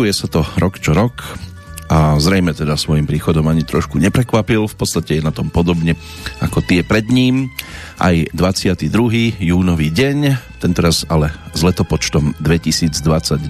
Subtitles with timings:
[0.00, 1.36] Opakuje sa to rok čo rok
[1.92, 5.92] a zrejme teda svojim príchodom ani trošku neprekvapil, v podstate je na tom podobne
[6.40, 7.52] ako tie pred ním.
[8.00, 8.88] Aj 22.
[9.36, 13.44] júnový deň, tentoraz ale s letopočtom 2022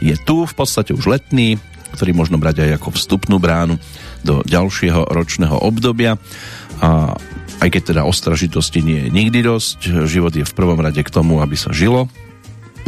[0.00, 1.60] je tu, v podstate už letný,
[1.92, 3.76] ktorý možno brať aj ako vstupnú bránu
[4.24, 6.16] do ďalšieho ročného obdobia
[6.80, 7.20] a
[7.60, 11.44] aj keď teda ostražitosti nie je nikdy dosť, život je v prvom rade k tomu,
[11.44, 12.08] aby sa žilo.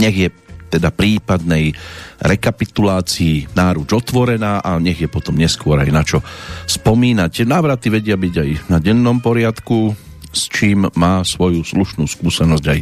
[0.00, 0.32] Nech je
[0.68, 1.72] teda prípadnej
[2.20, 6.20] rekapitulácii náruč otvorená a nech je potom neskôr aj na čo
[6.68, 7.48] spomínať.
[7.48, 9.96] Návraty vedia byť aj na dennom poriadku,
[10.28, 12.78] s čím má svoju slušnú skúsenosť aj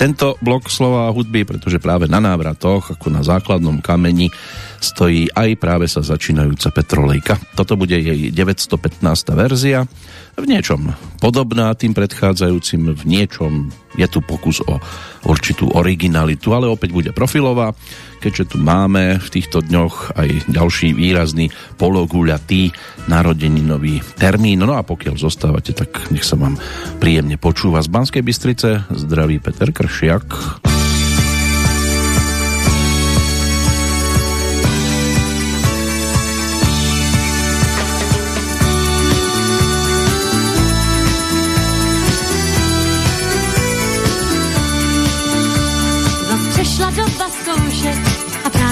[0.00, 4.32] tento blok slova a hudby, pretože práve na návratoch, ako na základnom kameni,
[4.80, 7.34] stojí aj práve sa začínajúca Petrolejka.
[7.52, 9.04] Toto bude jej 915.
[9.36, 9.84] verzia
[10.36, 14.78] v niečom podobná tým predchádzajúcim, v niečom je tu pokus o
[15.26, 17.74] určitú originalitu, ale opäť bude profilová,
[18.22, 22.70] keďže tu máme v týchto dňoch aj ďalší výrazný pologuľatý
[23.10, 24.62] narodeninový termín.
[24.62, 26.60] No a pokiaľ zostávate, tak nech sa vám
[27.02, 28.86] príjemne počúva z Banskej Bystrice.
[28.92, 30.75] Zdraví Peter Kršiak.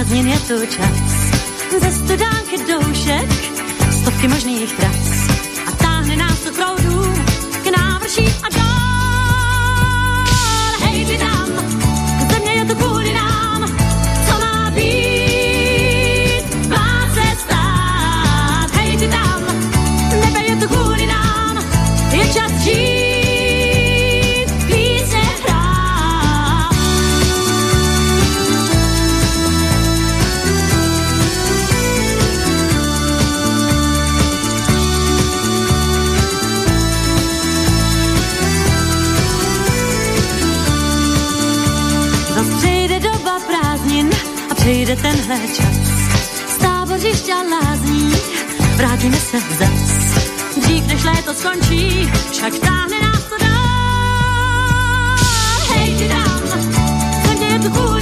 [0.05, 1.00] Prázdnin je tu čas.
[1.80, 3.28] Ze studánky doušek,
[3.91, 5.28] stovky možných tras.
[5.66, 7.12] A táhne nás to proudů
[7.64, 8.64] k návrší a dál.
[44.96, 45.77] Tenhle čas.
[46.48, 48.12] Z tábořišťa lázní,
[48.77, 50.18] vrátíme se zas.
[50.56, 53.55] Dřív než léto skončí, však táhne nás to dál.
[55.74, 56.42] Hej, ty dám,
[57.52, 57.93] je tu kvůli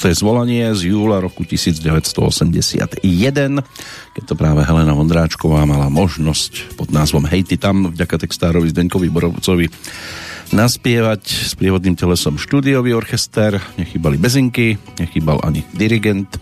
[0.00, 3.04] Toto je zvolanie z júla roku 1981,
[4.16, 9.68] keď to práve Helena Vondráčková mala možnosť pod názvom Hejty tam vďaka textárovi Zdeňkovi Borovcovi
[10.56, 16.32] naspievať s prievodným telesom štúdiový orchester, nechybali bezinky, nechybal ani dirigent.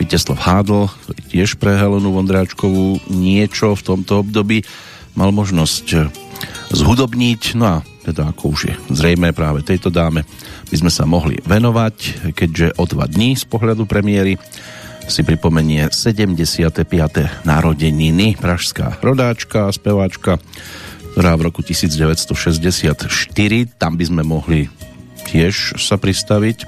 [0.00, 4.64] Viteslav Hádl, ktorý tiež pre Helenu Vondráčkovú niečo v tomto období
[5.12, 6.08] mal možnosť
[6.72, 10.24] zhudobniť, no a teda ako už je zrejme práve tejto dáme
[10.74, 14.34] by sme sa mohli venovať, keďže o dva dní z pohľadu premiéry
[15.06, 16.82] si pripomenie 75.
[17.46, 20.42] narodeniny pražská rodáčka, speváčka,
[21.14, 23.06] ktorá v roku 1964,
[23.78, 24.66] tam by sme mohli
[25.30, 26.66] tiež sa pristaviť.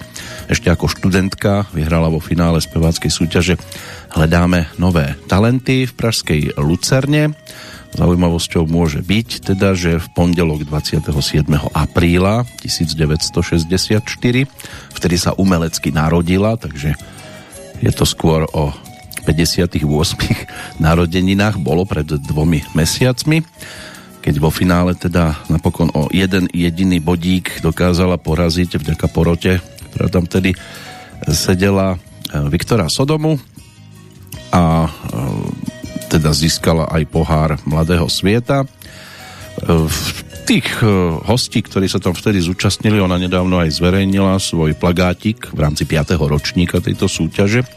[0.55, 3.59] Ešte ako študentka vyhrala vo finále speváckej súťaže
[4.15, 7.35] Hledáme nové talenty v pražskej Lucerne
[7.97, 11.01] Zaujímavosťou môže byť teda, že v pondelok 27.
[11.73, 14.05] apríla 1964,
[14.93, 16.93] vtedy sa umelecky narodila, takže
[17.81, 18.77] je to skôr o
[19.25, 19.81] 58
[20.87, 23.41] narodeninách, bolo pred dvomi mesiacmi,
[24.21, 30.29] keď vo finále teda napokon o jeden jediný bodík dokázala poraziť vďaka porote, ktorá tam
[30.29, 30.53] tedy
[31.33, 33.41] sedela eh, Viktora Sodomu
[34.53, 35.76] a eh,
[36.17, 38.65] teda získala aj pohár Mladého svieta.
[40.49, 40.89] Tých eh,
[41.29, 46.17] hostí, ktorí sa tam vtedy zúčastnili, ona nedávno aj zverejnila svoj plagátik v rámci 5.
[46.17, 47.69] ročníka tejto súťaže,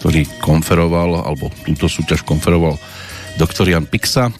[0.00, 2.80] ktorý konferoval, alebo túto súťaž konferoval
[3.36, 4.32] doktor Jan Pixa.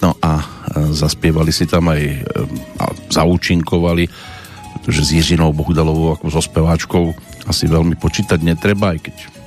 [0.00, 2.24] No a eh, zaspievali si tam aj eh,
[2.80, 4.08] a zaúčinkovali,
[4.80, 7.12] pretože s Jiřinou Bohudalovou ako so speváčkou
[7.44, 9.41] asi veľmi počítať netreba, aj keď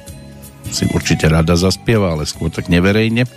[0.71, 3.27] si určite rada zaspieva, ale skôr tak neverejne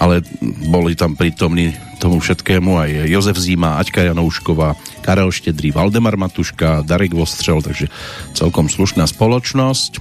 [0.00, 0.24] ale
[0.72, 4.72] boli tam prítomní tomu všetkému aj Jozef Zíma, Aťka Janoušková,
[5.04, 7.92] Karel Štedrý, Valdemar Matuška, Darek Vostrel, takže
[8.32, 9.92] celkom slušná spoločnosť.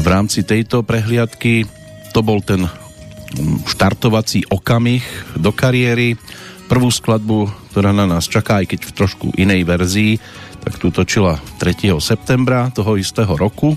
[0.00, 1.68] V rámci tejto prehliadky
[2.16, 2.64] to bol ten
[3.68, 5.04] štartovací okamih
[5.36, 6.16] do kariéry.
[6.66, 10.16] Prvú skladbu, ktorá na nás čaká, aj keď v trošku inej verzii,
[10.64, 11.92] tak tu točila 3.
[12.00, 13.76] septembra toho istého roku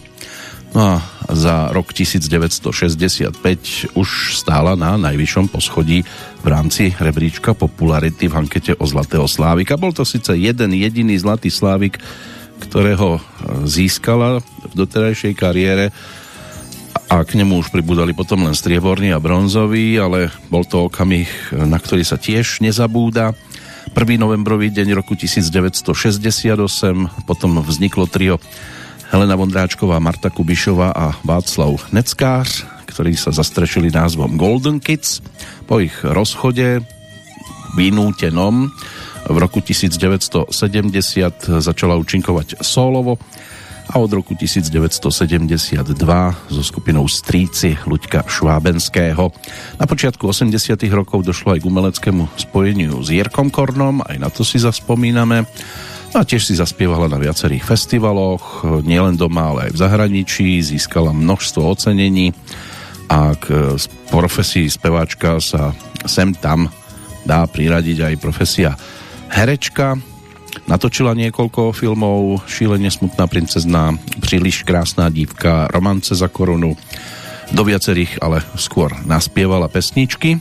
[0.69, 6.05] No a za rok 1965 už stála na najvyššom poschodí
[6.41, 9.81] v rámci rebríčka popularity v ankete o Zlatého Slávika.
[9.81, 11.97] Bol to síce jeden jediný Zlatý Slávik,
[12.61, 13.17] ktorého
[13.65, 15.89] získala v doterajšej kariére
[17.09, 21.81] a k nemu už pribudali potom len strieborný a bronzový, ale bol to okamih, na
[21.81, 23.33] ktorý sa tiež nezabúda.
[23.97, 24.21] 1.
[24.21, 26.61] novembrový deň roku 1968,
[27.25, 28.37] potom vzniklo trio
[29.09, 35.25] Helena Vondráčková, Marta Kubišová a Václav Neckář, ktorí sa zastrešili názvom Golden Kids.
[35.65, 36.85] Po ich rozchode
[37.73, 38.69] vynútenom
[39.25, 40.53] v roku 1970
[41.57, 43.17] začala účinkovať solovo
[43.89, 45.89] a od roku 1972
[46.53, 49.33] so skupinou Stríci Luďka Švábenského.
[49.81, 54.45] Na počiatku 80 rokov došlo aj k umeleckému spojeniu s Jirkom Kornom, aj na to
[54.45, 55.49] si zaspomíname.
[56.09, 61.61] A tiež si zaspievala na viacerých festivaloch, nielen doma, ale aj v zahraničí, získala množstvo
[61.61, 62.33] ocenení
[63.09, 63.77] a k
[64.09, 65.73] profesii speváčka sa
[66.09, 66.69] sem tam
[67.29, 68.73] dá priradiť aj profesia
[69.29, 70.01] herečka.
[70.65, 76.73] Natočila niekoľko filmov, Šílenie smutná princezná, Príliš krásná dívka, Romance za korunu,
[77.49, 80.37] do viacerých, ale skôr naspievala pesničky.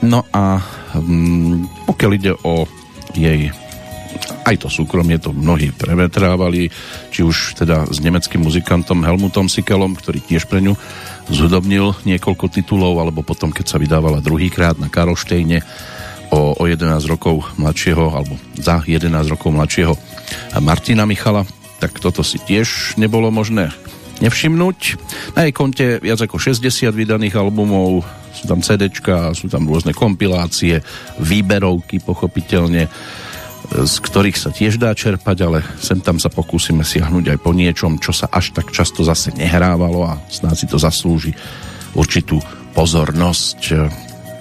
[0.00, 0.60] No a
[0.96, 2.64] mm, pokiaľ ide o
[3.12, 3.52] jej
[4.44, 6.70] aj to súkromie to mnohí prevetrávali,
[7.14, 10.74] či už teda s nemeckým muzikantom Helmutom Sikelom, ktorý tiež pre ňu
[11.30, 15.62] zhudobnil niekoľko titulov, alebo potom, keď sa vydávala druhýkrát na Karlštejne
[16.34, 19.94] o, o 11 rokov mladšieho, alebo za 11 rokov mladšieho
[20.62, 21.46] Martina Michala,
[21.78, 23.72] tak toto si tiež nebolo možné
[24.20, 24.78] nevšimnúť.
[25.32, 28.04] Na jej konte viac ako 60 vydaných albumov,
[28.36, 30.84] sú tam CDčka, sú tam rôzne kompilácie,
[31.18, 32.86] výberovky pochopiteľne,
[33.70, 38.02] z ktorých sa tiež dá čerpať, ale sem tam sa pokúsime siahnuť aj po niečom,
[38.02, 41.32] čo sa až tak často zase nehrávalo a snáď si to zaslúži
[41.94, 42.42] určitú
[42.74, 43.90] pozornosť.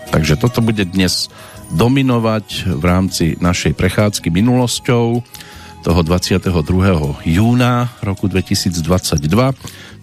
[0.09, 1.29] Takže toto bude dnes
[1.69, 5.21] dominovať v rámci našej prechádzky minulosťou
[5.79, 6.49] toho 22.
[7.23, 8.81] júna roku 2022,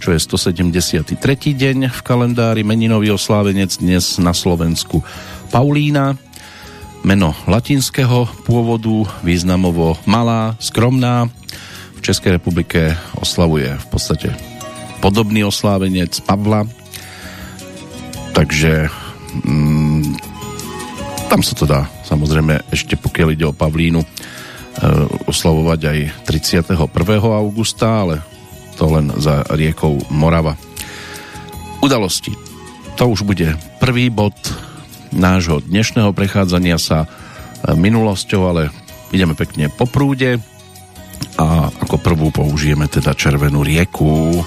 [0.01, 1.19] čo je 173.
[1.53, 5.03] deň v kalendári meninový oslávenec dnes na Slovensku
[5.53, 6.17] Paulína,
[7.07, 11.31] meno latinského pôvodu, významovo malá, skromná.
[11.95, 14.35] V Českej republike oslavuje v podstate
[14.99, 16.67] podobný oslávenec Pavla.
[18.35, 18.91] Takže
[19.47, 20.19] mm,
[21.31, 24.09] tam sa to dá samozrejme ešte pokiaľ ide o Pavlínu e,
[25.31, 26.75] oslavovať aj 31.
[27.23, 28.23] augusta, ale
[28.75, 30.59] to len za riekou Morava.
[31.79, 32.35] Udalosti.
[32.99, 34.35] To už bude prvý bod
[35.17, 37.09] nášho dnešného prechádzania sa e,
[37.75, 38.63] minulosťou, ale
[39.11, 40.39] ideme pekne po prúde
[41.41, 44.45] a ako prvú použijeme teda Červenú rieku.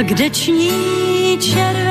[0.00, 0.70] A kde ční
[1.40, 1.89] červený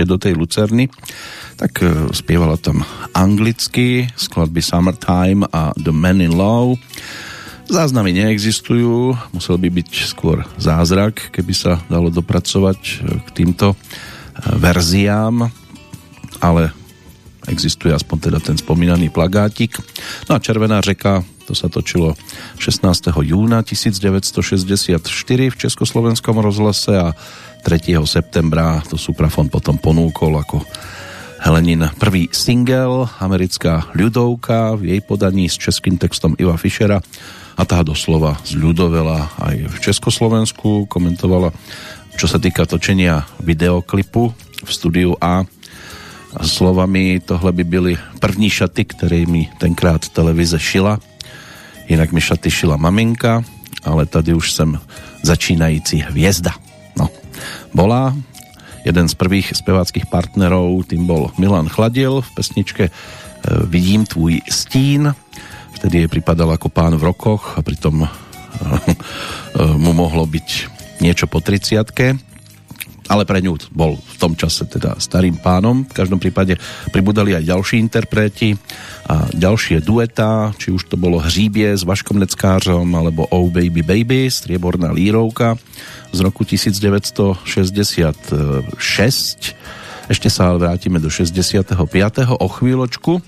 [0.00, 0.88] ešte do tej Lucerny,
[1.60, 2.80] tak e, spievala tam
[3.12, 6.80] anglicky skladby Summertime a The Man in Love.
[7.68, 13.78] Záznamy neexistujú, musel by byť skôr zázrak, keby sa dalo dopracovať e, k týmto e,
[14.56, 15.52] verziám,
[16.40, 16.72] ale
[17.44, 19.76] existuje aspoň teda ten spomínaný plagátik.
[20.32, 22.16] No a Červená řeka, to sa točilo
[22.56, 23.12] 16.
[23.20, 25.04] júna 1964
[25.52, 27.12] v Československom rozhlase a
[27.60, 27.96] 3.
[28.08, 30.64] septembra to Suprafon potom ponúkol ako
[31.40, 37.00] Helenin prvý single, americká ľudovka v jej podaní s českým textom Iva Fischera
[37.56, 41.52] a tá doslova zľudovela aj v Československu, komentovala
[42.20, 44.22] čo sa týka točenia videoklipu
[44.60, 45.48] v studiu A
[46.44, 51.00] slovami tohle by byli první šaty, ktoré mi tenkrát televize šila.
[51.88, 53.40] Inak mi šaty šila maminka,
[53.82, 54.78] ale tady už jsem
[55.22, 56.69] začínající hviezda.
[57.70, 58.14] Bola
[58.80, 62.92] Jeden z prvých speváckých partnerov tým bol Milan Chladil v pesničke e,
[63.68, 65.12] Vidím tvůj stín.
[65.76, 68.10] Vtedy jej pripadal ako pán v rokoch a pritom e, e,
[69.76, 70.48] mu mohlo byť
[71.04, 71.84] niečo po 30
[73.10, 75.82] ale pre ňu bol v tom čase teda starým pánom.
[75.82, 76.54] V každom prípade
[76.94, 78.54] pribudali aj ďalší interpreti
[79.10, 84.30] a ďalšie dueta, či už to bolo Hříbie s Vaškom Neckářom alebo Oh Baby Baby,
[84.30, 85.58] strieborná lírovka
[86.10, 88.34] z roku 1966.
[90.10, 91.74] Ešte sa ale vrátime do 65.
[92.34, 93.22] o chvíľočku,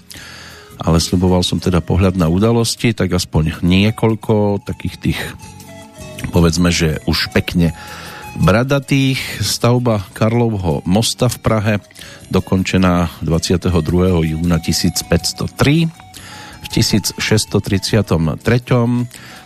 [0.82, 5.20] ale sluboval som teda pohľad na udalosti, tak aspoň niekoľko takých tých
[6.30, 7.74] povedzme, že už pekne
[8.38, 9.42] bradatých.
[9.42, 11.74] Stavba Karlovho mosta v Prahe
[12.30, 13.68] dokončená 22.
[14.38, 15.90] júna 1503.
[16.62, 17.18] V 1633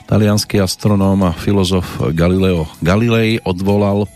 [0.06, 4.08] talianský astronóm a filozof Galileo Galilei odvolal e,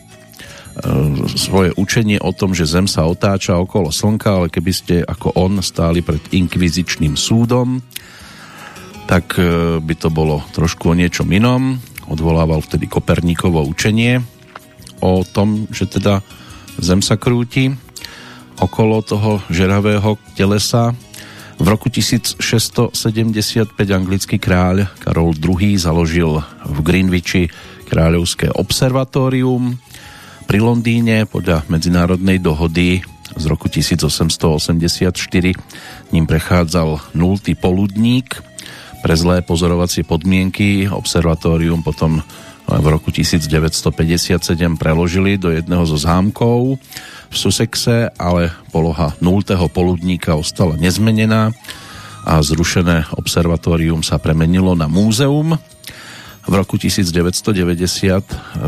[1.35, 5.59] svoje učenie o tom, že Zem sa otáča okolo Slnka, ale keby ste ako on
[5.61, 7.83] stáli pred inkvizičným súdom,
[9.11, 11.83] tak e, by to bolo trošku o niečom inom.
[12.07, 14.23] Odvolával vtedy Koperníkovo učenie
[15.03, 16.23] o tom, že teda
[16.79, 17.75] Zem sa krúti
[18.63, 20.95] okolo toho žeravého telesa
[21.61, 27.53] v roku 1675 anglický kráľ Karol II založil v Greenwichi
[27.85, 29.77] kráľovské observatórium.
[30.49, 33.05] Pri Londýne podľa medzinárodnej dohody
[33.37, 35.13] z roku 1884
[36.11, 38.41] ním prechádzal nultý poludník.
[39.05, 42.25] Pre zlé pozorovacie podmienky observatórium potom
[42.79, 44.39] v roku 1957
[44.79, 46.79] preložili do jedného zo zámkov
[47.27, 49.43] v Sussexe, ale poloha 0.
[49.75, 51.51] poludníka ostala nezmenená
[52.23, 55.59] a zrušené observatórium sa premenilo na múzeum.
[56.47, 57.51] V roku 1990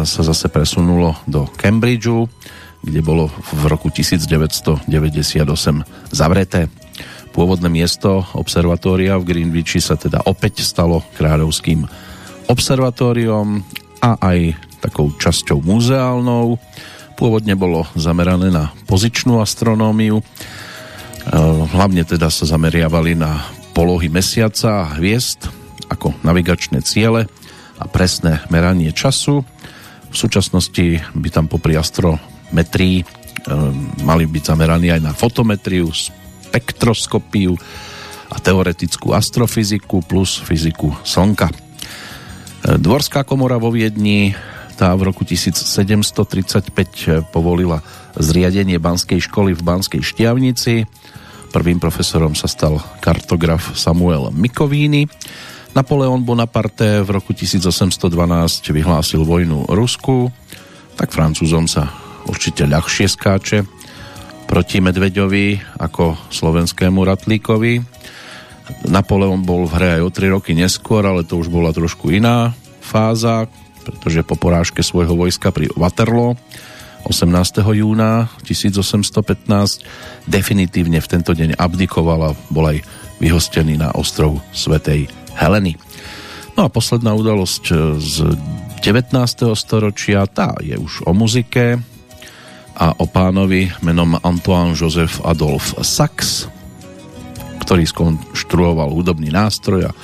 [0.02, 2.26] sa zase presunulo do Cambridgeu,
[2.82, 4.82] kde bolo v roku 1998
[6.11, 6.66] zavreté.
[7.32, 11.87] Pôvodné miesto observatória v Greenwichi sa teda opäť stalo kráľovským
[12.50, 13.64] observatóriom
[14.02, 16.59] a aj takou časťou muzeálnou.
[17.14, 20.25] Pôvodne bolo zamerané na pozičnú astronómiu, e,
[21.71, 25.47] hlavne teda sa zameriavali na polohy mesiaca a hviezd
[25.87, 27.30] ako navigačné ciele
[27.78, 29.47] a presné meranie času.
[30.11, 33.05] V súčasnosti by tam popri astrometrii e,
[34.03, 37.55] mali byť zameraní aj na fotometriu, spektroskopiu
[38.35, 41.62] a teoretickú astrofyziku plus fyziku Slnka.
[42.62, 44.38] Dvorská komora vo Viedni
[44.79, 46.70] tá v roku 1735
[47.35, 47.83] povolila
[48.14, 50.87] zriadenie Banskej školy v Banskej Štiavnici.
[51.51, 55.11] Prvým profesorom sa stal kartograf Samuel Mikovíny.
[55.75, 57.98] Napoleon Bonaparte v roku 1812
[58.70, 60.31] vyhlásil vojnu Rusku,
[60.94, 61.90] tak Francúzom sa
[62.31, 63.66] určite ľahšie skáče
[64.46, 67.83] proti Medveďovi ako slovenskému Ratlíkovi.
[68.88, 72.56] Napoleon bol v hre aj o 3 roky neskôr, ale to už bola trošku iná
[72.82, 73.48] fáza,
[73.82, 76.37] pretože po porážke svojho vojska pri Waterloo
[77.06, 77.66] 18.
[77.74, 79.82] júna 1815
[80.30, 82.78] definitívne v tento deň abdikoval a bol aj
[83.18, 85.74] vyhostený na ostrov Svetej Heleny.
[86.54, 87.64] No a posledná udalosť
[87.98, 88.16] z
[88.82, 89.14] 19.
[89.54, 91.80] storočia, tá je už o muzike
[92.76, 96.46] a o pánovi menom Antoine Joseph Adolf Sachs,
[97.62, 99.96] ktorý skonštruoval hudobný nástroj a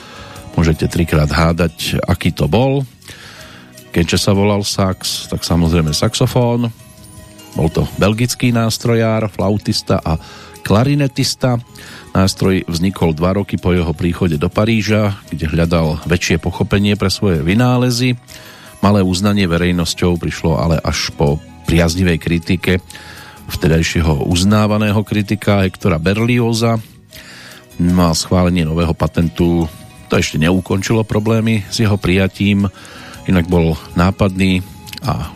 [0.55, 2.87] môžete trikrát hádať, aký to bol.
[3.91, 6.71] Keďže sa volal sax, tak samozrejme saxofón.
[7.59, 10.15] Bol to belgický nástrojár, flautista a
[10.63, 11.59] klarinetista.
[12.15, 17.43] Nástroj vznikol dva roky po jeho príchode do Paríža, kde hľadal väčšie pochopenie pre svoje
[17.43, 18.15] vynálezy.
[18.79, 22.73] Malé uznanie verejnosťou prišlo ale až po priaznivej kritike
[23.49, 26.77] vtedajšieho uznávaného kritika Hektora Berlioza,
[27.79, 29.71] No a schválenie nového patentu
[30.11, 32.67] to ešte neukončilo problémy s jeho prijatím,
[33.31, 34.65] inak bol nápadný
[35.05, 35.31] a,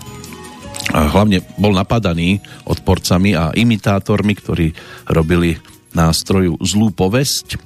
[0.91, 4.75] a hlavne bol napadaný odporcami a imitátormi, ktorí
[5.07, 5.55] robili
[5.93, 7.61] nástroju zlú povesť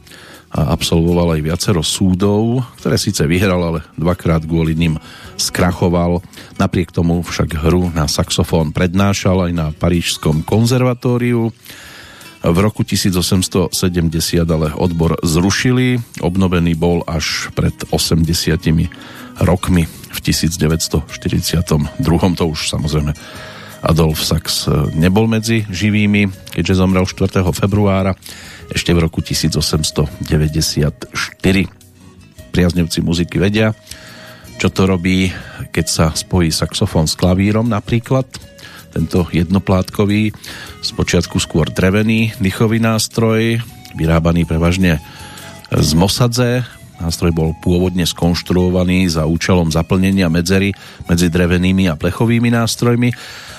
[0.52, 5.00] a absolvoval aj viacero súdov, ktoré síce vyhral, ale dvakrát kvôli ním
[5.36, 6.20] skrachoval.
[6.60, 11.52] Napriek tomu však hru na saxofón prednášal aj na Parížskom konzervatóriu
[12.46, 13.74] v roku 1870
[14.46, 21.98] ale odbor zrušili, obnovený bol až pred 80 rokmi v 1942.
[22.38, 23.12] To už samozrejme
[23.84, 27.44] Adolf Sachs e, nebol medzi živými, keďže zomrel 4.
[27.54, 28.16] februára
[28.72, 31.06] ešte v roku 1894.
[32.50, 33.76] Priaznevci muziky vedia,
[34.56, 35.28] čo to robí,
[35.70, 38.26] keď sa spojí saxofón s klavírom napríklad
[38.96, 40.32] tento jednoplátkový,
[40.80, 43.60] spočiatku skôr drevený dychový nástroj,
[43.92, 45.04] vyrábaný prevažne
[45.68, 46.64] z Mosadze.
[46.96, 50.72] Nástroj bol pôvodne skonštruovaný za účelom zaplnenia medzery
[51.04, 53.12] medzi drevenými a plechovými nástrojmi.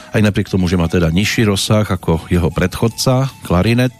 [0.10, 3.94] Aj napriek tomu, že má teda nižší rozsah ako jeho predchodca, klarinet,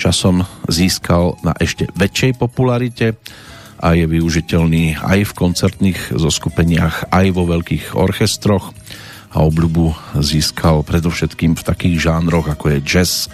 [0.00, 3.20] časom získal na ešte väčšej popularite
[3.84, 8.72] a je využiteľný aj v koncertných zoskupeniach, aj vo veľkých orchestroch
[9.34, 13.26] a obľubu získal predovšetkým v takých žánroch ako je jazz,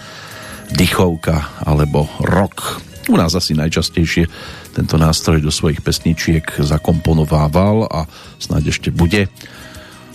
[0.73, 2.81] dychovka alebo rock.
[3.09, 4.25] U nás asi najčastejšie
[4.73, 8.09] tento nástroj do svojich pesničiek zakomponovával a
[8.41, 9.29] snáď ešte bude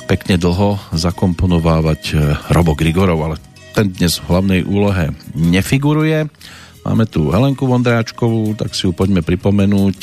[0.07, 2.19] pekne dlho zakomponovávať eh,
[2.55, 3.37] Robo Grigorov, ale
[3.75, 6.31] ten dnes v hlavnej úlohe nefiguruje.
[6.87, 9.99] Máme tu Helenku Vondráčkovú, tak si ju poďme pripomenúť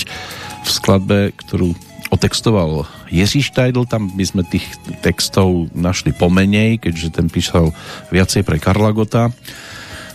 [0.63, 1.71] v skladbe, ktorú
[2.09, 4.65] otextoval Jiří Štajdl, tam by sme tých
[4.99, 7.71] textov našli pomenej, keďže ten písal
[8.09, 9.31] viacej pre Karla Gota,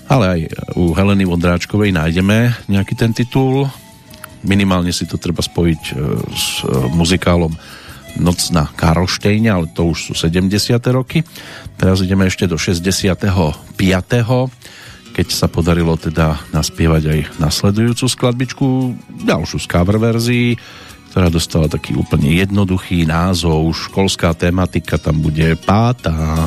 [0.09, 0.41] ale aj
[0.77, 3.69] u Heleny Vondráčkovej nájdeme nejaký ten titul.
[4.41, 5.93] Minimálne si to treba spojiť e,
[6.33, 7.53] s e, muzikálom
[8.17, 10.49] Noc na Karlštejne, ale to už sú 70.
[10.91, 11.23] roky.
[11.77, 13.77] Teraz ideme ešte do 65.
[15.13, 18.67] keď sa podarilo teda naspievať aj nasledujúcu skladbičku,
[19.29, 20.57] ďalšiu z cover verzií
[21.19, 23.75] ktorá dostala taký úplne jednoduchý názov.
[23.75, 26.47] Školská tematika tam bude pátá.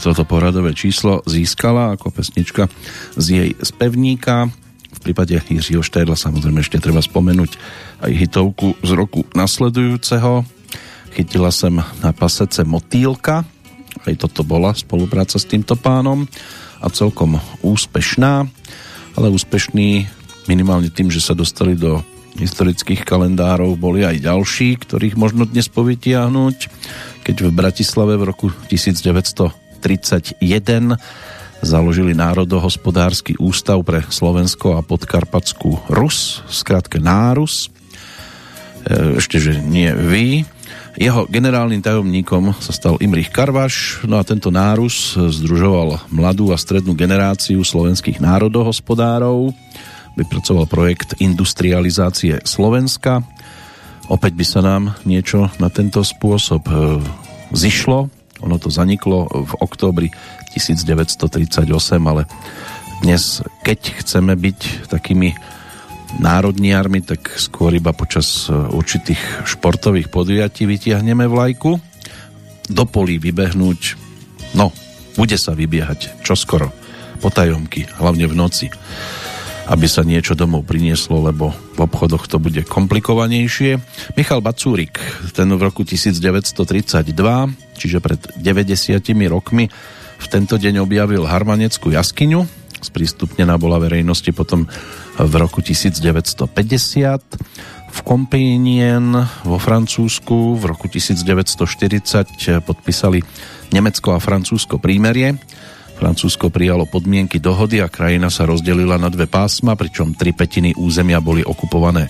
[0.00, 2.68] Toto poradové číslo získala ako pesnička
[3.16, 4.52] z jej spevníka.
[4.90, 7.56] V prípade Jiřího Štédla samozrejme ešte treba spomenúť
[8.04, 10.44] aj hitovku z roku nasledujúceho.
[11.16, 13.48] Chytila sem na pasece Motýlka,
[14.06, 16.28] aj toto bola spolupráca s týmto pánom
[16.80, 18.44] a celkom úspešná,
[19.16, 20.06] ale úspešný
[20.48, 22.04] minimálne tým, že sa dostali do
[22.38, 26.56] historických kalendárov boli aj ďalší, ktorých možno dnes povytiahnuť,
[27.30, 30.98] keď v Bratislave v roku 1900 31
[31.62, 37.70] založili Národohospodársky ústav pre Slovensko a Podkarpatskú Rus, skrátke Nárus.
[38.82, 40.42] E, ešte, že nie vy.
[40.98, 46.98] Jeho generálnym tajomníkom sa stal Imrich Karvaš, no a tento Nárus združoval mladú a strednú
[46.98, 49.54] generáciu slovenských národohospodárov,
[50.18, 53.22] vypracoval projekt industrializácie Slovenska.
[54.10, 56.98] Opäť by sa nám niečo na tento spôsob e,
[57.54, 58.10] zišlo,
[58.42, 60.10] ono to zaniklo v októbri
[60.50, 61.70] 1938,
[62.02, 62.26] ale
[63.06, 65.38] dnes, keď chceme byť takými
[66.18, 71.78] národniarmi, tak skôr iba počas e, určitých športových podujatí vytiahneme vlajku.
[72.66, 73.94] Do polí vybehnúť,
[74.58, 74.74] no,
[75.14, 76.74] bude sa vybiehať čoskoro,
[77.22, 78.66] potajomky, hlavne v noci
[79.70, 83.78] aby sa niečo domov prinieslo, lebo v obchodoch to bude komplikovanejšie.
[84.18, 84.98] Michal Bacúrik,
[85.30, 87.14] ten v roku 1932,
[87.78, 88.98] čiže pred 90
[89.30, 89.70] rokmi,
[90.20, 92.44] v tento deň objavil Harmaneckú jaskyňu,
[92.82, 94.66] sprístupnená bola verejnosti potom
[95.16, 96.50] v roku 1950.
[97.90, 99.02] V Compiègne
[99.42, 103.22] vo Francúzsku v roku 1940 podpísali
[103.70, 105.38] Nemecko a Francúzsko prímerie
[106.00, 111.20] Francúzsko prijalo podmienky dohody a krajina sa rozdelila na dve pásma, pričom tri petiny územia
[111.20, 112.08] boli okupované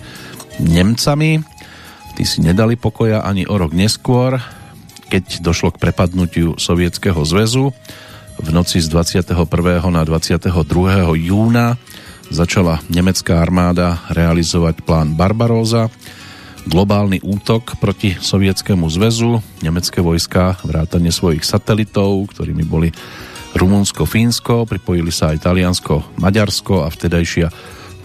[0.63, 1.43] Nemcami.
[2.15, 4.39] Tí si nedali pokoja ani o rok neskôr,
[5.11, 7.75] keď došlo k prepadnutiu Sovietskeho zväzu.
[8.39, 9.35] V noci z 21.
[9.91, 10.55] na 22.
[11.27, 11.75] júna
[12.31, 15.91] začala nemecká armáda realizovať plán Barbaróza,
[16.63, 19.43] globálny útok proti Sovietskému zväzu.
[19.67, 22.95] Nemecké vojska, vrátane svojich satelitov, ktorými boli
[23.61, 27.53] Rumunsko, Fínsko, pripojili sa aj Taliansko, Maďarsko a vtedajšia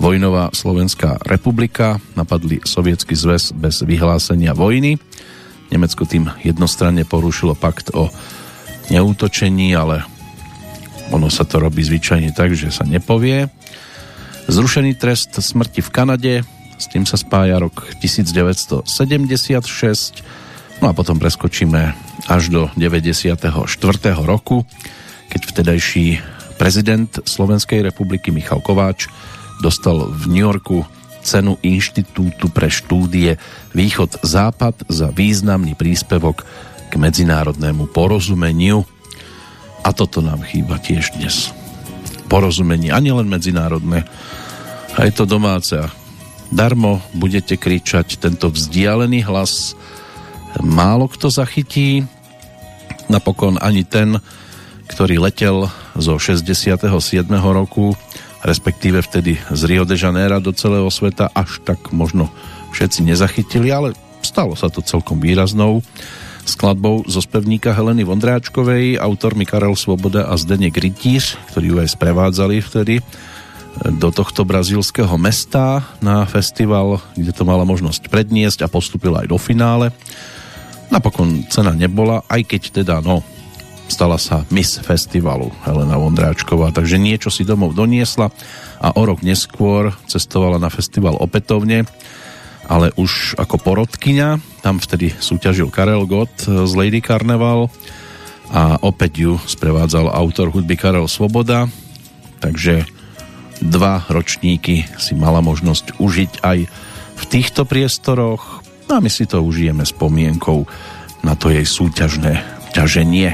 [0.03, 2.03] vojnová Slovenská republika.
[2.19, 4.99] Napadli sovietský zväz bez vyhlásenia vojny.
[5.71, 8.11] Nemecko tým jednostranne porušilo pakt o
[8.91, 10.03] neútočení, ale
[11.15, 13.47] ono sa to robí zvyčajne tak, že sa nepovie.
[14.51, 16.33] Zrušený trest smrti v Kanade,
[16.75, 18.83] s tým sa spája rok 1976,
[20.83, 21.95] no a potom preskočíme
[22.27, 23.31] až do 94.
[24.19, 24.67] roku,
[25.35, 26.05] keď vtedajší
[26.55, 29.11] prezident Slovenskej republiky Michal Kováč
[29.59, 30.87] dostal v New Yorku
[31.27, 33.35] cenu Inštitútu pre štúdie
[33.75, 36.47] Východ-Západ za významný príspevok
[36.87, 38.87] k medzinárodnému porozumeniu.
[39.83, 41.51] A toto nám chýba tiež dnes.
[42.31, 44.07] Porozumenie, ani len medzinárodné,
[44.95, 45.75] aj to domáce.
[46.47, 49.75] Darmo budete kričať tento vzdialený hlas,
[50.63, 52.07] málo kto zachytí,
[53.05, 54.17] Napokon ani ten,
[54.87, 56.85] ktorý letel zo 67.
[57.41, 57.97] roku,
[58.45, 62.29] respektíve vtedy z Rio de Janeiro do celého sveta, až tak možno
[62.75, 65.81] všetci nezachytili, ale stalo sa to celkom výraznou
[66.45, 72.61] skladbou zo spevníka Heleny Vondráčkovej, autormi Karel Svoboda a Zdeněk Rytíř, ktorí ju aj sprevádzali
[72.61, 73.01] vtedy
[73.83, 79.39] do tohto brazílskeho mesta na festival, kde to mala možnosť predniesť a postupila aj do
[79.41, 79.91] finále.
[80.87, 83.25] Napokon cena nebola, aj keď teda, no,
[83.87, 88.33] stala sa Miss Festivalu Helena Vondráčková, takže niečo si domov doniesla
[88.81, 91.85] a o rok neskôr cestovala na festival opätovne,
[92.65, 94.61] ale už ako porodkyňa.
[94.65, 97.69] Tam vtedy súťažil Karel Gott z Lady Carnival
[98.49, 101.69] a opäť ju sprevádzal autor hudby Karel Svoboda,
[102.41, 102.85] takže
[103.63, 106.57] dva ročníky si mala možnosť užiť aj
[107.15, 110.67] v týchto priestoroch no a my si to užijeme spomienkou
[111.23, 113.31] na to jej súťažné že nie.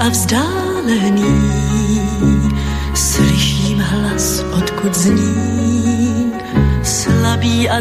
[0.00, 0.57] Of stars.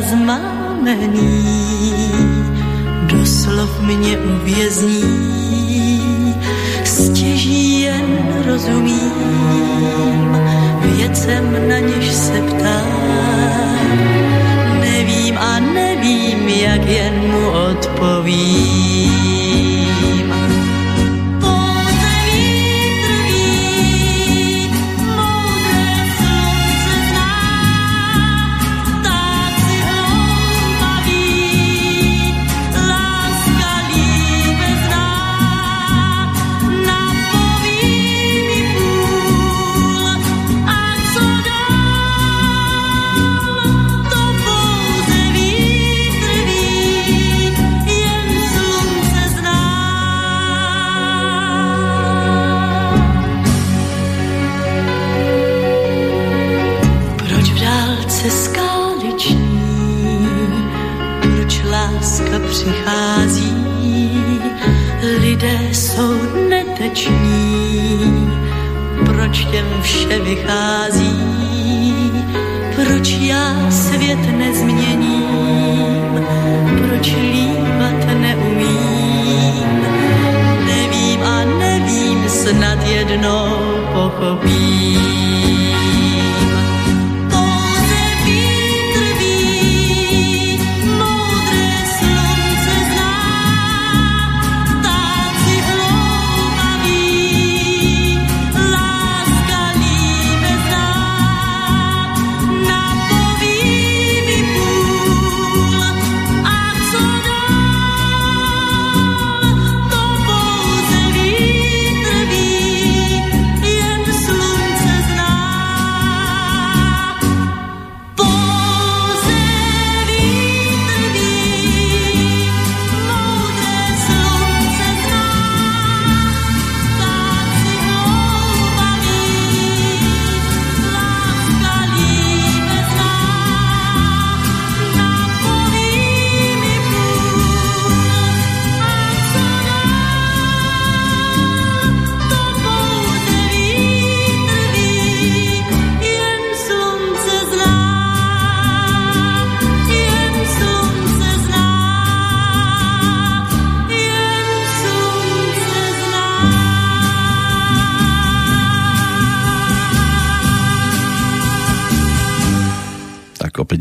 [0.01, 1.43] Zmámený,
[3.05, 5.15] doslov mě uvězní,
[6.83, 10.37] stěží jen rozumím,
[10.81, 12.91] věcem na něž se ptám,
[14.79, 19.16] nevím a nevím, jak jen mu odpovím.
[66.87, 68.29] Neteční,
[69.05, 71.13] proč těm vše vychází,
[72.75, 76.25] proč já svět nezměním,
[76.77, 79.81] proč líbat neumím,
[80.65, 83.49] nevím a nevím, snad jednou
[83.93, 85.36] pochopím.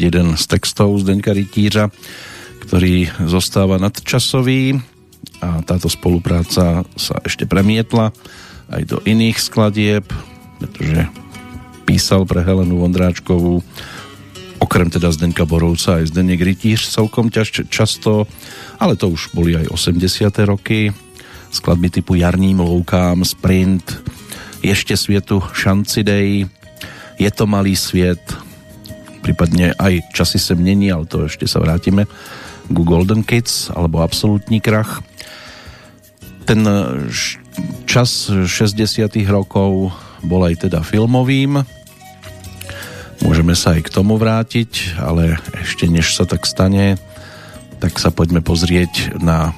[0.06, 1.90] Jeden z textov Zdeňka Rytířa,
[2.62, 4.78] ktorý zostáva nadčasový
[5.42, 8.14] a táto spolupráca sa ešte premietla
[8.70, 10.06] aj do iných skladieb,
[10.62, 11.10] pretože
[11.86, 13.62] písal pre Helenu Vondráčkovú
[14.62, 18.26] okrem teda Zdenka Borovca aj Zdeněk Rytíř celkom ťaž, často,
[18.78, 20.30] ale to už boli aj 80.
[20.46, 20.90] roky
[21.50, 24.02] skladby typu Jarním loukám, Sprint,
[24.66, 26.50] Ešte svietu Šancidej,
[27.16, 28.20] Je to malý sviet,
[29.26, 32.06] prípadne aj časy sem není, ale to ešte sa vrátime
[32.70, 35.02] ku Golden Kids alebo Absolutní krach.
[36.46, 37.10] Ten e,
[37.90, 39.90] čas 60 rokov
[40.22, 41.58] bol aj teda filmovým.
[43.26, 46.94] Môžeme sa aj k tomu vrátiť, ale ešte než sa tak stane,
[47.82, 49.50] tak sa poďme pozrieť na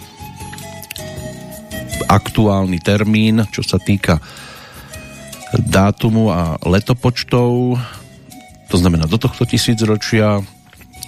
[2.08, 4.16] aktuálny termín, čo sa týka
[5.52, 7.76] dátumu a letopočtov.
[8.68, 10.44] To znamená, do tohto tisícročia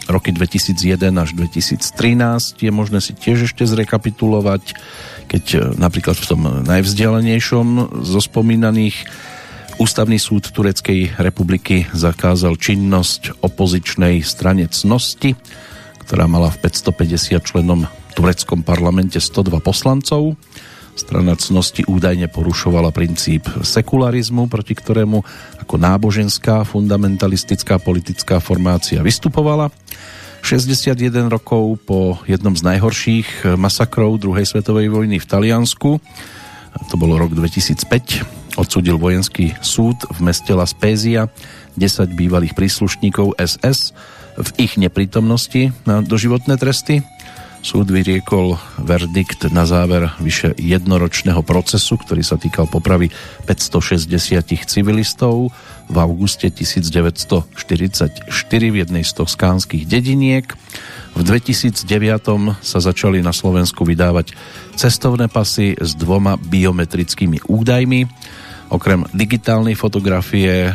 [0.09, 4.75] roky 2001 až 2013 je možné si tiež ešte zrekapitulovať,
[5.31, 7.67] keď e, napríklad v tom najvzdialenejšom
[8.03, 9.07] zo spomínaných
[9.81, 15.33] Ústavný súd Tureckej republiky zakázal činnosť opozičnej strane Cnosti,
[16.05, 20.37] ktorá mala v 550 členom tureckom parlamente 102 poslancov.
[20.99, 25.19] Strana cnosti údajne porušovala princíp sekularizmu, proti ktorému
[25.65, 29.73] ako náboženská fundamentalistická politická formácia vystupovala.
[30.41, 30.97] 61
[31.29, 36.01] rokov po jednom z najhorších masakrov druhej svetovej vojny v Taliansku,
[36.89, 41.29] to bolo rok 2005, odsudil vojenský súd v meste La Spezia
[41.77, 43.93] 10 bývalých príslušníkov SS
[44.41, 47.05] v ich neprítomnosti na doživotné tresty
[47.61, 53.13] Súd vyriekol verdikt na záver vyše jednoročného procesu, ktorý sa týkal popravy
[53.45, 54.09] 560
[54.65, 55.53] civilistov
[55.93, 58.33] v auguste 1944
[58.65, 60.49] v jednej z toskánskych dediniek.
[61.13, 61.85] V 2009
[62.65, 64.33] sa začali na Slovensku vydávať
[64.81, 68.09] cestovné pasy s dvoma biometrickými údajmi.
[68.73, 70.73] Okrem digitálnej fotografie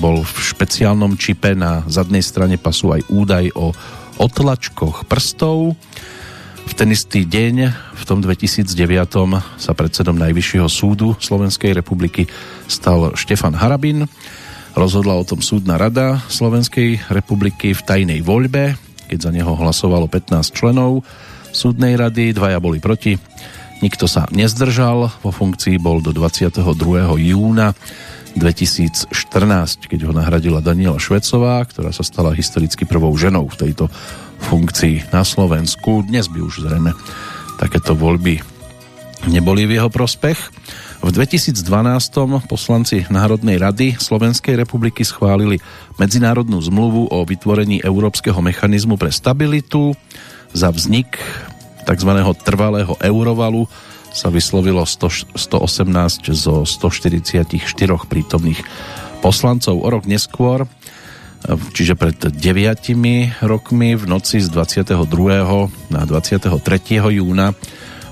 [0.00, 3.76] bol v špeciálnom čipe na zadnej strane pasu aj údaj o
[4.22, 5.74] otlačkoch prstov
[6.64, 7.54] v ten istý deň,
[7.94, 8.66] v tom 2009
[9.60, 12.24] sa predsedom Najvyššieho súdu Slovenskej republiky
[12.66, 14.08] stal Štefan Harabin.
[14.74, 18.74] Rozhodla o tom súdna rada Slovenskej republiky v tajnej voľbe,
[19.06, 21.04] keď za neho hlasovalo 15 členov
[21.54, 23.14] súdnej rady, dvaja boli proti.
[23.78, 26.58] Nikto sa nezdržal, vo funkcii bol do 22.
[27.20, 27.76] júna
[28.34, 29.06] 2014,
[29.86, 33.86] keď ho nahradila Daniela Švecová, ktorá sa stala historicky prvou ženou v tejto
[34.40, 36.06] funkcií na Slovensku.
[36.06, 36.94] Dnes by už zrejme
[37.58, 38.42] takéto voľby
[39.28, 40.38] neboli v jeho prospech.
[41.04, 41.60] V 2012
[42.48, 45.60] poslanci Národnej rady Slovenskej republiky schválili
[46.00, 49.92] medzinárodnú zmluvu o vytvorení Európskeho mechanizmu pre stabilitu.
[50.56, 51.20] Za vznik
[51.84, 52.10] tzv.
[52.40, 53.68] trvalého eurovalu
[54.14, 57.50] sa vyslovilo 100, 118 zo 144
[58.08, 58.62] prítomných
[59.20, 59.76] poslancov.
[59.82, 60.64] O rok neskôr
[61.46, 64.96] čiže pred 9 rokmi v noci z 22.
[65.92, 66.48] na 23.
[67.20, 67.52] júna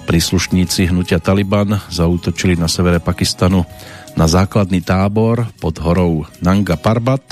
[0.05, 3.65] príslušníci hnutia Taliban zautočili na severe Pakistanu
[4.13, 7.23] na základný tábor pod horou Nanga Parbat.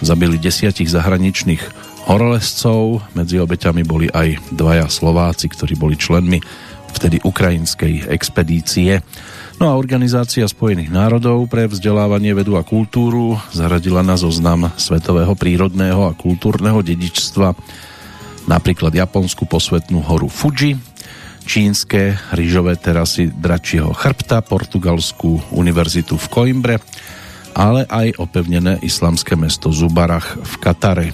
[0.00, 1.60] Zabili desiatich zahraničných
[2.08, 6.40] horolescov, medzi obeťami boli aj dvaja Slováci, ktorí boli členmi
[6.96, 9.04] vtedy ukrajinskej expedície.
[9.60, 16.08] No a Organizácia spojených národov pre vzdelávanie, vedu a kultúru zaradila na zoznam svetového prírodného
[16.08, 17.52] a kultúrneho dedičstva
[18.48, 20.80] napríklad Japonsku posvetnú horu Fuji,
[21.44, 26.76] čínske rýžové terasy dračieho chrbta, portugalskú univerzitu v Coimbre,
[27.52, 31.12] ale aj opevnené islamské mesto Zubarach v Katare.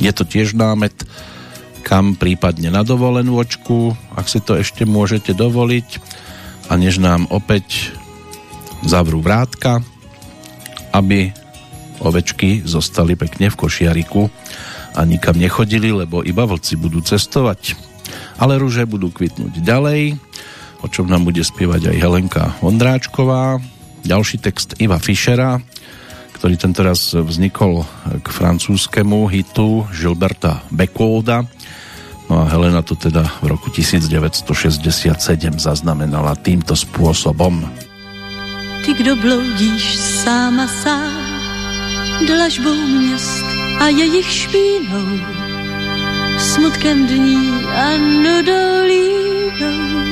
[0.00, 0.96] Je to tiež námet,
[1.84, 5.88] kam prípadne na dovolenú očku, ak si to ešte môžete dovoliť
[6.72, 7.92] a než nám opäť
[8.80, 9.84] zavrú vrátka,
[10.96, 11.28] aby
[12.00, 14.32] ovečky zostali pekne v košiariku
[14.96, 17.76] a nikam nechodili, lebo iba vlci budú cestovať.
[18.40, 20.16] Ale rúže budú kvitnúť ďalej,
[20.80, 23.60] o čom nám bude spievať aj Helenka Vondráčková.
[24.08, 25.60] Ďalší text Iva Fischera,
[26.40, 27.84] ktorý tentoraz vznikol
[28.24, 31.44] k francúzskému hitu Gilberta Beckwooda,
[32.32, 37.60] No a Helena to teda v roku 1967 zaznamenala týmto spôsobom.
[38.88, 41.12] Ty, kdo bloudíš sám a sám
[42.24, 43.44] dlažbou měst
[43.84, 45.20] a jejich špínou,
[46.40, 50.08] smutkem dní a nudou línou,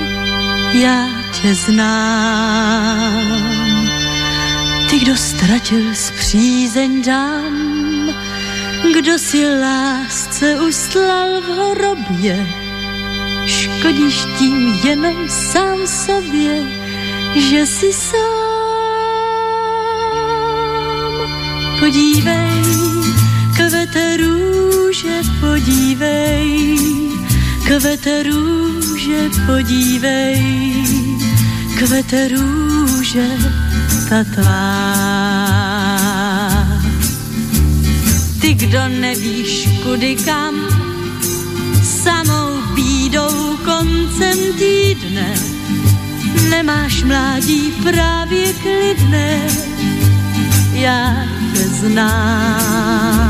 [0.77, 1.09] já
[1.41, 3.33] tě znám.
[4.93, 7.80] Ty, kdo ztratil zpřízeň dám,
[8.83, 12.47] kdo si lásce uslal v hrobě,
[13.47, 16.65] škodíš tím jenom sám sobě,
[17.37, 18.41] že si sám.
[21.81, 22.63] Podívej,
[23.57, 26.79] kvete růže, podívej,
[27.67, 30.43] kvete růže, podívej,
[31.79, 33.29] kvete růže,
[34.09, 35.70] ta tvá
[38.55, 40.55] kdo nevíš kudy kam,
[41.83, 45.35] samou bídou koncem týdne,
[46.51, 49.47] nemáš mládí právě klidné,
[50.73, 51.17] já
[51.67, 53.21] znám.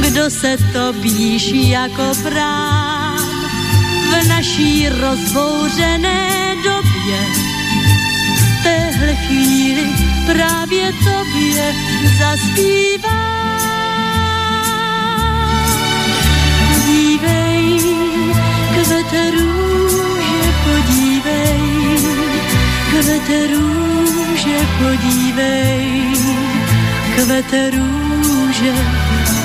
[0.00, 3.18] Kdo se to bíší jako prám
[4.10, 7.18] v naší rozbouřené době.
[8.36, 9.86] V téhle chvíli
[10.26, 11.74] právě tobě
[12.18, 13.37] zaspívám.
[17.18, 17.80] Podívej,
[18.84, 21.98] kvete růže, podívej,
[22.90, 26.14] kvete růže, podívej,
[27.14, 28.74] kvete růže,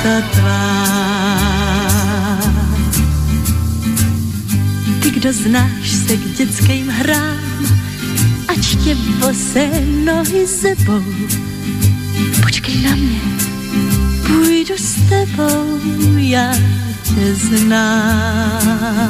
[0.03, 0.84] ta tvá.
[5.01, 7.65] Ty, kdo znáš se k dětským hrám,
[8.47, 9.69] ať tě bose
[10.05, 11.03] nohy sebou.
[12.41, 13.21] Počkej na mě,
[14.28, 15.80] půjdu s tebou,
[16.17, 16.53] já
[17.16, 19.03] tě znám.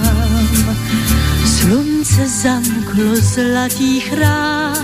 [1.45, 4.78] Slunce zamklo zlatý chrám,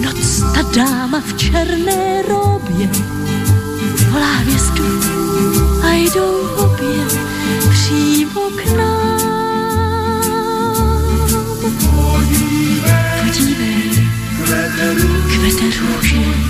[0.00, 2.88] noc ta dáma v černé robě
[4.10, 5.00] volá hvězdu
[5.82, 7.04] a jdou obě
[7.70, 9.26] přímo k nám.
[13.24, 14.08] Podívej,
[15.26, 16.45] kvete růže,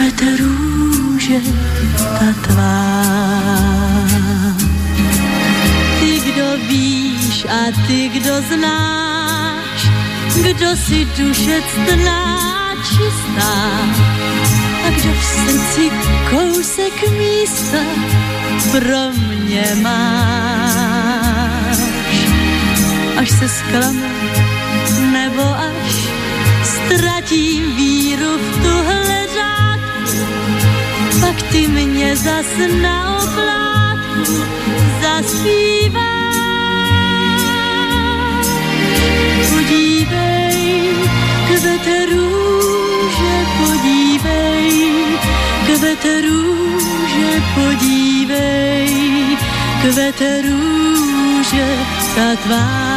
[0.00, 1.40] kvete růže,
[1.98, 3.04] ta tvá.
[6.00, 9.90] Ty, kdo víš a ty, kdo znáš,
[10.42, 13.52] kdo si duše ctná čistá
[14.86, 15.90] a kdo v srdci
[16.30, 17.78] kousek místa
[18.70, 21.00] pro mě máš.
[23.16, 24.08] Až se zklame,
[25.12, 26.08] nebo až
[26.64, 27.89] ztratím víru
[31.20, 32.46] pak ty mě zas
[32.82, 34.34] na oplátku
[35.02, 36.20] zaspíváš.
[39.50, 40.94] Podívej,
[41.46, 44.92] kvete růže, podívej,
[45.66, 49.36] kvete růže, podívej,
[49.82, 51.68] kvete růže,
[52.14, 52.90] ta tvá.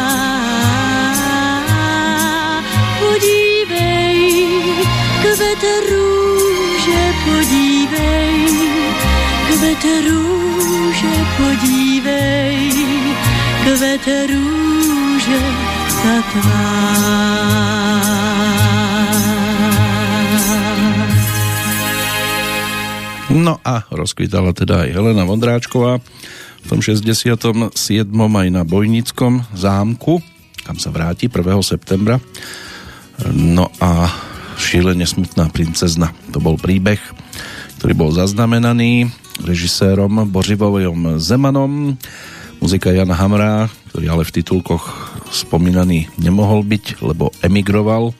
[2.99, 4.43] Podívej,
[5.21, 6.32] kvete růže,
[7.25, 8.35] podívej,
[9.47, 12.71] kvete růže, podívej,
[13.63, 15.39] kvete růže,
[16.03, 16.63] ta tvá.
[23.33, 25.97] No a rozkvitala teda aj Helena Vondráčková
[26.63, 27.73] v tom 67.
[28.13, 30.21] aj na Bojnickom zámku,
[30.61, 31.41] kam sa vráti 1.
[31.65, 32.21] septembra.
[33.33, 34.07] No a
[34.63, 36.15] šílene smutná princezna.
[36.31, 36.99] To bol príbeh,
[37.79, 39.11] ktorý bol zaznamenaný
[39.43, 41.99] režisérom Bořivojom Zemanom,
[42.63, 44.87] muzika Jana Hamra, ktorý ale v titulkoch
[45.35, 48.15] spomínaný nemohol byť, lebo emigroval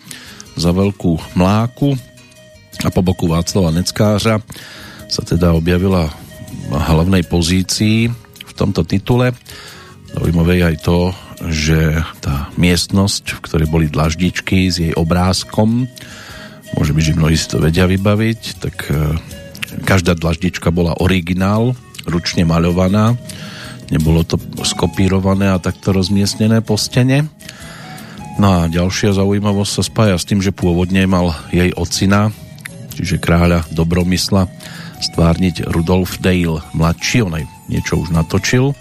[0.60, 1.96] za veľkú mláku
[2.84, 4.44] a po boku Václava Neckářa
[5.08, 6.12] sa teda objavila
[6.68, 8.12] v hlavnej pozícii
[8.44, 9.32] v tomto titule.
[10.14, 11.00] Zaujímavé je aj to,
[11.50, 11.80] že
[12.22, 15.90] tá miestnosť, v ktorej boli dlaždičky s jej obrázkom,
[16.78, 19.18] môže byť, že mnohí si to vedia vybaviť, tak e,
[19.86, 23.16] každá dlaždička bola originál, ručne maľovaná,
[23.94, 27.30] nebolo to skopírované a takto rozmiestnené po stene.
[28.42, 32.34] No a ďalšia zaujímavosť sa spája s tým, že pôvodne mal jej ocina,
[32.98, 34.50] čiže kráľa Dobromysla,
[34.98, 38.74] stvárniť Rudolf Dale mladší, on aj niečo už natočil,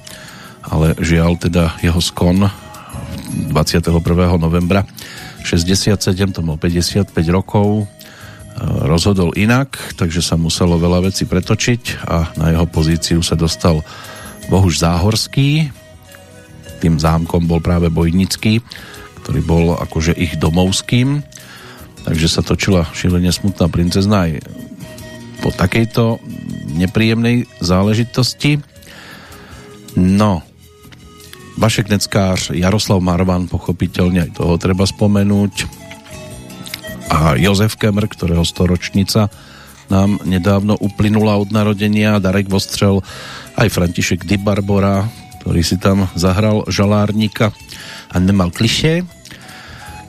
[0.65, 2.49] ale žiaľ teda jeho skon
[3.53, 3.93] 21.
[4.41, 4.87] novembra
[5.45, 5.99] 67,
[6.33, 7.87] to mal 55 rokov,
[8.85, 13.81] rozhodol inak, takže sa muselo veľa vecí pretočiť a na jeho pozíciu sa dostal
[14.53, 15.73] Bohuž Záhorský,
[16.83, 18.61] tým zámkom bol práve Bojnický,
[19.23, 21.23] ktorý bol akože ich domovským,
[22.03, 24.43] takže sa točila šílenie smutná princezna aj
[25.43, 26.19] po takejto
[26.75, 28.59] nepríjemnej záležitosti.
[29.95, 30.43] No,
[31.59, 35.69] Vašek Neckář, Jaroslav Marvan, pochopiteľne aj toho treba spomenúť.
[37.13, 39.29] A Jozef Kemr, ktorého storočnica
[39.93, 43.05] nám nedávno uplynula od narodenia, Darek Vostřel,
[43.61, 45.05] aj František Di Barbora,
[45.45, 47.53] ktorý si tam zahral žalárnika
[48.09, 49.05] a nemal kliše,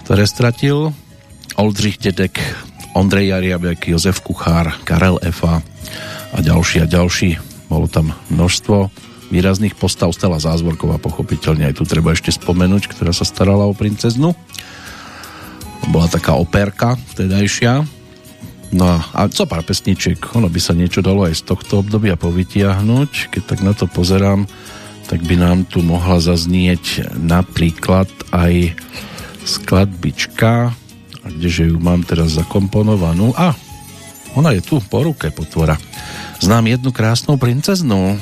[0.07, 0.95] ktoré stratil.
[1.53, 2.39] Oldřich Dedek,
[2.97, 5.61] Ondrej Jariabek, Jozef Kuchár, Karel Efa
[6.33, 7.37] a ďalší a ďalší.
[7.69, 8.89] Bolo tam množstvo
[9.33, 10.13] výrazných postav.
[10.13, 14.37] Stala Zázvorková pochopiteľne aj tu treba ešte spomenúť, ktorá sa starala o princeznu.
[15.89, 17.81] Bola taká operka vtedajšia.
[18.73, 23.33] No a co pár pesničiek, ono by sa niečo dalo aj z tohto obdobia povytiahnuť.
[23.33, 24.45] Keď tak na to pozerám,
[25.09, 28.77] tak by nám tu mohla zaznieť napríklad aj
[29.43, 30.71] skladbička
[31.23, 33.55] a kdeže ju mám teraz zakomponovanú a
[34.33, 35.75] ona je tu po ruke potvora
[36.43, 38.19] znám jednu krásnou princeznu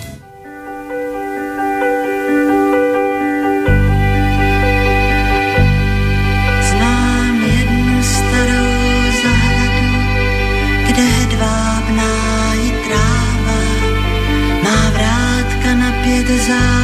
[16.42, 16.81] Viac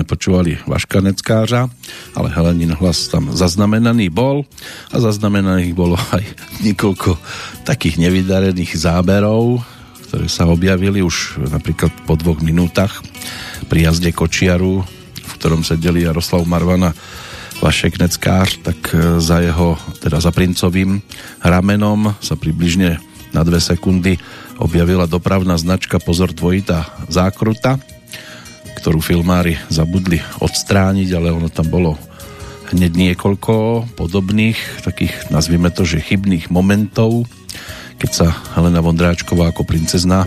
[0.00, 1.68] sme počúvali Vaška Neckářa,
[2.16, 4.48] ale Helenin hlas tam zaznamenaný bol
[4.88, 6.24] a zaznamenaných bolo aj
[6.64, 7.20] niekoľko
[7.68, 9.60] takých nevydarených záberov,
[10.08, 13.04] ktoré sa objavili už napríklad po dvoch minútach
[13.68, 14.80] pri jazde Kočiaru,
[15.20, 16.96] v ktorom sedeli Jaroslav Marvana
[17.60, 21.04] Vašek Neckář, tak e, za jeho, teda za princovým
[21.44, 22.96] ramenom sa približne
[23.36, 24.16] na dve sekundy
[24.56, 27.76] objavila dopravná značka Pozor dvojitá zákruta
[28.80, 32.00] ktorú filmári zabudli odstrániť, ale ono tam bolo
[32.72, 37.28] hneď niekoľko podobných, takých, nazvime to, že chybných momentov,
[38.00, 38.26] keď sa
[38.56, 40.24] Helena Vondráčková ako princezna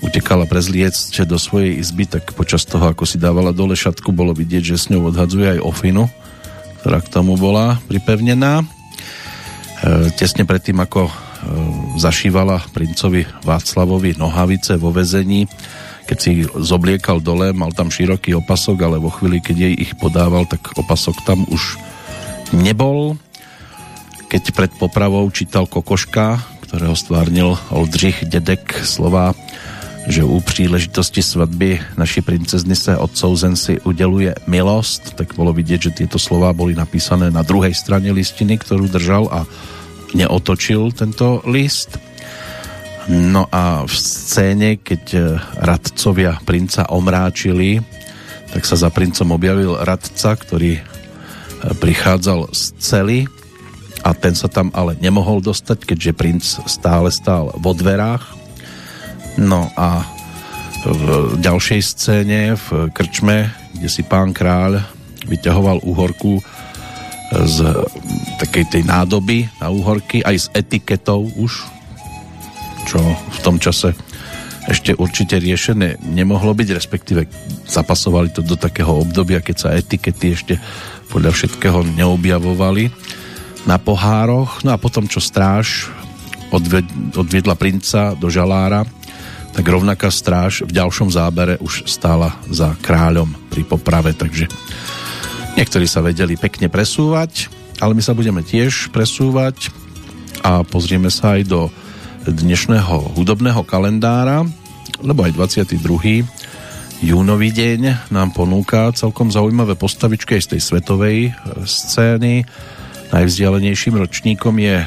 [0.00, 4.72] utekala prezliecť do svojej izby, tak počas toho, ako si dávala dole šatku, bolo vidieť,
[4.72, 6.08] že s ňou odhadzuje aj ofinu,
[6.80, 8.60] ktorá k tomu bola pripevnená.
[8.60, 8.64] E,
[10.16, 11.12] tesne predtým, ako e,
[11.96, 15.48] zašívala princovi Václavovi nohavice vo vezení,
[16.06, 20.46] keď si zobliekal dole, mal tam široký opasok, ale vo chvíli, keď jej ich podával,
[20.46, 21.76] tak opasok tam už
[22.54, 23.18] nebol.
[24.30, 29.34] Keď pred popravou čítal Kokoška, ktorého stvárnil Oldřich Dedek slova,
[30.06, 35.96] že u příležitosti svatby naší princezny se odsouzen si udeluje milost, tak bolo vidieť, že
[36.02, 39.40] tieto slova boli napísané na druhej strane listiny, ktorú držal a
[40.14, 41.98] neotočil tento list.
[43.06, 45.20] No a v scéne, keď e,
[45.62, 47.78] radcovia princa omráčili,
[48.50, 50.82] tak sa za princom objavil radca, ktorý e,
[51.78, 53.20] prichádzal z cely
[54.02, 58.26] a ten sa tam ale nemohol dostať, keďže princ stále stál vo dverách.
[59.38, 60.02] No a
[60.82, 64.82] v ďalšej scéne v krčme, kde si pán kráľ
[65.26, 66.42] vyťahoval uhorku
[67.34, 67.58] z
[68.38, 71.75] takej tej nádoby na úhorky, aj s etiketou už
[72.86, 73.92] čo v tom čase
[74.66, 77.26] ešte určite riešené nemohlo byť, respektíve
[77.70, 80.54] zapasovali to do takého obdobia, keď sa etikety ešte
[81.10, 82.90] podľa všetkého neobjavovali
[83.66, 84.66] na pohároch.
[84.66, 85.90] No a potom, čo stráž
[87.14, 88.82] odviedla princa do žalára,
[89.54, 94.50] tak rovnaká stráž v ďalšom zábere už stála za kráľom pri poprave, takže
[95.54, 99.70] niektorí sa vedeli pekne presúvať, ale my sa budeme tiež presúvať
[100.42, 101.60] a pozrieme sa aj do
[102.26, 104.42] dnešného hudobného kalendára,
[104.98, 105.78] lebo aj 22.
[106.98, 112.42] júnový deň nám ponúka celkom zaujímavé postavičky aj z tej svetovej e, scény.
[113.14, 114.82] Najvzdialenejším ročníkom je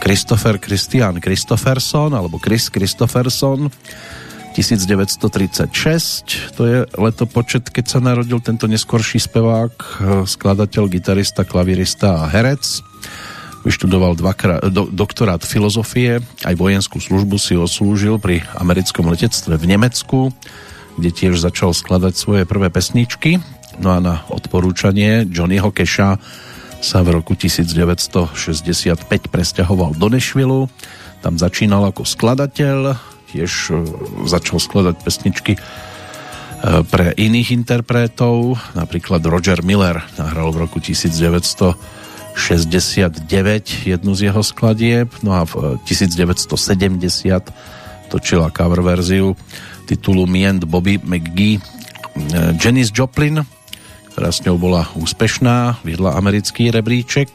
[0.00, 3.68] Christopher Christian Christopherson alebo Chris Christopherson
[4.56, 12.80] 1936 to je letopočet, keď sa narodil tento neskorší spevák skladateľ, gitarista, klavirista a herec
[13.62, 20.32] vyštudoval dvakrát, do, doktorát filozofie aj vojenskú službu si oslúžil pri americkom letectve v Nemecku
[21.00, 23.40] kde tiež začal skladať svoje prvé pesničky
[23.80, 26.20] no a na odporúčanie Johnnyho Keša
[26.80, 30.68] sa v roku 1965 presťahoval do Nešvilu.
[31.20, 32.96] Tam začínal ako skladateľ,
[33.28, 33.72] tiež e,
[34.24, 35.60] začal skladať pesničky e,
[36.88, 40.80] pre iných interpretov, napríklad Roger Miller nahral v roku
[42.40, 46.48] 1969 jednu z jeho skladieb, no a v 1970
[48.08, 49.36] točila cover verziu
[49.84, 51.62] titulu Me and Bobby McGee e,
[52.56, 53.44] Janis Joplin,
[54.10, 57.28] ktorá s ňou bola úspešná, vyhla americký rebríček.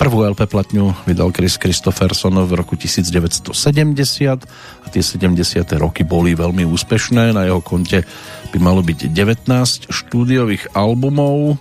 [0.00, 3.52] Prvú LP platňu vydal Chris Christopherson v roku 1970
[4.82, 5.36] a tie 70.
[5.76, 7.36] roky boli veľmi úspešné.
[7.36, 8.08] Na jeho konte
[8.50, 11.60] by malo byť 19 štúdiových albumov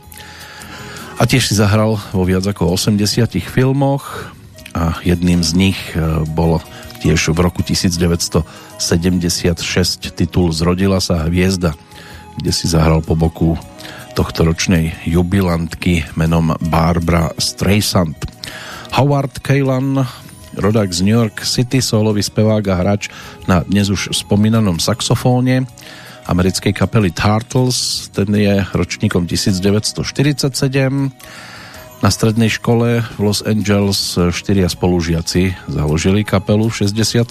[1.21, 2.97] a tiež si zahral vo viac ako 80
[3.45, 4.33] filmoch
[4.73, 6.57] a jedným z nich e, bol
[7.05, 8.41] tiež v roku 1976
[10.17, 11.77] titul Zrodila sa hviezda,
[12.41, 13.53] kde si zahral po boku
[14.17, 18.17] tohto ročnej jubilantky menom Barbara Streisand.
[18.97, 20.01] Howard Kaylan,
[20.57, 23.13] rodák z New York City, solový spevák a hráč
[23.45, 25.69] na dnes už spomínanom saxofóne
[26.31, 31.11] americkej kapely Turtles, ten je ročníkom 1947.
[32.01, 37.27] Na strednej škole v Los Angeles štyria spolužiaci založili kapelu v 63.,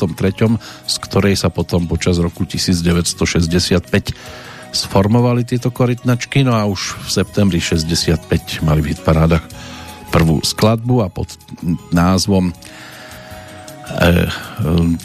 [0.87, 3.83] z ktorej sa potom počas roku 1965
[4.71, 9.43] sformovali tieto korytnačky, no a už v septembri 65 mali v hitparádach
[10.15, 11.35] prvú skladbu a pod
[11.91, 12.55] názvom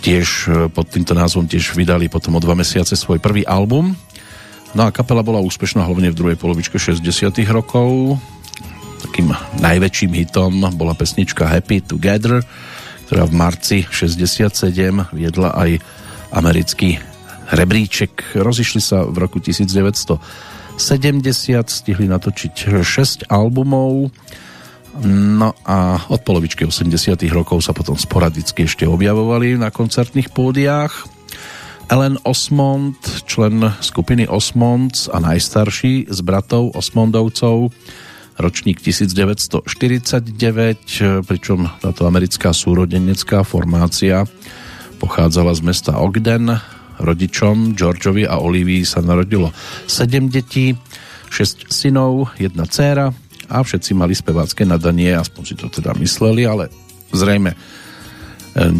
[0.01, 3.97] tiež pod týmto názvom tiež vydali potom o dva mesiace svoj prvý album.
[4.75, 7.01] No a kapela bola úspešná hlavne v druhej polovičke 60
[7.49, 8.19] rokov.
[9.05, 9.31] Takým
[9.63, 12.43] najväčším hitom bola pesnička Happy Together,
[13.07, 14.65] ktorá v marci 67
[15.15, 15.79] viedla aj
[16.35, 16.99] americký
[17.53, 18.35] rebríček.
[18.35, 20.19] Rozišli sa v roku 1970,
[21.69, 24.11] stihli natočiť 6 albumov,
[25.03, 31.11] no a od polovičky 80 rokov sa potom sporadicky ešte objavovali na koncertných pódiách.
[31.85, 32.97] Ellen Osmond,
[33.29, 37.69] člen skupiny Osmonds a najstarší z bratov Osmondovcov,
[38.41, 39.69] ročník 1949,
[41.29, 44.25] pričom táto americká súrodenecká formácia
[44.97, 46.49] pochádzala z mesta Ogden
[46.97, 49.51] rodičom Georgeovi a Olivii sa narodilo
[49.85, 50.73] 7 detí,
[51.29, 56.71] 6 synov, jedna dcéra a všetci mali spevácké nadanie, aspoň si to teda mysleli, ale
[57.13, 57.57] zrejme e,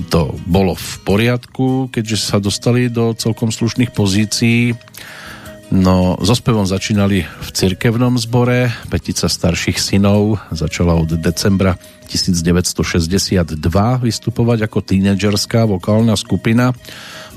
[0.10, 4.76] to bolo v poriadku, keďže sa dostali do celkom slušných pozícií.
[5.74, 11.74] No, so spevom začínali v cirkevnom zbore, petica starších synov začala od decembra
[12.06, 13.58] 1962
[14.06, 16.70] vystupovať ako tínedžerská vokálna skupina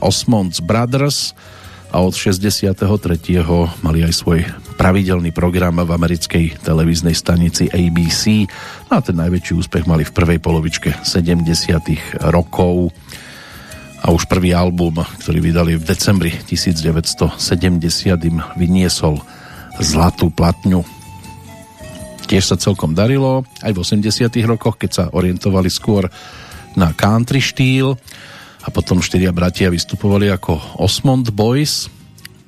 [0.05, 1.33] Osmonds Brothers
[1.89, 2.77] a od 63.
[3.81, 4.45] mali aj svoj
[4.77, 8.47] pravidelný program v americkej televíznej stanici ABC.
[8.93, 11.49] No a ten najväčší úspech mali v prvej polovičke 70.
[12.29, 12.93] rokov
[13.99, 17.35] a už prvý album, ktorý vydali v decembri 1970
[18.31, 19.19] im vyniesol
[19.83, 20.87] zlatú platňu.
[22.29, 26.07] Tiež sa celkom darilo, aj v 80 rokoch, keď sa orientovali skôr
[26.77, 27.97] na country štýl,
[28.69, 31.89] a potom štyria bratia vystupovali ako Osmond Boys,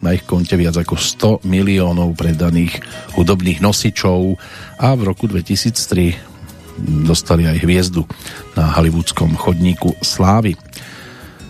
[0.05, 2.77] na ich konte viac ako 100 miliónov predaných
[3.17, 4.37] hudobných nosičov
[4.77, 8.05] a v roku 2003 dostali aj hviezdu
[8.53, 10.61] na hollywoodskom chodníku Slávy.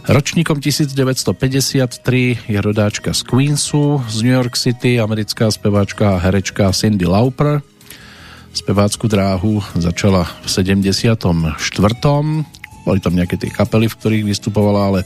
[0.06, 7.10] Ročníkom 1953 je rodáčka z Queensu z New York City, americká speváčka a herečka Cindy
[7.10, 7.58] Lauper.
[8.54, 11.58] Spevácku dráhu začala v 74.
[12.84, 15.00] Boli tam nejaké tie kapely, v ktorých vystupovala, ale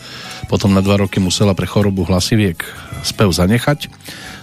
[0.47, 2.62] potom na dva roky musela pre chorobu hlasiviek
[3.03, 3.91] spev zanechať.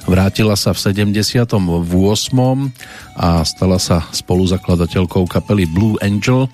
[0.10, 1.48] Vrátila sa v 78.
[3.18, 6.50] a stala sa spoluzakladateľkou kapely Blue Angel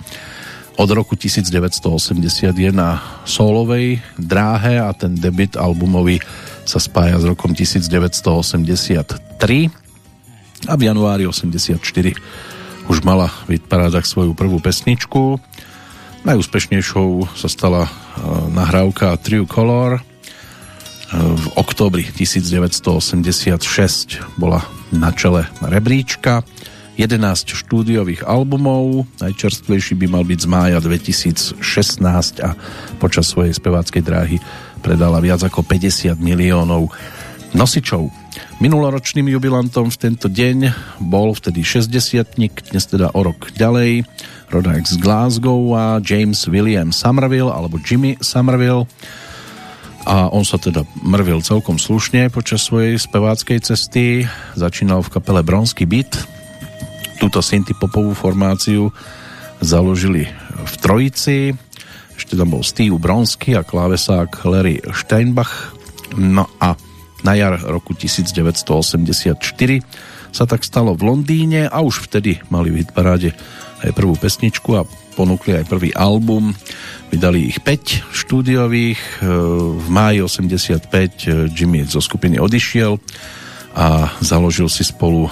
[0.77, 6.21] od roku 1981 na solovej dráhe a ten debit albumový
[6.67, 8.29] sa spája s rokom 1983
[10.67, 11.81] a v januári 84
[12.87, 15.41] už mala v parádach svoju prvú pesničku
[16.27, 17.91] Najúspešnejšou sa stala e,
[18.51, 19.95] nahrávka True Color.
[19.95, 20.01] E,
[21.15, 23.55] v októbri 1986
[24.35, 24.59] bola
[24.91, 26.43] na čele rebríčka.
[26.99, 31.63] 11 štúdiových albumov, najčerstvejší by mal byť z mája 2016
[32.43, 32.59] a
[32.99, 34.43] počas svojej speváckej dráhy
[34.83, 36.91] predala viac ako 50 miliónov
[37.55, 38.11] nosičov.
[38.59, 44.03] Minuloročným jubilantom v tento deň bol vtedy 60 dnes teda o rok ďalej,
[44.47, 48.87] rodák z Glasgow a James William Somerville alebo Jimmy Somerville
[50.07, 54.23] a on sa teda mrvil celkom slušne počas svojej speváckej cesty.
[54.55, 56.15] Začínal v kapele Bronsky Beat,
[57.19, 58.95] túto synthpopovú formáciu
[59.59, 60.31] založili
[60.63, 61.51] v Trojici.
[62.15, 65.75] Ešte tam bol Steve Bronsky a klávesák Larry Steinbach.
[66.15, 66.79] No a
[67.27, 69.43] na jar roku 1984
[70.31, 73.35] sa tak stalo v Londýne a už vtedy mali v hitparáde
[73.83, 76.53] aj prvú pesničku a ponúkli aj prvý album.
[77.09, 79.21] Vydali ich 5 štúdiových.
[79.77, 82.97] V máji 85 Jimmy zo skupiny odišiel
[83.77, 85.29] a založil si spolu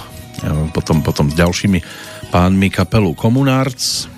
[0.70, 1.80] potom, potom s ďalšími
[2.28, 4.10] pánmi kapelu Komunárc.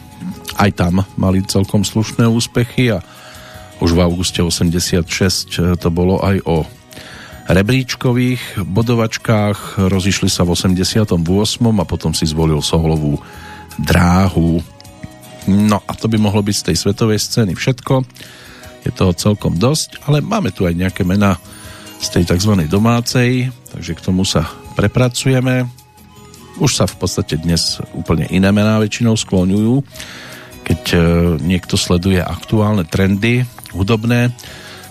[0.58, 2.98] Aj tam mali celkom slušné úspechy a
[3.78, 6.66] už v auguste 86 e, to bolo aj o
[7.46, 9.78] rebríčkových bodovačkách.
[9.86, 11.14] Rozišli sa v 88.
[11.62, 13.22] a potom si zvolil solovú
[13.78, 14.60] dráhu.
[15.48, 18.04] No a to by mohlo byť z tej svetovej scény všetko.
[18.84, 21.40] Je toho celkom dosť, ale máme tu aj nejaké mená
[21.98, 22.68] z tej tzv.
[22.70, 24.46] domácej, takže k tomu sa
[24.78, 25.66] prepracujeme.
[26.58, 29.82] Už sa v podstate dnes úplne iné mená väčšinou skloňujú.
[30.66, 30.98] Keď e,
[31.42, 34.34] niekto sleduje aktuálne trendy hudobné,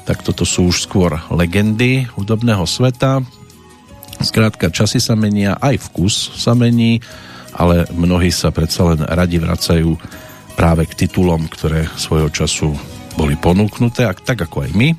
[0.08, 3.20] tak toto sú už skôr legendy hudobného sveta.
[4.24, 7.04] Skrátka, časy sa menia, aj vkus sa mení,
[7.54, 9.96] ale mnohí sa predsa len radi vracajú
[10.58, 12.74] práve k titulom, ktoré svojho času
[13.14, 14.90] boli ponúknuté, tak ako aj my.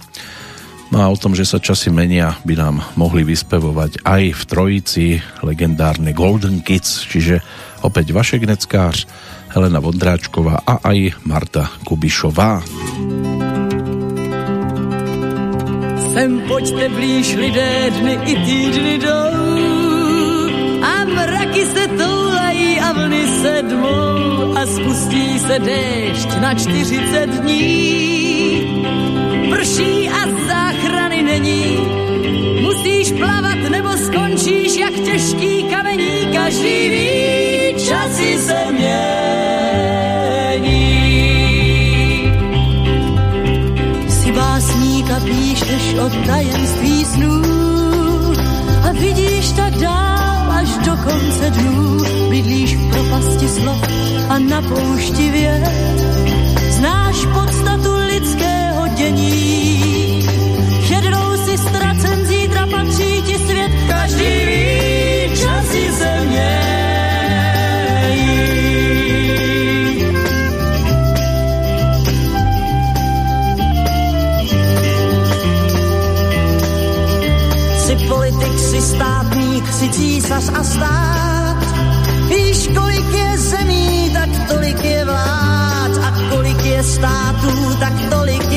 [0.88, 5.06] No a o tom, že sa časy menia, by nám mohli vyspevovať aj v trojici
[5.44, 7.44] legendárne Golden Kids, čiže
[7.84, 9.04] opäť Vašek Neckář,
[9.52, 12.64] Helena Vondráčková a aj Marta Kubišová.
[16.16, 19.87] Sem pojďte blíž lidé, dny i týdny jdou
[23.48, 28.62] a vlny se dmou a spustí se déšť na 40 dní
[29.50, 31.78] prší a záchrany není.
[32.62, 39.08] Musíš plavat nebo skončíš jak těžký kamení, každý ví, časy se mění.
[44.08, 47.42] Si básník a píšeš o tajemství snů
[48.88, 52.17] a vidíš tak dál až do konce dnů.
[52.38, 53.82] Bydlíš v propasti slov
[54.30, 55.62] a na poušti věd.
[56.70, 60.22] Znáš podstatu lidského dění.
[60.86, 63.72] Jednou si ztracen, zítra patří ti svět.
[63.88, 66.38] Každý ví, časy se mějí.
[77.82, 81.37] Si politik, si státník, si císař a stát.
[82.78, 85.92] Kolik je zemí, tak tolik je vlád.
[86.06, 88.47] A kolik je států, tak tolik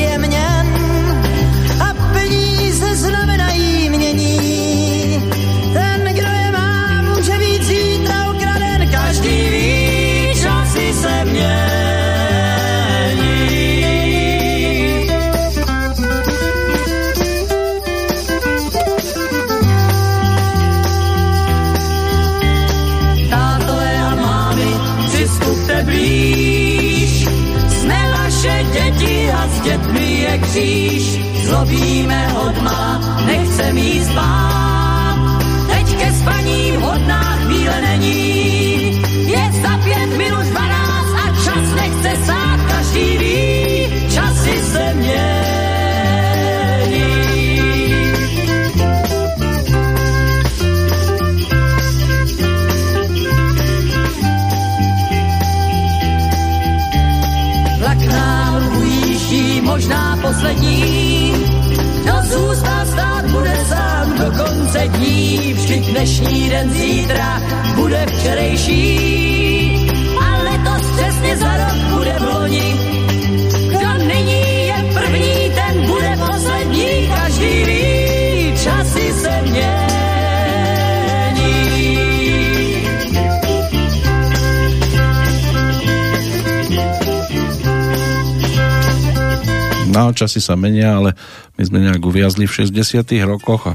[90.22, 91.18] časy sa menia, ale
[91.58, 93.74] my sme nejak uviazli v 60 rokoch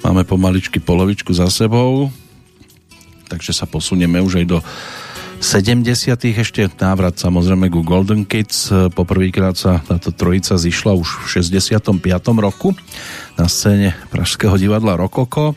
[0.00, 2.08] máme pomaličky polovičku za sebou.
[3.28, 4.58] takže sa posunieme už aj do
[5.36, 5.84] 70.
[6.32, 8.72] ešte návrat samozrejme ku Golden Kids.
[8.96, 12.00] Poprvýkrát sa táto trojica zišla už v 65.
[12.40, 12.72] roku
[13.36, 15.52] na scéne Pražského divadla Rokoko,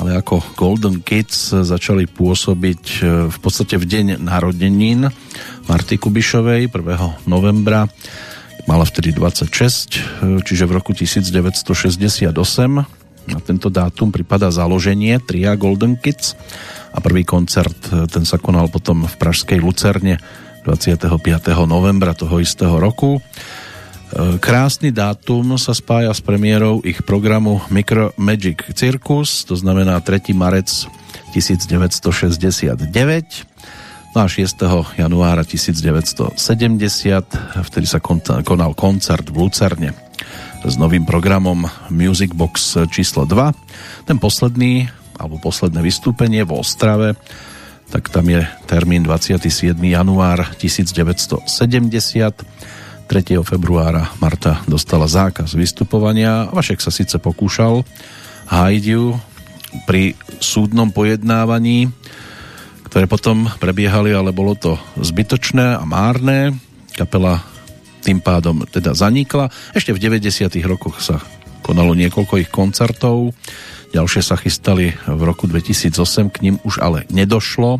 [0.00, 5.12] ale ako Golden Kids začali pôsobiť e, v podstate v deň narodenín
[5.68, 7.28] Marty Kubišovej 1.
[7.28, 7.84] novembra
[8.68, 12.28] mala vtedy 26, e, čiže v roku 1968
[13.28, 16.36] na tento dátum pripada založenie tria Golden Kids
[16.92, 20.20] a prvý koncert e, ten sa konal potom v Pražskej Lucerne
[20.68, 21.08] 25.
[21.64, 23.16] novembra toho istého roku.
[23.16, 23.20] E,
[24.36, 30.36] krásny dátum sa spája s premiérou ich programu Micro Magic Circus, to znamená 3.
[30.36, 30.84] marec
[31.32, 33.48] 1969
[34.14, 34.56] no a 6.
[34.96, 36.38] januára 1970
[37.64, 38.00] vtedy sa
[38.44, 39.92] konal koncert v Lucerne
[40.64, 44.08] s novým programom Music Box číslo 2.
[44.08, 47.14] Ten posledný alebo posledné vystúpenie v Ostrave,
[47.90, 49.74] tak tam je termín 27.
[49.78, 51.48] január 1970.
[53.08, 53.40] 3.
[53.40, 56.52] februára Marta dostala zákaz vystupovania.
[56.52, 57.80] Vašek sa síce pokúšal
[58.52, 59.16] hájiť ju
[59.88, 61.88] pri súdnom pojednávaní,
[62.98, 66.58] ktoré potom prebiehali, ale bolo to zbytočné a márne.
[66.98, 67.38] Kapela
[68.02, 69.54] tým pádom teda zanikla.
[69.70, 70.50] Ešte v 90.
[70.66, 71.22] rokoch sa
[71.62, 73.38] konalo niekoľko ich koncertov
[73.94, 77.78] Ďalšie sa chystali v roku 2008, k ním už ale nedošlo.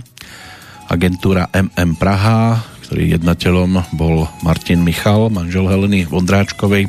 [0.86, 6.88] Agentúra MM Praha, ktorý jednateľom bol Martin Michal, manžel Heleny Vondráčkovej,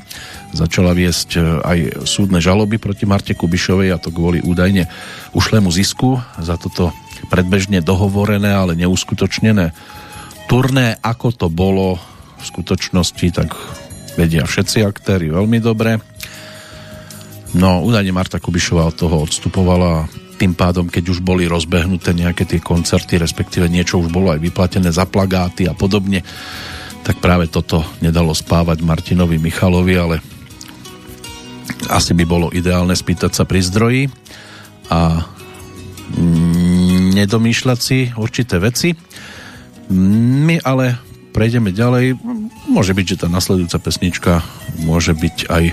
[0.53, 4.87] začala viesť e, aj súdne žaloby proti Marte Kubišovej a to kvôli údajne
[5.35, 6.95] ušlému zisku za toto
[7.27, 9.75] predbežne dohovorené, ale neuskutočnené.
[10.47, 11.99] Turné, ako to bolo
[12.39, 13.51] v skutočnosti, tak
[14.15, 15.99] vedia všetci aktéry veľmi dobre.
[17.57, 20.05] No, údajne Marta Kubišová od toho odstupovala.
[20.39, 24.93] Tým pádom, keď už boli rozbehnuté nejaké tie koncerty, respektíve niečo už bolo aj vyplatené
[24.93, 26.23] za plagáty a podobne,
[27.03, 30.15] tak práve toto nedalo spávať Martinovi Michalovi, ale
[31.89, 34.03] asi by bolo ideálne spýtať sa pri zdroji.
[34.93, 35.25] A
[37.13, 38.95] nedomýšľať si určité veci.
[39.93, 40.97] My ale
[41.33, 42.17] prejdeme ďalej.
[42.69, 44.33] Môže byť, že tá nasledujúca pesnička
[44.85, 45.63] môže byť aj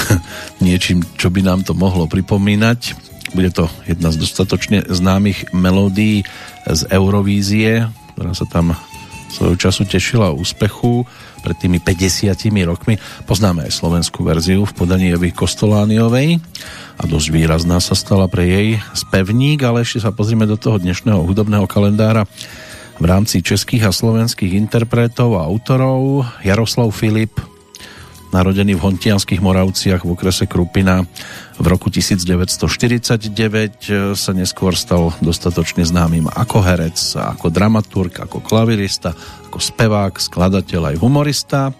[0.66, 2.96] niečím, čo by nám to mohlo pripomínať.
[3.34, 6.22] Bude to jedna z dostatočne známych melódií
[6.68, 8.78] z Eurovízie, ktorá sa tam
[9.34, 11.02] svojho času tešila úspechu
[11.42, 12.94] pred tými 50 rokmi.
[13.26, 16.38] Poznáme aj slovenskú verziu v podaní Evy Kostolániovej
[16.94, 21.18] a dosť výrazná sa stala pre jej spevník, ale ešte sa pozrieme do toho dnešného
[21.26, 22.30] hudobného kalendára
[23.02, 26.22] v rámci českých a slovenských interpretov a autorov.
[26.46, 27.34] Jaroslav Filip,
[28.30, 31.02] narodený v Hontianských Moravciach v okrese Krupina
[31.54, 39.14] v roku 1949 e, sa neskôr stal dostatočne známym ako herec, ako dramaturg, ako klavirista,
[39.46, 41.70] ako spevák, skladateľ aj humorista.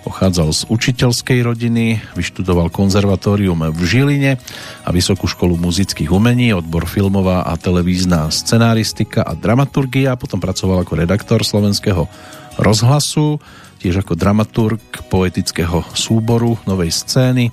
[0.00, 4.32] Pochádzal z učiteľskej rodiny, vyštudoval konzervatórium v Žiline
[4.80, 11.04] a Vysokú školu muzických umení, odbor filmová a televízna scenáristika a dramaturgia, potom pracoval ako
[11.04, 12.08] redaktor slovenského
[12.56, 13.44] rozhlasu,
[13.84, 14.80] tiež ako dramaturg
[15.12, 17.52] poetického súboru Novej scény,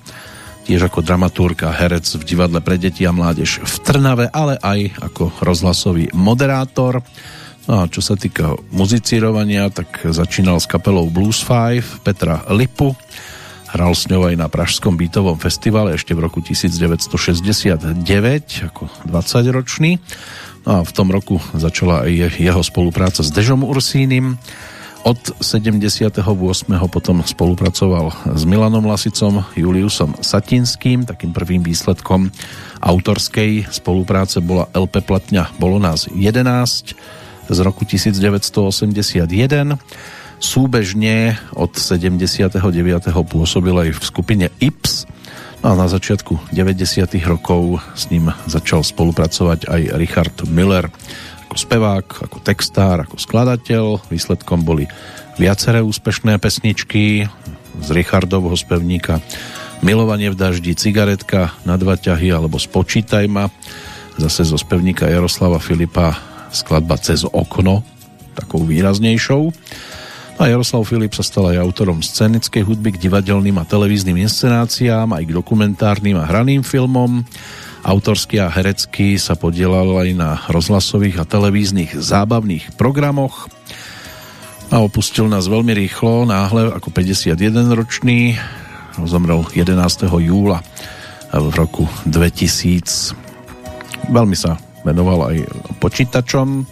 [0.68, 5.00] tiež ako dramaturg a herec v divadle pre deti a mládež v Trnave, ale aj
[5.00, 7.00] ako rozhlasový moderátor.
[7.64, 12.92] No a čo sa týka muzicírovania, tak začínal s kapelou Blues 5 Petra Lipu,
[13.72, 18.04] hral s ňou aj na Pražskom bytovom festivale ešte v roku 1969
[18.68, 19.96] ako 20-ročný.
[20.68, 24.36] No a v tom roku začala aj jeho spolupráca s Dežom Ursínim,
[25.04, 26.18] od 78.
[26.90, 31.06] potom spolupracoval s Milanom Lasicom, Juliusom Satinským.
[31.06, 32.30] Takým prvým výsledkom
[32.82, 36.94] autorskej spolupráce bola LP platňa Bolo nás 11
[37.48, 39.28] z roku 1981.
[40.38, 42.54] Súbežne od 79.
[43.26, 45.06] pôsobil aj v skupine Ips,
[45.58, 47.18] No a na začiatku 90.
[47.26, 50.86] rokov s ním začal spolupracovať aj Richard Miller
[51.48, 54.04] ako spevák, ako textár, ako skladateľ.
[54.12, 54.84] Výsledkom boli
[55.40, 57.24] viaceré úspešné pesničky
[57.80, 59.24] z Richardovho spevníka
[59.80, 63.48] Milovanie v daždi, Cigaretka na dva ťahy alebo Spočítaj ma.
[64.20, 66.18] Zase zo spevníka Jaroslava Filipa
[66.52, 67.80] skladba Cez okno,
[68.36, 69.42] takou výraznejšou.
[70.38, 75.10] No a Jaroslav Filip sa stal aj autorom scenickej hudby k divadelným a televíznym inscenáciám,
[75.10, 77.26] aj k dokumentárnym a hraným filmom.
[77.86, 83.46] Autorsky a herecky sa podielal aj na rozhlasových a televíznych zábavných programoch
[84.68, 88.36] a opustil nás veľmi rýchlo, náhle ako 51-ročný.
[89.06, 90.10] Zomrel 11.
[90.10, 90.60] júla
[91.32, 93.16] v roku 2000.
[94.12, 95.36] Veľmi sa venoval aj
[95.80, 96.68] počítačom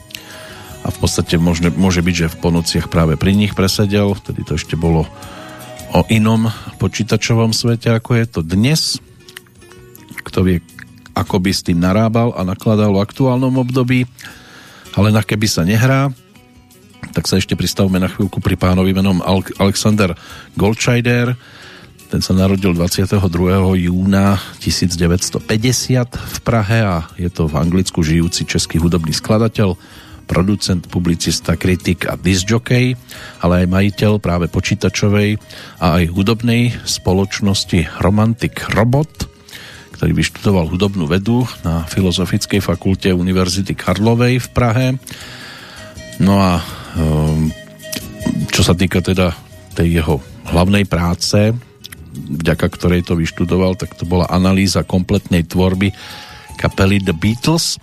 [0.84, 4.60] a v podstate môže, môže byť, že v ponociach práve pri nich presedel, vtedy to
[4.60, 5.08] ešte bolo
[5.96, 9.00] o inom počítačovom svete, ako je to dnes.
[10.26, 10.60] Kto vie,
[11.16, 14.04] ako by s tým narábal a nakladal v aktuálnom období,
[14.92, 16.12] ale na keby sa nehrá,
[17.16, 19.24] tak sa ešte pristavme na chvíľku pri pánovi menom
[19.56, 20.12] Alexander
[20.52, 21.32] Goldscheider,
[22.06, 23.18] ten sa narodil 22.
[23.90, 25.42] júna 1950
[26.14, 29.74] v Prahe a je to v Anglicku žijúci český hudobný skladateľ,
[30.30, 32.94] producent, publicista, kritik a disjockey,
[33.42, 35.38] ale aj majiteľ práve počítačovej
[35.82, 39.35] a aj hudobnej spoločnosti Romantic Robot,
[39.96, 44.86] ktorý vyštudoval hudobnú vedu na Filozofickej fakulte Univerzity Karlovej v Prahe.
[46.20, 46.60] No a
[47.00, 47.48] ehm,
[48.52, 49.32] čo sa týka teda
[49.72, 50.20] tej jeho
[50.52, 51.56] hlavnej práce,
[52.16, 55.92] vďaka ktorej to vyštudoval, tak to bola analýza kompletnej tvorby
[56.56, 57.76] kapely The Beatles.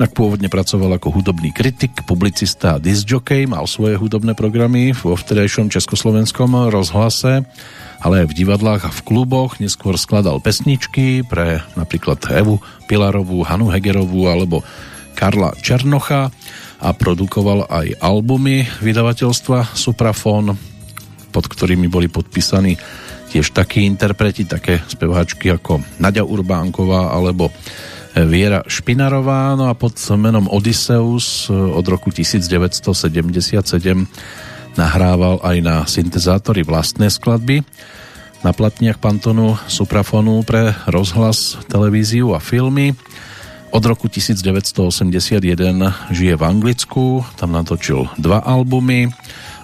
[0.00, 5.68] Inak pôvodne pracoval ako hudobný kritik, publicista a disjockey, mal svoje hudobné programy vo vtedajšom
[5.68, 7.44] československom rozhlase,
[8.04, 9.56] ale aj v divadlách a v kluboch.
[9.56, 14.60] Neskôr skladal pesničky pre napríklad Evu Pilarovú, Hanu Hegerovú alebo
[15.16, 16.28] Karla Černocha
[16.84, 20.52] a produkoval aj albumy vydavateľstva Suprafon,
[21.32, 22.76] pod ktorými boli podpísaní
[23.32, 27.48] tiež takí interpreti, také speváčky ako Nadia Urbánková alebo
[28.14, 33.74] Viera Špinarová, no a pod menom Odysseus od roku 1977
[34.78, 37.66] nahrával aj na syntezátory vlastné skladby
[38.44, 42.92] na platniach Pantonu Suprafonu pre rozhlas, televíziu a filmy.
[43.72, 45.40] Od roku 1981
[46.12, 49.08] žije v Anglicku, tam natočil dva albumy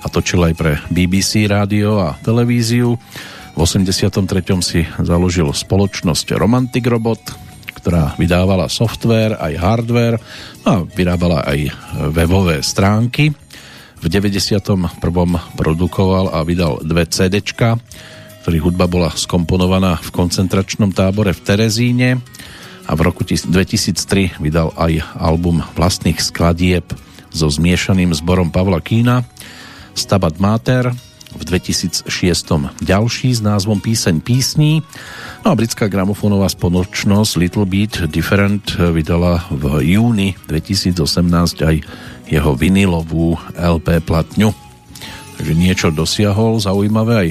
[0.00, 2.96] a točil aj pre BBC rádio a televíziu.
[3.52, 4.24] V 83.
[4.64, 7.20] si založil spoločnosť Romantic Robot,
[7.76, 10.16] ktorá vydávala software aj hardware
[10.64, 11.68] a vyrábala aj
[12.16, 13.36] webové stránky.
[14.00, 14.56] V 91.
[15.60, 17.44] produkoval a vydal dve CD,
[18.50, 22.18] ktorých hudba bola skomponovaná v koncentračnom tábore v Terezíne
[22.82, 26.82] a v roku 2003 vydal aj album vlastných skladieb
[27.30, 29.22] so zmiešaným zborom Pavla Kína
[29.94, 30.90] Stabat Mater
[31.30, 32.10] v 2006
[32.82, 34.82] ďalší s názvom Píseň písní.
[35.46, 40.98] No a britská gramofónová spoločnosť Little Beat Different vydala v júni 2018
[41.70, 41.76] aj
[42.26, 44.50] jeho vinilovú LP platňu.
[45.38, 47.30] Takže niečo dosiahol zaujímavé aj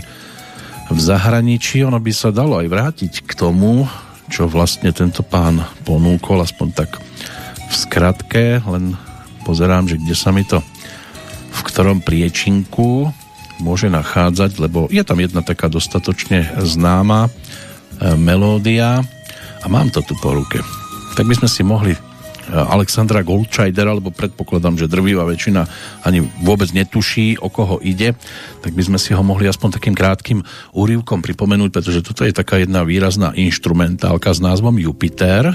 [0.89, 1.85] v zahraničí.
[1.85, 3.85] Ono by sa dalo aj vrátiť k tomu,
[4.29, 7.01] čo vlastne tento pán ponúkol, aspoň tak
[7.69, 8.97] v skratke, len
[9.45, 10.61] pozerám, že kde sa mi to
[11.49, 13.09] v ktorom priečinku
[13.59, 17.31] môže nachádzať, lebo je tam jedna taká dostatočne známa e,
[18.15, 19.03] melódia
[19.59, 20.63] a mám to tu po ruke.
[21.19, 21.93] Tak by sme si mohli
[22.49, 25.65] Alexandra Goldscheidera, alebo predpokladám, že drvivá väčšina
[26.03, 28.17] ani vôbec netuší, o koho ide,
[28.65, 30.39] tak by sme si ho mohli aspoň takým krátkým
[30.73, 35.53] úrivkom pripomenúť, pretože toto je taká jedna výrazná instrumentálka s názvom Jupiter.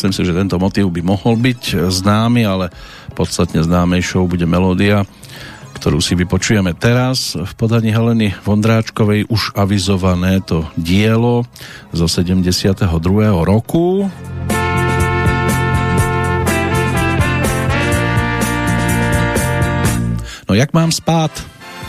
[0.00, 2.72] Myslím si, že tento motív by mohol byť známy, ale
[3.12, 5.04] podstatne známejšou bude melódia,
[5.76, 11.44] ktorú si vypočujeme teraz v podaní Heleny Vondráčkovej už avizované to dielo
[11.92, 12.80] zo 72.
[13.44, 14.08] roku.
[20.48, 21.28] No jak mám spát?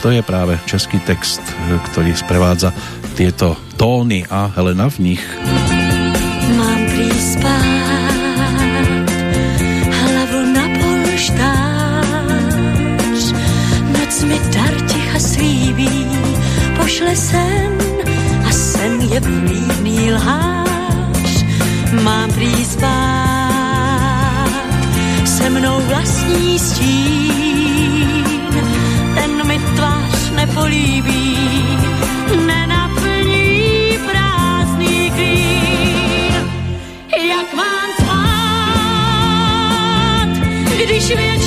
[0.04, 1.40] To je práve český text,
[1.96, 2.76] ktorý sprevádza
[3.16, 5.24] tieto tóny a Helena v nich.
[6.52, 7.71] Mám príspát
[17.16, 17.78] sen
[18.46, 21.46] a sen je vlídný lhář,
[22.04, 22.66] mám prý
[25.26, 28.26] se mnou vlastní stín,
[29.16, 31.38] ten mi tvář nepolíbí,
[32.46, 36.52] nenaplní prázdný klín.
[37.30, 38.22] Jak mám spát,
[40.86, 41.41] když vědím,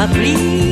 [0.00, 0.69] a blíž.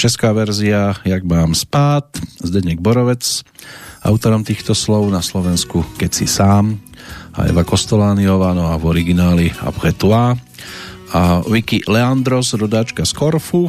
[0.00, 2.08] Česká verzia Jak mám spát,
[2.40, 3.44] Zdeněk Borovec,
[4.00, 6.80] autorom týchto slov na Slovensku Keď si sám
[7.36, 9.92] a Eva Kostolániová, no a v origináli Après
[11.10, 13.66] a Vicky Leandros, rodáčka z Korfu,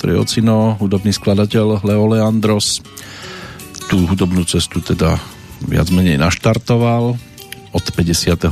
[0.00, 2.80] ktorý je ocino, hudobný skladateľ Leo Leandros.
[3.92, 5.20] Tú hudobnú cestu teda
[5.68, 7.12] viac menej naštartoval.
[7.76, 8.48] Od 58.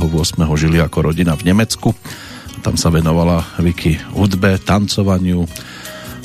[0.53, 1.97] žili ako rodina v Nemecku.
[2.61, 5.49] Tam sa venovala Vicky hudbe, tancovaniu,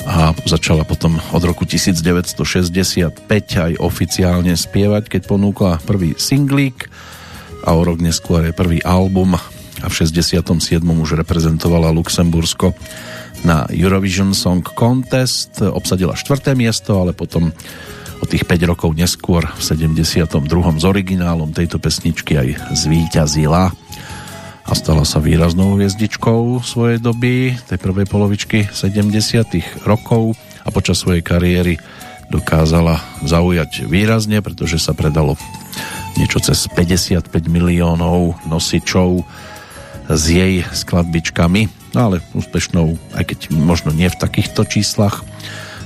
[0.06, 3.22] a začala potom od roku 1965
[3.54, 6.90] aj oficiálne spievať, keď ponúkla prvý singlík
[7.62, 9.38] a o rok neskôr je prvý album
[9.82, 10.82] a v 67.
[10.82, 12.74] už reprezentovala Luxembursko
[13.42, 17.50] na Eurovision Song Contest, obsadila štvrté miesto, ale potom
[18.22, 20.46] o tých 5 rokov neskôr v 72.
[20.78, 22.48] s originálom tejto pesničky aj
[22.78, 23.74] zvíťazila
[24.66, 29.82] a stala sa výraznou hviezdičkou svojej doby, tej prvej polovičky 70.
[29.82, 31.82] rokov a počas svojej kariéry
[32.30, 35.34] dokázala zaujať výrazne, pretože sa predalo
[36.16, 39.26] niečo cez 55 miliónov nosičov
[40.08, 45.26] s jej skladbičkami, no ale úspešnou, aj keď možno nie v takýchto číslach,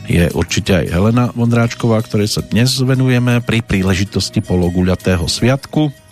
[0.07, 6.06] je určite aj Helena Vondráčková, ktorej sa dnes venujeme pri príležitosti pologuľatého sviatku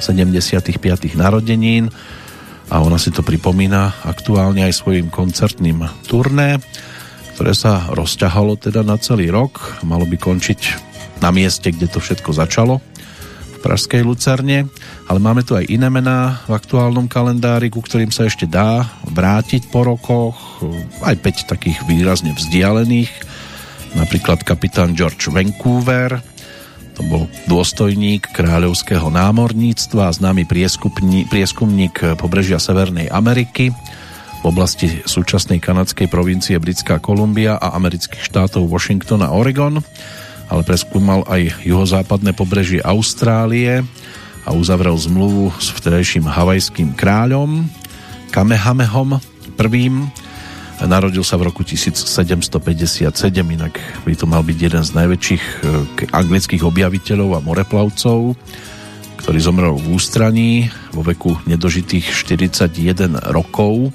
[0.00, 0.80] 75.
[1.14, 1.92] narodenín
[2.70, 6.58] a ona si to pripomína aktuálne aj svojim koncertným turné,
[7.36, 9.80] ktoré sa rozťahalo teda na celý rok.
[9.84, 10.60] Malo by končiť
[11.20, 12.80] na mieste, kde to všetko začalo,
[13.60, 14.72] v Pražskej Lucerne,
[15.04, 19.68] ale máme tu aj iné mená v aktuálnom kalendári, ku ktorým sa ešte dá vrátiť
[19.68, 20.64] po rokoch,
[21.04, 23.12] aj 5 takých výrazne vzdialených,
[24.00, 26.24] napríklad kapitán George Vancouver,
[27.00, 30.44] to bol dôstojník kráľovského námorníctva známy
[31.32, 39.24] prieskumník pobrežia Severnej Ameriky v oblasti súčasnej kanadskej provincie Britská Kolumbia a amerických štátov Washington
[39.24, 39.80] a Oregon,
[40.52, 43.80] ale preskúmal aj juhozápadné pobrežie Austrálie
[44.44, 47.64] a uzavrel zmluvu s vtedajším havajským kráľom
[48.28, 49.16] Kamehamehom
[49.56, 50.04] prvým
[50.80, 52.08] Narodil sa v roku 1757,
[53.36, 53.76] inak
[54.08, 58.32] by to mal byť jeden z najväčších eh, anglických objaviteľov a moreplavcov,
[59.20, 63.92] ktorý zomrel v ústraní vo veku nedožitých 41 rokov.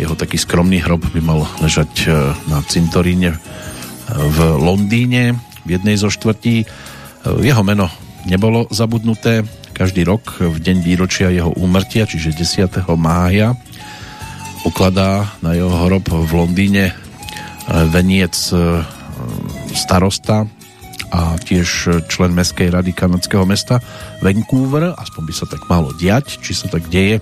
[0.00, 3.38] Jeho taký skromný hrob by mal ležať eh, na cintoríne eh,
[4.08, 5.36] v Londýne
[5.68, 6.64] v jednej zo štvrtí.
[7.44, 7.92] Jeho meno
[8.24, 9.44] nebolo zabudnuté.
[9.76, 12.88] Každý rok v deň výročia jeho úmrtia, čiže 10.
[12.96, 13.52] mája,
[14.64, 16.94] ukladá na jeho hrob v Londýne e,
[17.88, 18.84] veniec e,
[19.72, 20.44] starosta
[21.10, 23.82] a tiež člen Mestskej rady kanadského mesta
[24.22, 27.18] Vancouver, aspoň by sa tak malo diať, či sa tak deje,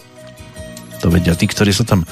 [1.01, 2.05] to vedia tí, ktorí sa tam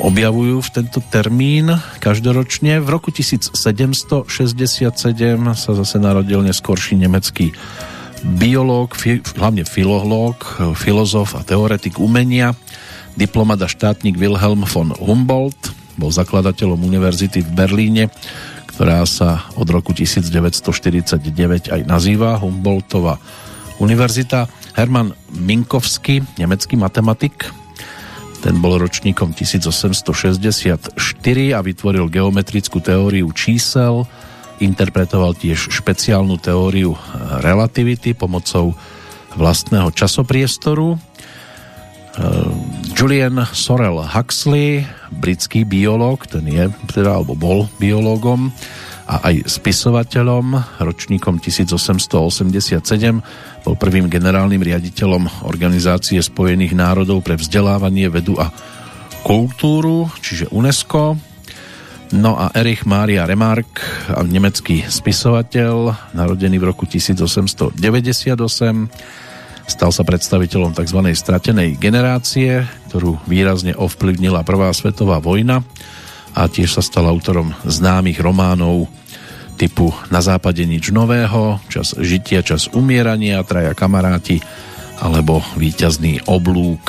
[0.00, 2.78] objavujú v tento termín každoročne.
[2.78, 4.30] V roku 1767
[5.58, 7.50] sa zase narodil neskorší nemecký
[8.22, 10.38] biológ, fi, hlavne filológ,
[10.78, 12.54] filozof a teoretik umenia
[13.16, 18.04] diplomat a štátnik Wilhelm von Humboldt, bol zakladateľom univerzity v Berlíne,
[18.76, 23.16] ktorá sa od roku 1949 aj nazýva Humboldtova
[23.80, 24.48] univerzita.
[24.76, 27.48] Hermann Minkowski, nemecký matematik,
[28.46, 30.94] Ten bol ročníkom 1864
[31.50, 34.06] a vytvoril geometrickú teóriu čísel,
[34.62, 36.94] interpretoval tiež špeciálnu teóriu
[37.42, 38.70] relativity pomocou
[39.34, 40.94] vlastného časopriestoru.
[42.96, 44.80] Julian Sorel Huxley,
[45.12, 48.48] britský biológ, ten je, teda, alebo bol biológom
[49.04, 52.80] a aj spisovateľom, ročníkom 1887
[53.68, 58.48] bol prvým generálnym riaditeľom Organizácie spojených národov pre vzdelávanie, vedu a
[59.20, 61.20] kultúru, čiže UNESCO.
[62.16, 63.76] No a Erich Maria Remark,
[64.24, 67.76] nemecký spisovateľ, narodený v roku 1898,
[69.66, 71.00] stal sa predstaviteľom tzv.
[71.12, 75.66] stratenej generácie, ktorú výrazne ovplyvnila Prvá svetová vojna
[76.32, 78.86] a tiež sa stal autorom známych románov
[79.56, 84.38] typu Na západe nič nového, Čas žitia, čas umierania, Traja kamaráti
[85.00, 86.88] alebo Výťazný oblúk.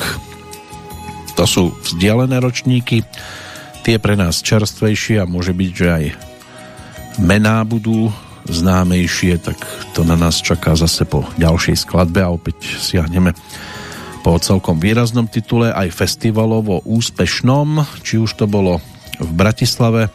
[1.36, 3.04] To sú vzdialené ročníky,
[3.84, 6.04] tie pre nás čerstvejšie a môže byť, že aj
[7.24, 8.12] mená budú
[8.48, 9.60] známejšie, tak
[9.92, 13.36] to na nás čaká zase po ďalšej skladbe a opäť siahneme
[14.26, 18.82] po celkom výraznom titule aj festivalovo úspešnom, či už to bolo
[19.16, 20.12] v Bratislave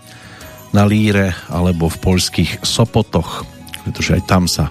[0.75, 3.47] na Líre alebo v poľských Sopotoch,
[3.85, 4.69] pretože aj tam sa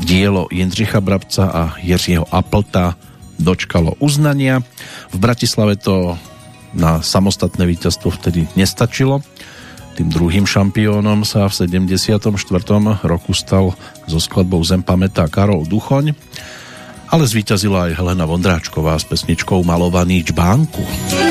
[0.00, 2.96] dielo Jindřicha Brabca a Jiřího Applta
[3.38, 4.62] dočkalo uznania.
[5.10, 6.18] V Bratislave to
[6.74, 9.22] na samostatné víťazstvo vtedy nestačilo.
[9.94, 12.34] Tým druhým šampiónom sa v 74.
[13.06, 13.78] roku stal
[14.10, 16.18] so skladbou Zem pamätá Karol Duchoň,
[17.14, 21.23] ale zvíťazila aj Helena Vondráčková s pesničkou Malovaný čbánku.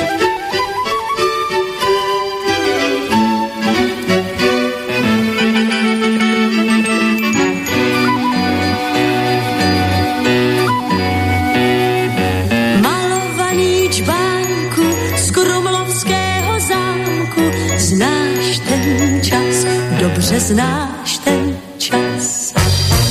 [20.44, 22.54] Znáš ten čas,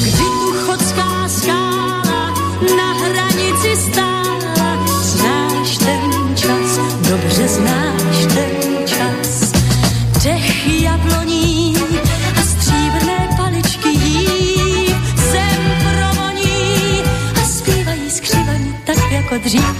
[0.02, 2.34] kdy tu chodská skála
[2.76, 4.68] na hranici stála.
[5.02, 6.78] Znáš ten čas,
[7.09, 9.52] dobře znáš ten čas.
[10.24, 11.76] Dech jabloní
[12.36, 14.94] a stříbrné paličky jí
[15.32, 17.02] zem provoní
[17.42, 19.72] a zpívají skřivaní tak jako dřív.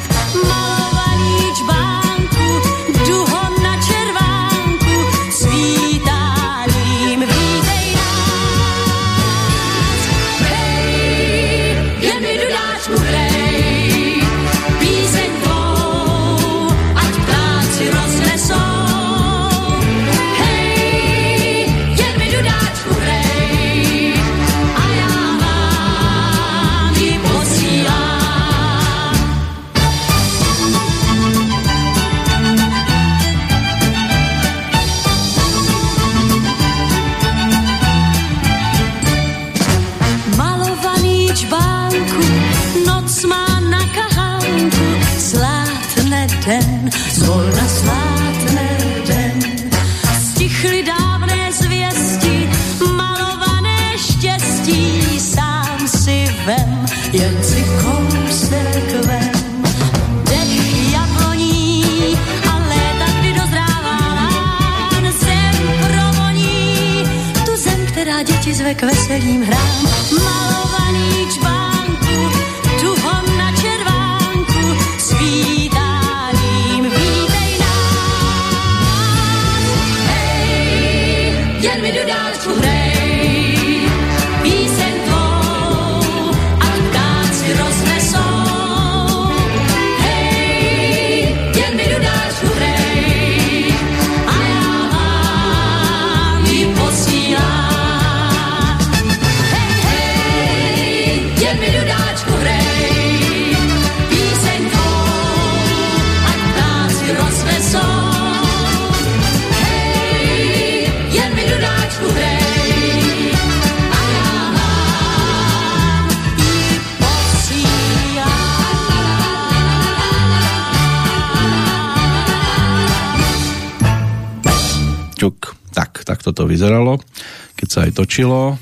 [128.13, 128.61] Točilo,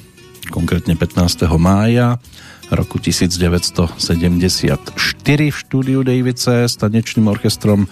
[0.54, 1.50] konkrétne 15.
[1.58, 2.22] mája
[2.70, 3.98] roku 1974
[5.26, 7.90] v štúdiu Davice s tanečným orchestrom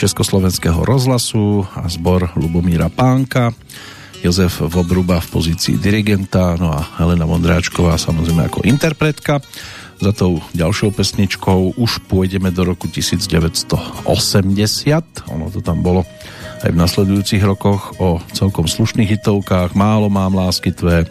[0.00, 3.52] Československého rozhlasu a zbor Lubomíra Pánka,
[4.24, 9.44] Jozef Vobruba v pozícii dirigenta, no a Helena Vondráčková samozrejme ako interpretka.
[10.00, 14.08] Za tou ďalšou pesničkou už pôjdeme do roku 1980.
[15.28, 16.08] Ono to tam bolo
[16.64, 19.76] aj v nasledujúcich rokoch o celkom slušných hitovkách.
[19.76, 21.08] Málo mám lásky tvé, e,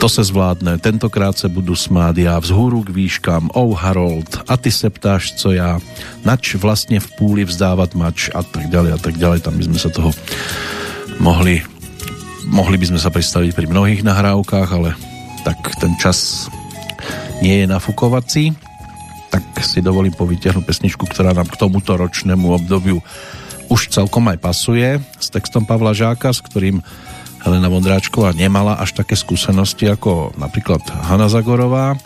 [0.00, 4.72] to se zvládne, tentokrát se budu smát já, vzhůru k výškám, oh Harold, a ty
[4.72, 5.80] se ptáš, co já,
[6.24, 9.78] nač vlastně v půli vzdávat mač a tak ďalej a tak ďalej, tam by sme
[9.78, 10.12] sa toho
[11.20, 11.60] mohli
[12.48, 14.96] mohli by sme sa pristaviť pri mnohých nahrávkach, ale
[15.44, 16.48] tak ten čas
[17.44, 18.56] nie je nafukovací,
[19.30, 22.98] tak si dovolím povytiahnuť pesničku, ktorá nám k tomuto ročnému obdobiu
[23.70, 26.82] už celkom aj pasuje s textom Pavla Žáka, s ktorým
[27.40, 31.96] Helena Vondráčková nemala až také skúsenosti ako napríklad Hanna Zagorová,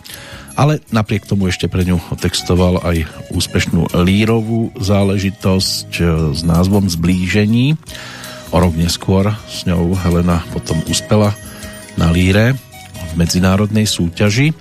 [0.55, 3.03] ale napriek tomu ešte pre ňu textoval aj
[3.33, 7.75] úspešnú lírovú záležitosť e, s názvom Zblížení.
[8.55, 11.35] O rok neskôr s ňou Helena potom uspela
[11.99, 12.55] na líre
[13.11, 14.55] v medzinárodnej súťaži,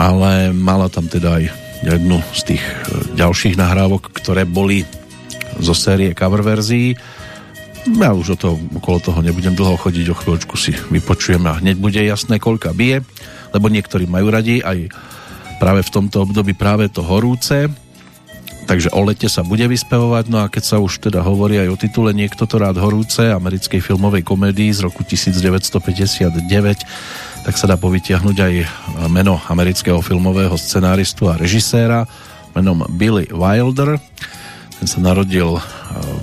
[0.00, 1.44] ale mala tam teda aj
[1.84, 2.72] jednu z tých e,
[3.20, 4.88] ďalších nahrávok, ktoré boli
[5.60, 6.96] zo série cover verzií.
[8.00, 8.48] Ja už o to,
[8.80, 13.04] okolo toho nebudem dlho chodiť, o chvíľočku si vypočujeme a hneď bude jasné, koľka bije,
[13.52, 14.88] lebo niektorí majú radi aj
[15.60, 17.68] práve v tomto období práve to horúce,
[18.64, 21.76] takže o lete sa bude vyspevovať, no a keď sa už teda hovorí aj o
[21.76, 26.40] titule Niekto to rád horúce, americkej filmovej komédii z roku 1959,
[27.40, 28.54] tak sa dá povytiahnuť aj
[29.08, 32.04] meno amerického filmového scenáristu a režiséra
[32.54, 33.98] menom Billy Wilder.
[34.80, 35.60] Ten sa narodil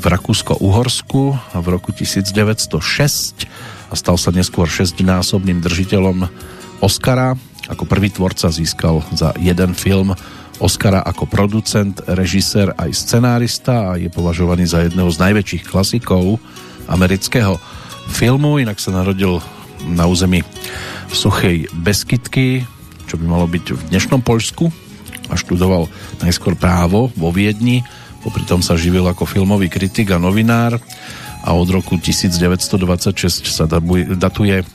[0.02, 1.22] v Rakúsko-Uhorsku
[1.58, 3.46] v roku 1906
[3.88, 6.28] a stal sa neskôr šestnásobným držiteľom
[6.80, 7.34] Oscara.
[7.68, 10.16] Ako prvý tvorca získal za jeden film
[10.58, 16.42] Oscara ako producent, režisér aj scenárista a je považovaný za jedného z najväčších klasikov
[16.90, 17.62] amerického
[18.10, 18.58] filmu.
[18.58, 19.38] Inak sa narodil
[19.86, 20.42] na území
[21.12, 22.66] Suchej Beskytky,
[23.08, 24.70] čo by malo byť v dnešnom Poľsku
[25.28, 25.92] a študoval
[26.24, 27.84] najskôr právo vo Viedni
[28.28, 30.76] Popri tom sa živil ako filmový kritik a novinár
[31.48, 33.64] a od roku 1926 sa
[34.20, 34.66] datuje e,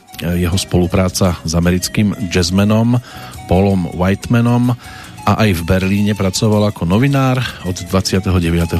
[0.41, 2.97] jeho spolupráca s americkým jazzmenom
[3.45, 4.73] Paulom Whitemanom
[5.29, 7.45] a aj v Berlíne pracoval ako novinár.
[7.69, 8.33] Od 29.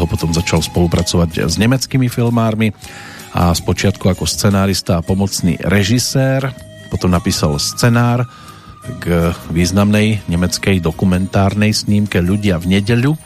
[0.10, 2.74] potom začal spolupracovať s nemeckými filmármi
[3.38, 6.50] a spočiatku ako scenárista a pomocný režisér.
[6.94, 8.30] Potom napísal scenár
[9.02, 13.18] k významnej nemeckej dokumentárnej snímke Ľudia v nedeľu.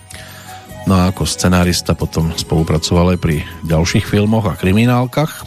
[0.88, 5.44] No a ako scenárista potom spolupracoval aj pri ďalších filmoch a kriminálkach,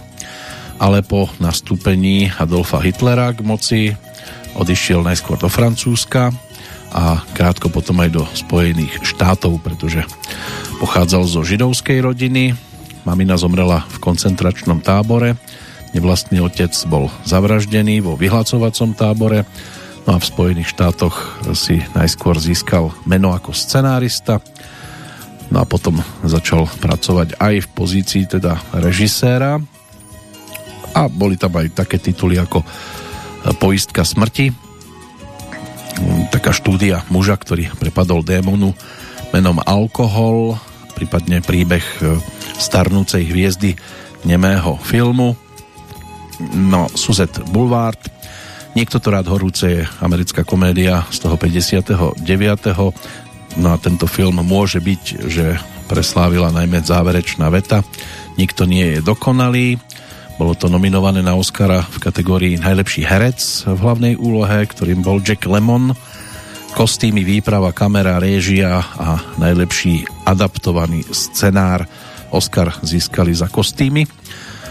[0.76, 3.80] ale po nastúpení Adolfa Hitlera k moci
[4.52, 6.28] odišiel najskôr do Francúzska
[6.92, 10.04] a krátko potom aj do Spojených štátov, pretože
[10.76, 12.52] pochádzal zo židovskej rodiny.
[13.08, 15.40] Mamina zomrela v koncentračnom tábore,
[15.96, 19.46] nevlastný otec bol zavraždený vo vyhlacovacom tábore,
[20.06, 24.38] no a v Spojených štátoch si najskôr získal meno ako scenárista,
[25.50, 29.58] No a potom začal pracovať aj v pozícii teda režiséra.
[30.94, 32.62] A boli tam aj také tituly ako
[33.58, 34.54] Poistka smrti,
[36.30, 38.74] taká štúdia muža, ktorý prepadol démonu
[39.34, 40.58] menom Alkohol,
[40.94, 41.82] prípadne príbeh
[42.58, 43.74] starnúcej hviezdy
[44.22, 45.34] nemého filmu.
[46.56, 48.00] No, Suzette Boulevard,
[48.70, 52.22] Niekto to rád horúce je americká komédia z toho 59.
[53.58, 55.58] No a tento film môže byť, že
[55.90, 57.82] preslávila najmä záverečná veta.
[58.38, 59.82] Nikto nie je dokonalý.
[60.38, 65.50] Bolo to nominované na Oscara v kategórii najlepší herec v hlavnej úlohe, ktorým bol Jack
[65.50, 65.90] Lemon.
[66.78, 71.90] Kostýmy, výprava, kamera, réžia a najlepší adaptovaný scenár
[72.30, 74.06] Oscar získali za kostýmy.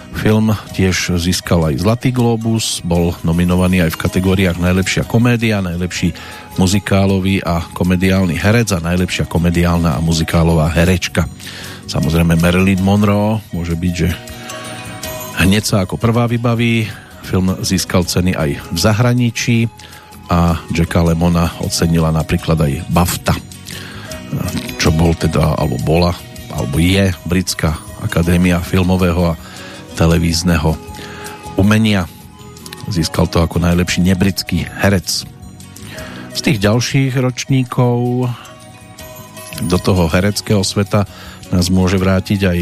[0.10, 6.12] Film tiež získal aj Zlatý Globus, bol nominovaný aj v kategóriách najlepšia komédia, najlepší
[6.60, 11.30] muzikálový a komediálny herec a najlepšia komediálna a muzikálová herečka.
[11.88, 14.10] Samozrejme Marilyn Monroe môže byť, že
[15.40, 16.90] hneď sa ako prvá vybaví.
[17.24, 19.58] Film získal ceny aj v zahraničí
[20.30, 23.36] a Jacka Lemona ocenila napríklad aj BAFTA,
[24.78, 26.14] čo bol teda, alebo bola,
[26.54, 29.40] alebo je britská akadémia filmového a
[30.00, 30.80] televízneho
[31.60, 32.08] umenia.
[32.88, 35.28] Získal to ako najlepší nebritský herec.
[36.32, 38.32] Z tých ďalších ročníkov
[39.68, 41.04] do toho hereckého sveta
[41.52, 42.60] nás môže vrátiť aj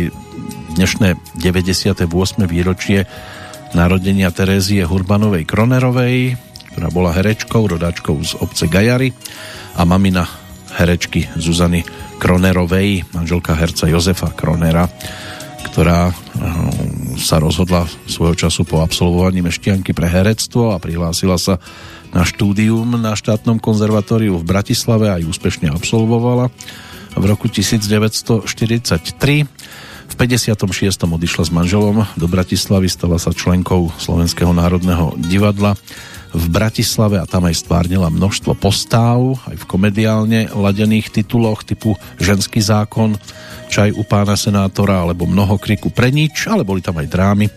[0.81, 2.09] dnešné 98.
[2.49, 3.05] výročie
[3.77, 6.33] narodenia Terézie Hurbanovej Kronerovej,
[6.73, 9.13] ktorá bola herečkou, rodáčkou z obce Gajary
[9.77, 10.25] a mamina
[10.73, 11.85] herečky Zuzany
[12.17, 14.89] Kronerovej, manželka herca Jozefa Kronera,
[15.69, 16.09] ktorá
[17.17, 21.57] sa rozhodla svojho času po absolvovaní meštianky pre herectvo a prihlásila sa
[22.15, 26.53] na štúdium na štátnom konzervatóriu v Bratislave aj úspešne absolvovala
[27.17, 28.47] v roku 1943.
[30.07, 30.63] V 56.
[31.03, 35.75] odišla s manželom do Bratislavy, stala sa členkou Slovenského národného divadla
[36.33, 42.59] v Bratislave a tam aj stvárnila množstvo postáv, aj v komediálne ladených tituloch typu Ženský
[42.59, 43.15] zákon,
[43.67, 47.47] Čaj u pána senátora alebo Mnoho kriku pre nič, ale boli tam aj drámy.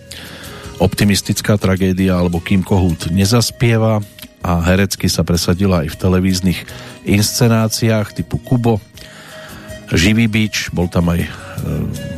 [0.83, 4.03] Optimistická tragédia alebo Kým Kohút nezaspieva.
[4.43, 6.59] A herecky sa presadila aj v televíznych
[7.07, 8.83] inscenáciách typu Kubo,
[9.91, 11.31] Živý bič, bol tam aj, e,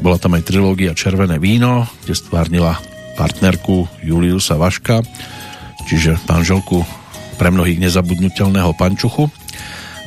[0.05, 2.77] bola tam aj trilógia Červené víno, kde stvárnila
[3.17, 5.01] partnerku Juliusa Vaška,
[5.87, 6.83] čiže manželku
[7.37, 9.27] pre mnohých nezabudnutelného pančuchu.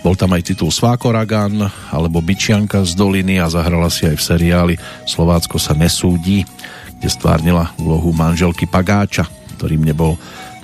[0.06, 4.76] Bol tam aj titul Svákoragan alebo Byčianka z doliny a zahrala si aj v seriáli
[5.10, 6.45] Slovácko sa nesúdi,
[7.02, 9.26] kde stvárnila úlohu manželky Pagáča,
[9.57, 10.15] ktorým nebol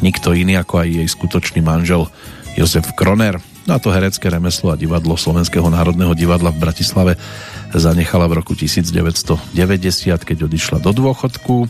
[0.05, 2.05] nikto iný ako aj jej skutočný manžel
[2.53, 3.41] Jozef Kroner.
[3.69, 7.13] No a to herecké remeslo a divadlo Slovenského národného divadla v Bratislave
[7.73, 9.53] zanechala v roku 1990,
[10.21, 11.69] keď odišla do dôchodku.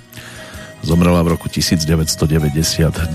[0.82, 3.14] Zomrela v roku 1999,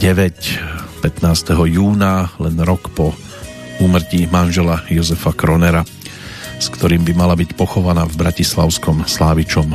[1.02, 1.66] 15.
[1.66, 3.10] júna, len rok po
[3.82, 5.82] úmrtí manžela Jozefa Kronera,
[6.62, 9.74] s ktorým by mala byť pochovaná v bratislavskom Slávičom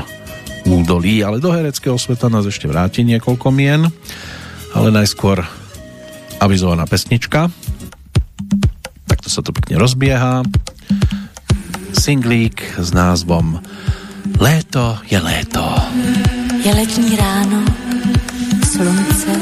[0.65, 3.83] údolí, ale do hereckého sveta nás ešte vráti niekoľko mien,
[4.71, 5.43] ale najskôr
[6.39, 7.51] avizovaná pesnička,
[9.03, 10.41] takto sa to pekne rozbieha.
[11.91, 13.61] Singlík s názvom
[14.39, 15.61] Léto je léto.
[16.63, 17.63] Je letní ráno,
[18.71, 19.39] slunce,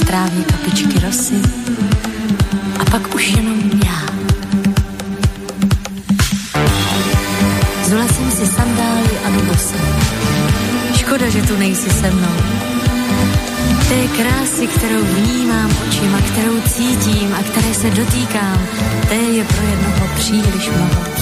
[0.00, 1.34] v trávě kapičky rosy
[2.80, 4.06] a pak už jenom já.
[7.84, 9.74] Zula jsem si sandály a bobosy.
[10.96, 12.36] Škoda, že tu nejsi se mnou
[13.88, 18.66] Té krásy, kterou vnímám očima, kterou cítím a které se dotýkám,
[19.08, 21.18] té je pro jednoho příliš mnoho.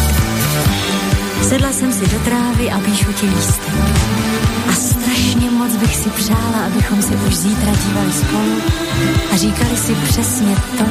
[1.42, 3.74] Sedla jsem si do trávy a píšu ti lístek.
[4.70, 8.62] A strašně moc bych si přála, abychom se už zítra dívali spolu
[9.32, 10.84] a říkali si přesně to,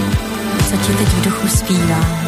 [0.69, 2.22] co ti teď v duchu zpívám.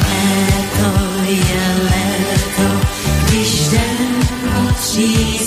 [0.00, 0.90] Léto
[1.28, 2.86] je léto,
[3.26, 4.14] když den
[4.54, 5.38] patří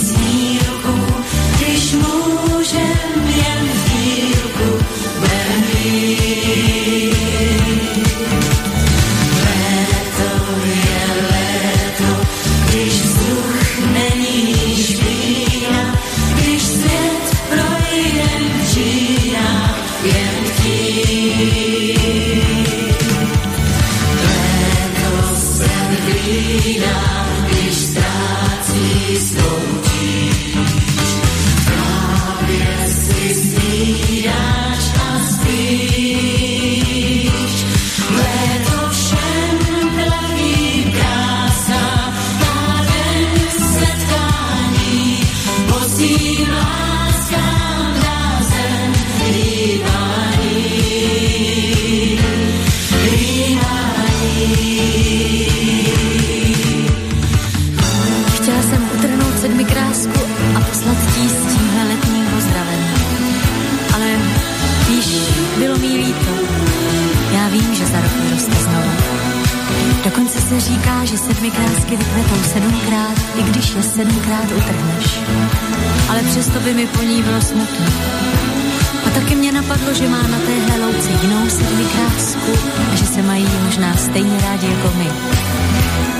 [71.57, 75.19] krásky vykvetou sedmkrát, i když je sedmkrát utrhneš.
[76.09, 77.85] Ale přesto by mi po ní bylo smutno.
[79.05, 82.51] A taky mě napadlo, že má na téhle louce jinou sedmi krásku
[82.91, 85.09] a že se mají možná stejně rádi jako my.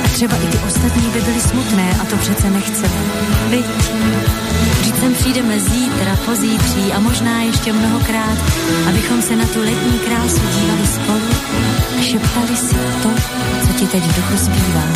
[0.06, 3.02] A třeba i ty ostatní by byly smutné a to přece nechceme.
[3.50, 4.47] Byť.
[4.88, 8.38] Vždyť sem přijdeme zítra, pozítří a možná ještě mnohokrát,
[8.90, 11.30] abychom se na tu letní krásu dívali spolu
[12.00, 13.10] a šeptali si to,
[13.68, 14.88] co ti teď v duchu zpívá.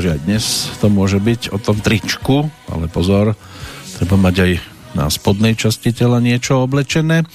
[0.00, 0.44] Že aj dnes
[0.78, 3.34] to môže byť o tom tričku, ale pozor,
[3.98, 4.52] treba mať aj
[4.96, 7.26] na spodnej časti tela niečo oblečené.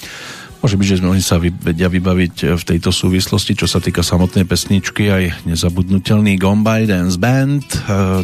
[0.64, 5.12] Môže byť, že sme sa vedia vybaviť v tejto súvislosti, čo sa týka samotnej pesničky,
[5.12, 7.78] aj nezabudnutelný Gombay Dance Band, e,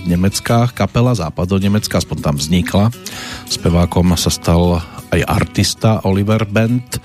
[0.07, 2.95] nemecká kapela, západo-nemecká, aspoň tam vznikla.
[3.51, 4.79] Spevákom sa stal
[5.11, 7.03] aj artista Oliver Band,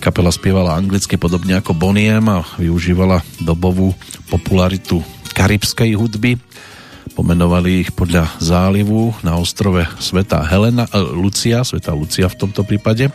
[0.00, 3.92] Kapela spievala anglicky podobne ako Boniem a využívala dobovú
[4.32, 5.04] popularitu
[5.36, 6.40] karibskej hudby.
[7.18, 13.10] Pomenovali ich podľa zálivu na ostrove Sveta Helena, eh, Lucia, Sveta Lucia v tomto prípade.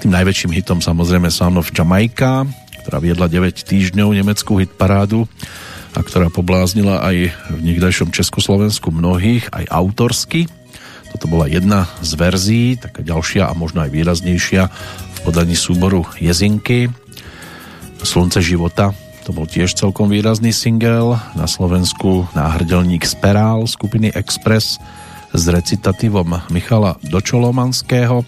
[0.00, 2.48] Tým najväčším hitom samozrejme Sound of Jamaica,
[2.82, 5.28] ktorá viedla 9 týždňov nemeckú hitparádu
[5.92, 7.16] a ktorá pobláznila aj
[7.52, 10.46] v niekdajšom Československu mnohých, aj autorsky.
[11.10, 14.70] Toto bola jedna z verzií, taká ďalšia a možno aj výraznejšia
[15.26, 16.88] podaní súboru Jezinky.
[18.00, 21.20] Slunce života, to bol tiež celkom výrazný single.
[21.36, 24.80] Na Slovensku náhrdelník Sperál skupiny Express
[25.30, 28.26] s recitatívom Michala Dočolomanského,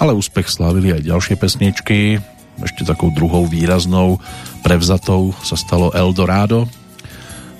[0.00, 2.18] ale úspech slávili aj ďalšie pesničky.
[2.60, 4.18] Ešte takou druhou výraznou
[4.66, 6.66] prevzatou sa stalo Eldorado,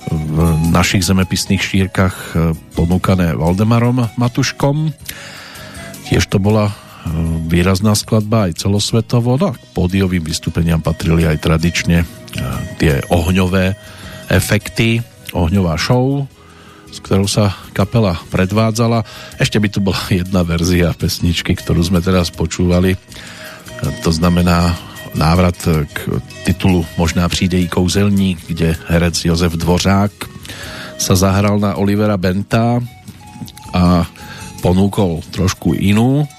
[0.09, 0.37] v
[0.73, 2.33] našich zemepisných šírkach
[2.73, 4.89] ponúkané Valdemarom Matuškom.
[6.09, 6.73] Tiež to bola
[7.49, 9.35] výrazná skladba aj celosvetovo.
[9.37, 12.05] No a k pódiovým vystúpeniam patrili aj tradične e,
[12.77, 13.73] tie ohňové
[14.29, 15.01] efekty,
[15.33, 16.29] ohňová show,
[16.91, 19.03] s ktorou sa kapela predvádzala.
[19.39, 22.95] Ešte by tu bola jedna verzia pesničky, ktorú sme teraz počúvali.
[22.95, 22.97] E,
[24.05, 24.77] to znamená
[25.11, 25.59] návrat
[25.91, 25.97] k
[26.47, 30.11] titulu Možná přijde i kouzelník, kde herec Jozef Dvořák
[30.95, 32.79] sa zahral na Olivera Benta
[33.73, 34.05] a
[34.61, 36.29] ponúkol trošku inú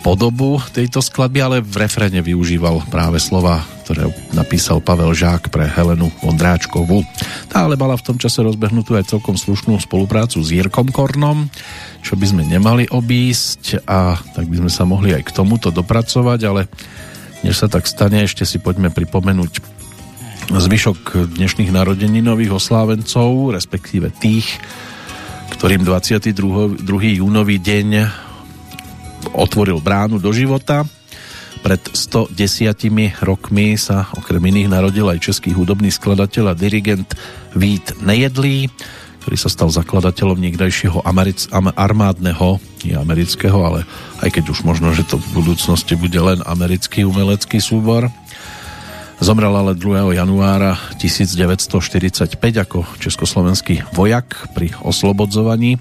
[0.00, 6.12] podobu tejto skladby, ale v refrene využíval práve slova, ktoré napísal Pavel Žák pre Helenu
[6.22, 7.02] Vondráčkovú.
[7.50, 11.50] Tá ale mala v tom čase rozbehnutú aj celkom slušnú spoluprácu s Jirkom Kornom,
[12.04, 16.40] čo by sme nemali obísť a tak by sme sa mohli aj k tomuto dopracovať,
[16.46, 16.70] ale
[17.42, 19.78] než sa tak stane, ešte si poďme pripomenúť
[20.48, 24.48] zvyšok dnešných narodeninových oslávencov, respektíve tých,
[25.58, 26.80] ktorým 22.
[26.80, 27.20] 2.
[27.20, 28.27] júnový deň
[29.32, 30.84] otvoril bránu do života.
[31.58, 32.30] Pred 110
[33.18, 37.18] rokmi sa okrem iných narodil aj český hudobný skladateľ a dirigent
[37.58, 38.70] Vít Nejedlý,
[39.26, 43.82] ktorý sa stal zakladateľom niekdajšieho americ- armádneho, nie amerického, ale
[44.22, 48.06] aj keď už možno, že to v budúcnosti bude len americký umelecký súbor.
[49.18, 50.14] Zomrel ale 2.
[50.14, 55.74] januára 1945 ako československý vojak pri oslobodzovaní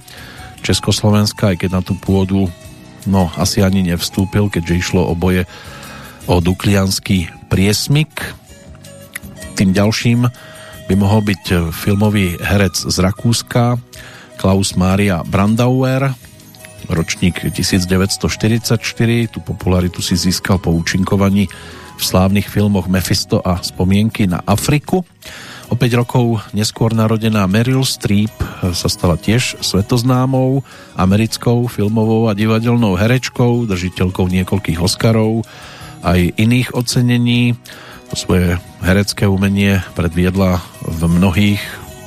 [0.65, 2.49] Československa, aj keď na tú pôdu
[3.07, 5.47] no asi ani nevstúpil, keďže išlo o boje
[6.27, 8.11] o Duklianský priesmik.
[9.55, 10.27] Tým ďalším
[10.87, 13.79] by mohol byť filmový herec z Rakúska
[14.37, 16.13] Klaus Maria Brandauer,
[16.87, 18.77] ročník 1944.
[19.33, 21.49] Tú popularitu si získal po účinkovaní
[21.97, 25.01] v slávnych filmoch Mephisto a Spomienky na Afriku.
[25.67, 28.31] O 5 rokov neskôr narodená Meryl Streep
[28.71, 30.63] sa stala tiež svetoznámou
[30.95, 35.43] americkou filmovou a divadelnou herečkou, držiteľkou niekoľkých Oscarov,
[36.07, 37.59] aj iných ocenení.
[38.07, 41.59] To svoje herecké umenie predviedla v mnohých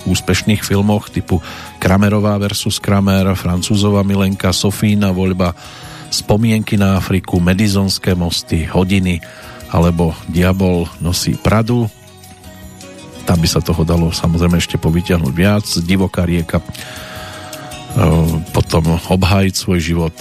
[0.09, 1.45] úspešných filmoch typu
[1.77, 5.53] Kramerová versus Kramer, Francúzova milenka, Sofína voľba,
[6.09, 9.21] Spomienky na Afriku, Medizonské mosty, Hodiny
[9.69, 12.00] alebo Diabol nosí Pradu
[13.25, 15.65] tam by sa toho dalo samozrejme ešte povyťahnuť viac.
[15.85, 16.67] Divoká rieka, e,
[18.51, 20.15] potom obhájiť svoj život.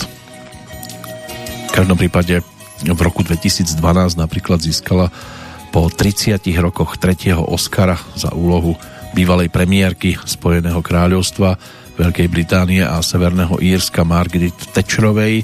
[1.69, 2.41] V každom prípade
[2.83, 3.75] v roku 2012
[4.15, 5.11] napríklad získala
[5.69, 8.73] po 30 rokoch tretieho Oscara za úlohu
[9.13, 11.57] bývalej premiérky Spojeného kráľovstva
[11.99, 15.43] Veľkej Británie a Severného Írska Margaret Thatcherovej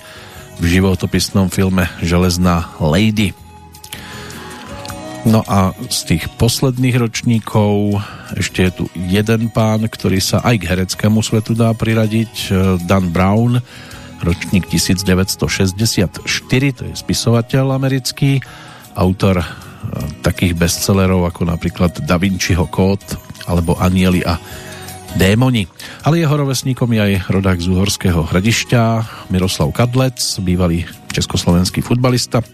[0.56, 3.45] v životopisnom filme Železná Lady.
[5.26, 7.98] No a z tých posledných ročníkov
[8.38, 13.10] ešte je tu jeden pán, ktorý sa aj k hereckému svetu dá priradiť, e, Dan
[13.10, 13.58] Brown,
[14.22, 16.22] ročník 1964,
[16.78, 18.38] to je spisovateľ americký,
[18.94, 19.46] autor e,
[20.22, 23.02] takých bestsellerov ako napríklad Da Vinciho kód
[23.50, 24.38] alebo Anieli a
[25.18, 25.66] démoni.
[26.06, 28.82] Ale jeho rovesníkom je aj rodák z Uhorského hradišťa
[29.34, 32.46] Miroslav Kadlec, bývalý československý futbalista,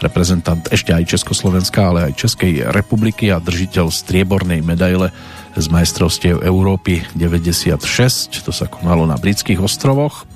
[0.00, 5.12] reprezentant ešte aj Československa, ale aj Českej republiky a držiteľ striebornej medaile
[5.56, 10.28] z majstrovstiev Európy 96, to sa konalo na britských ostrovoch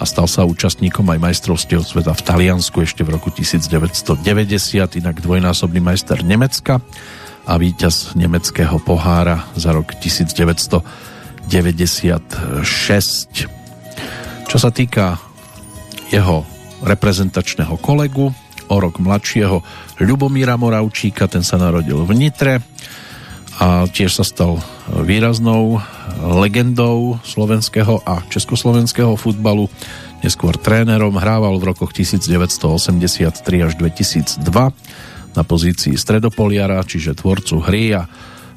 [0.00, 4.20] a stal sa účastníkom aj majstrovstiev sveta v Taliansku ešte v roku 1990,
[5.00, 6.80] inak dvojnásobný majster Nemecka
[7.44, 11.48] a víťaz nemeckého pohára za rok 1991.
[14.48, 15.20] Čo sa týka
[16.08, 16.44] jeho
[16.80, 18.32] reprezentačného kolegu,
[18.70, 19.60] o rok mladšieho
[19.98, 22.54] Ľubomíra Moravčíka, ten sa narodil v Nitre
[23.60, 24.56] a tiež sa stal
[24.88, 25.82] výraznou
[26.40, 29.68] legendou slovenského a československého futbalu,
[30.24, 34.40] neskôr trénerom, hrával v rokoch 1983 až 2002
[35.36, 38.08] na pozícii stredopoliara, čiže tvorcu hry a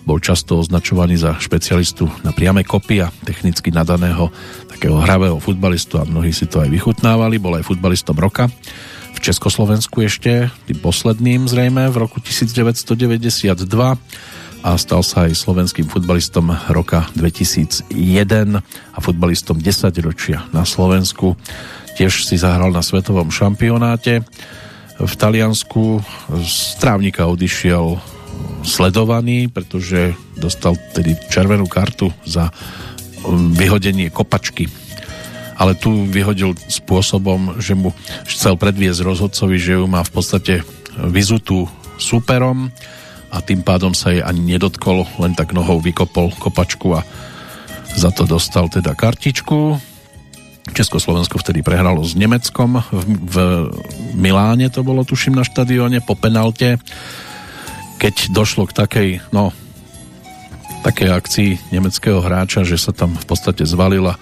[0.03, 4.31] bol často označovaný za špecialistu na priame kopy technicky nadaného
[4.68, 7.40] takého hravého futbalistu a mnohí si to aj vychutnávali.
[7.40, 8.52] Bol aj futbalistom roka
[9.14, 13.64] v Československu ešte, tým posledným zrejme v roku 1992
[14.64, 17.91] a stal sa aj slovenským futbalistom roka 2001
[18.64, 21.35] a futbalistom 10 ročia na Slovensku.
[21.99, 24.23] Tiež si zahral na svetovom šampionáte
[24.98, 25.99] v Taliansku.
[26.41, 27.99] Z trávnika odišiel
[28.64, 32.49] sledovaný, pretože dostal tedy červenú kartu za
[33.27, 34.72] um, vyhodenie kopačky.
[35.57, 37.93] Ale tu vyhodil spôsobom, že mu
[38.25, 40.53] chcel predviesť rozhodcovi, že ju má v podstate
[40.97, 41.69] vyzutú
[42.01, 42.73] superom
[43.34, 47.01] a tým pádom sa jej ani nedotkol, len tak nohou vykopol kopačku a
[47.93, 49.77] za to dostal teda kartičku.
[50.73, 53.35] Československo vtedy prehralo s Nemeckom v, v
[54.15, 56.80] Miláne, to bolo tuším na štadióne po penalte
[58.03, 59.55] keď došlo k takej, no,
[60.84, 64.19] takej akcii nemeckého hráča, že sa tam v podstate zvalila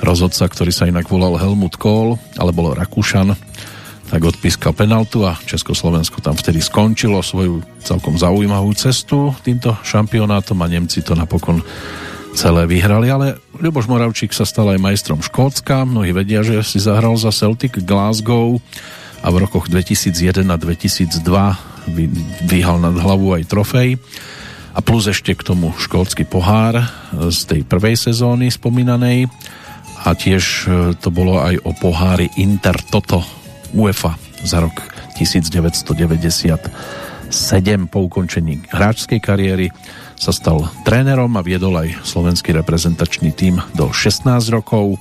[0.00, 3.32] rozhodca, ktorý sa inak volal Helmut Kohl, ale bol Rakúšan,
[4.06, 10.66] tak odpískal penaltu a Československo tam vtedy skončilo svoju celkom zaujímavú cestu týmto šampionátom a
[10.70, 11.58] Nemci to napokon
[12.36, 17.16] celé vyhrali, ale Ľuboš Moravčík sa stal aj majstrom Škótska, mnohí vedia, že si zahral
[17.16, 18.60] za Celtic Glasgow
[19.24, 21.16] a v rokoch 2001 a 2002
[22.46, 23.96] vyhal nad hlavu aj trofej.
[24.76, 26.76] A plus ešte k tomu škótsky pohár
[27.32, 29.24] z tej prvej sezóny spomínanej
[30.06, 33.26] a tiež e, to bolo aj o pohári Inter Toto
[33.74, 34.14] UEFA
[34.46, 34.78] za rok
[35.18, 36.70] 1997
[37.90, 39.74] po ukončení hráčskej kariéry
[40.14, 44.96] sa stal trénerom a viedol aj slovenský reprezentačný tím do 16 rokov.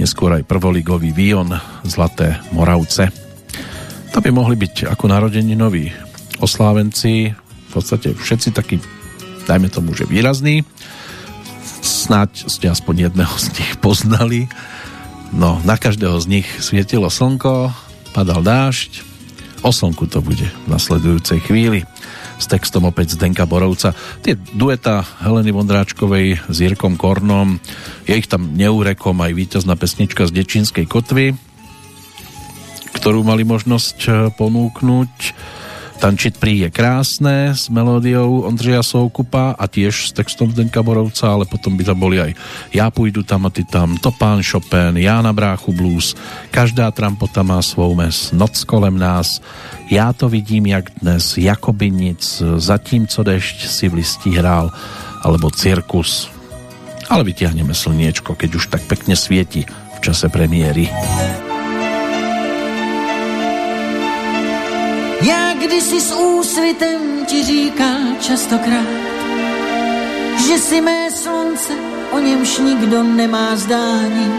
[0.00, 1.52] Neskôr aj prvoligový Vion
[1.84, 3.12] Zlaté Moravce.
[4.16, 5.92] To by mohli byť ako narodeninový
[6.42, 8.76] oslávenci, v podstate všetci takí,
[9.46, 10.66] dajme tomu, že výrazní.
[12.02, 14.50] Snáď ste aspoň jedného z nich poznali.
[15.30, 17.70] No, na každého z nich svietilo slnko,
[18.10, 19.06] padal dážď,
[19.62, 21.86] o slnku to bude v nasledujúcej chvíli
[22.42, 23.94] s textom opäť Zdenka Borovca.
[24.26, 27.62] Tie dueta Heleny Vondráčkovej s Jirkom Kornom,
[28.02, 31.38] je ich tam neurekom aj víťazná pesnička z Dečínskej kotvy,
[32.98, 35.14] ktorú mali možnosť eh, ponúknuť.
[36.02, 41.46] Tančiť prí je krásne s melódiou Ondřeja Soukupa a tiež s textom Zdenka Borovca, ale
[41.46, 42.34] potom by tam boli aj
[42.74, 46.18] Ja půjdu tam a ty tam, to pán Chopin, Já na bráchu blues,
[46.50, 49.38] Každá trampota má svou mes, Noc kolem nás,
[49.86, 54.74] Já to vidím jak dnes, Jakoby nic, Zatímco dešť si v listí hrál,
[55.22, 56.26] alebo Cirkus.
[57.06, 60.90] Ale vytiahneme slniečko, keď už tak pekne svieti v čase premiéry.
[65.22, 67.90] Já kdysi s úsvitem ti říká
[68.20, 68.86] častokrát,
[70.46, 71.72] že si mé slunce,
[72.10, 74.32] o němž nikdo nemá zdání.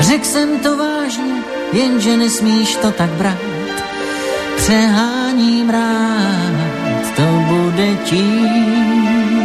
[0.00, 1.34] Řekl jsem to vážně,
[1.72, 3.38] jenže nesmíš to tak brát.
[4.56, 7.22] Přeháním rád, to
[7.54, 9.42] bude tím.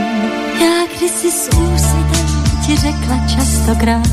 [0.62, 4.08] Já kdysi s úsvitem ti řekla častokrát,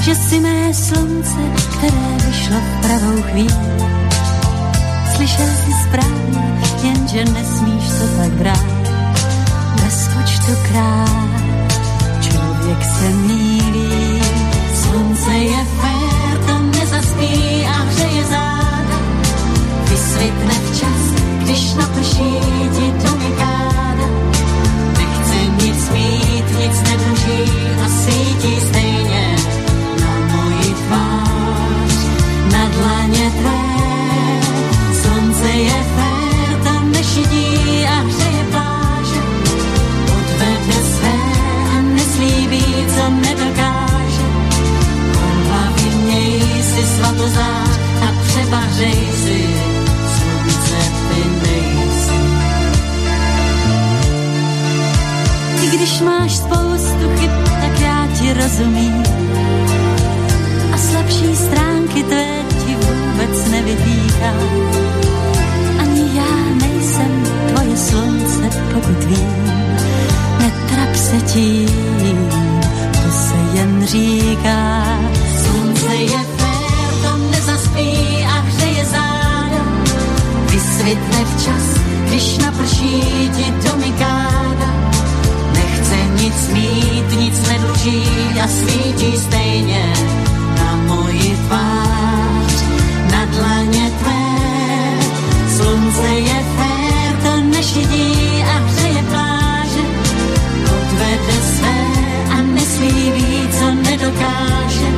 [0.00, 1.40] že si mé slunce,
[1.76, 3.88] které vyšlo v pravou chvíli
[5.18, 6.42] slyšel si správně,
[6.82, 8.66] jenže nesmíš to tak brát.
[9.74, 11.42] Bez počtu krát
[12.20, 14.22] člověk se mílí,
[14.74, 18.98] slunce je fér, to nezaspí a hřeje záda.
[19.90, 21.02] Vysvětne včas,
[21.42, 22.30] když naprší
[22.74, 24.08] ti do káda.
[24.98, 27.52] Nechce nic mít, nic nedluží
[27.84, 29.36] a svítí stejně
[30.00, 31.96] na moji tvář,
[32.52, 33.77] na dlaně tvé
[35.58, 39.20] je fér, nešidí a hřeje pláže.
[40.18, 41.18] Odvede své
[41.72, 42.64] a neslíbí,
[42.94, 44.26] co nedokáže.
[45.48, 47.70] Hlavy měj si svatozář
[48.02, 48.12] a
[49.24, 49.46] si,
[50.14, 52.18] slunce ty nejsi.
[55.76, 57.08] Když máš spoustu
[57.60, 59.02] tak já ti rozumím.
[60.72, 64.97] A slabší stránky tvé ti vůbec tvoje
[67.78, 69.48] slunce, pokud vím.
[70.38, 72.28] Netrap se tím,
[72.92, 74.84] to se jen říká.
[75.42, 77.92] Slunce je fér, to nezaspí
[78.24, 79.62] a hřeje záda.
[80.50, 81.64] Vysvětne včas,
[82.06, 83.00] když naprší
[83.36, 84.70] ti domikáda.
[85.52, 88.04] Nechce nic mít, nic nedluží
[88.44, 89.92] a svítí stejně
[90.56, 92.64] na moji tvář,
[93.10, 94.28] na dlaně tvé.
[95.56, 96.77] Slunce je fér,
[97.58, 99.84] nešidí a hřeje pláže.
[100.64, 101.80] Odvede své
[102.34, 104.88] a neslí ví, co nedokáže.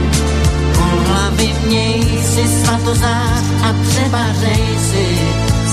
[0.78, 2.04] U hlavy měj
[2.34, 5.06] si svatozák a převařej si,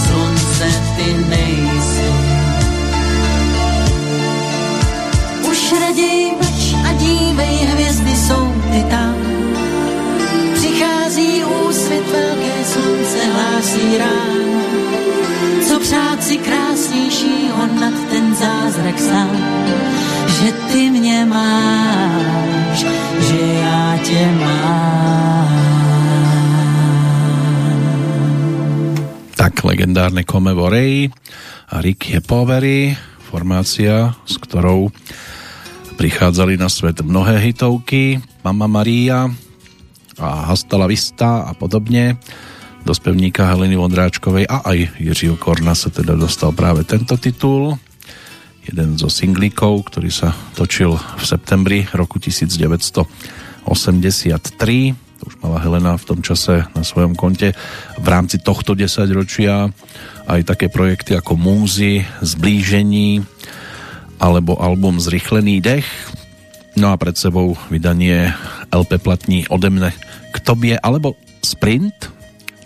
[0.04, 2.10] slunce ty nejsi.
[5.50, 9.16] Už raději mlč a dívej, hvězdy jsou ty tam.
[10.54, 14.48] Přichází úsvit, velké slunce hlásí ráno.
[15.68, 16.38] Co přát si
[16.98, 19.38] krásnějšího nad ten zázrak sám,
[20.28, 22.86] že ty mě máš,
[23.20, 25.48] že já tě mám.
[29.36, 31.10] Tak, legendárne Come Vorey
[31.70, 32.98] a Rick Povery,
[33.30, 34.90] formácia, s ktorou
[36.00, 39.30] prichádzali na svet mnohé hitovky, Mama Maria
[40.18, 42.18] a Hasta la Vista a podobne.
[42.88, 47.76] Do spevníka Heleny Vondráčkovej a aj Jiřího Korna sa teda dostal práve tento titul.
[48.64, 53.68] Jeden zo singlíkov, ktorý sa točil v septembri roku 1983.
[55.20, 57.52] To už mala Helena v tom čase na svojom konte
[58.00, 59.68] v rámci tohto desaťročia
[60.24, 63.20] aj také projekty ako Múzy, Zblížení
[64.16, 65.84] alebo album Zrychlený dech.
[66.80, 68.32] No a pred sebou vydanie
[68.72, 69.92] LP platní ode mne
[70.32, 72.16] k tobie alebo Sprint,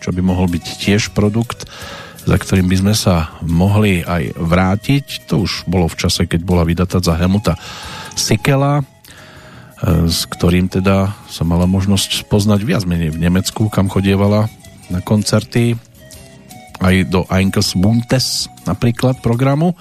[0.01, 1.69] čo by mohol byť tiež produkt,
[2.25, 5.29] za ktorým by sme sa mohli aj vrátiť.
[5.29, 7.57] To už bolo v čase, keď bola vydatá za Helmuta
[8.17, 8.83] Sikela, e,
[10.09, 14.49] s ktorým teda sa mala možnosť poznať viac menej v Nemecku, kam chodievala
[14.89, 15.77] na koncerty,
[16.81, 19.77] aj do Einkels Buntes napríklad programu,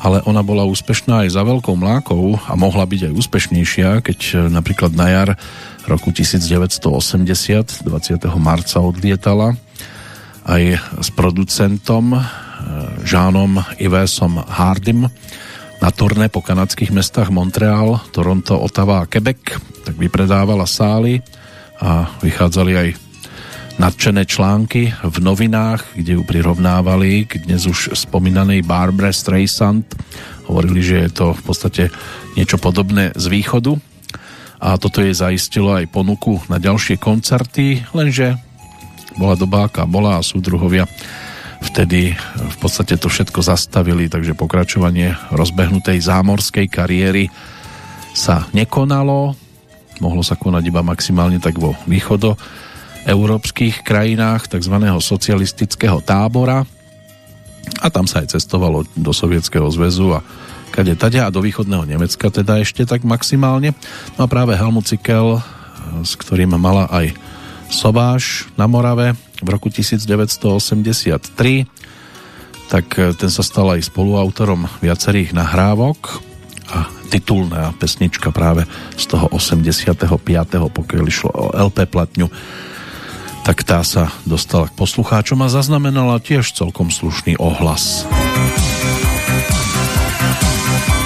[0.00, 4.96] ale ona bola úspešná aj za veľkou mlákou a mohla byť aj úspešnejšia, keď napríklad
[4.96, 5.30] na jar
[5.90, 8.22] roku 1980 20.
[8.38, 9.58] marca odlietala
[10.46, 12.14] aj s producentom
[13.02, 15.10] Žánom Ivesom Hardym
[15.82, 21.26] na turné po kanadských mestách Montreal, Toronto, Ottawa a Quebec, tak vypredávala sály
[21.82, 22.88] a vychádzali aj
[23.82, 29.88] nadšené články v novinách, kde ju prirovnávali k dnes už spomínanej Barbara Streisand.
[30.46, 31.82] Hovorili, že je to v podstate
[32.38, 33.89] niečo podobné z východu
[34.60, 38.36] a toto jej zaistilo aj ponuku na ďalšie koncerty, lenže
[39.16, 40.84] bola doba, aká bola a súdruhovia
[41.60, 47.28] vtedy v podstate to všetko zastavili, takže pokračovanie rozbehnutej zámorskej kariéry
[48.16, 49.36] sa nekonalo,
[50.00, 52.36] mohlo sa konať iba maximálne tak vo východo
[53.04, 54.76] európskych krajinách tzv.
[55.00, 56.64] socialistického tábora
[57.80, 60.20] a tam sa aj cestovalo do Sovietskeho zväzu a
[60.70, 63.74] kade tadia a do východného Nemecka teda ešte tak maximálne.
[64.16, 65.42] No a práve Helmut Cikel,
[66.06, 67.12] s ktorým mala aj
[67.70, 71.66] Sobáš na Morave v roku 1983,
[72.70, 76.22] tak ten sa stal aj spoluautorom viacerých nahrávok
[76.70, 78.62] a titulná pesnička práve
[78.94, 79.98] z toho 85.
[80.70, 82.30] pokiaľ išlo o LP platňu
[83.40, 88.04] tak tá sa dostala k poslucháčom a zaznamenala tiež celkom slušný ohlas.
[90.20, 90.99] Thank you.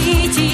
[0.00, 0.47] 奇迹。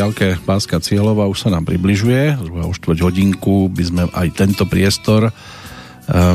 [0.00, 4.64] Diálke Páska Cieľova už sa nám približuje, zhruba o štvrť hodinku by sme aj tento
[4.64, 5.32] priestor e,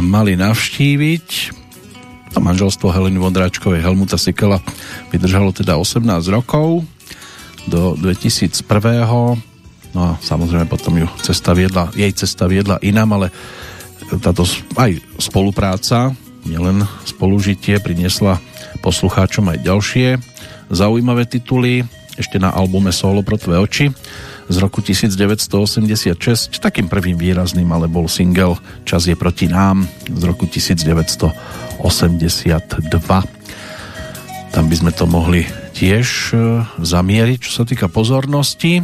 [0.05, 1.27] mali navštíviť.
[2.37, 4.61] To manželstvo Heleny Vondráčkovej Helmuta Sikela
[5.09, 5.97] vydržalo teda 18
[6.29, 6.85] rokov
[7.65, 8.61] do 2001.
[9.97, 13.27] No a samozrejme potom ju cesta viedla, jej cesta viedla inám, ale
[14.21, 14.45] táto
[14.77, 16.13] aj spolupráca,
[16.45, 18.37] nielen spolužitie, priniesla
[18.85, 20.07] poslucháčom aj ďalšie
[20.69, 21.81] zaujímavé tituly
[22.15, 23.91] ešte na albume Solo pro tvé oči
[24.47, 26.61] z roku 1986.
[26.61, 31.81] Takým prvým výrazným ale bol single Čas je proti nám z roku 1982.
[34.55, 35.43] Tam by sme to mohli
[35.75, 38.79] tiež e, zamieriť, čo sa týka pozornosti,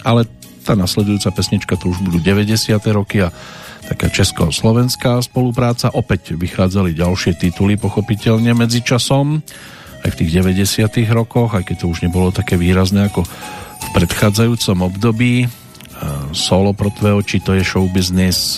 [0.00, 0.24] ale
[0.64, 2.56] tá nasledujúca pesnička to už budú 90.
[2.96, 3.28] roky a
[3.84, 5.92] taká česko-slovenská spolupráca.
[5.92, 9.44] Opäť vychádzali ďalšie tituly, pochopiteľne medzi časom
[10.00, 10.86] aj v tých 90.
[11.12, 15.44] rokoch, aj keď to už nebolo také výrazné ako v predchádzajúcom období.
[16.32, 18.56] Solo pro tvé oči, to je show business,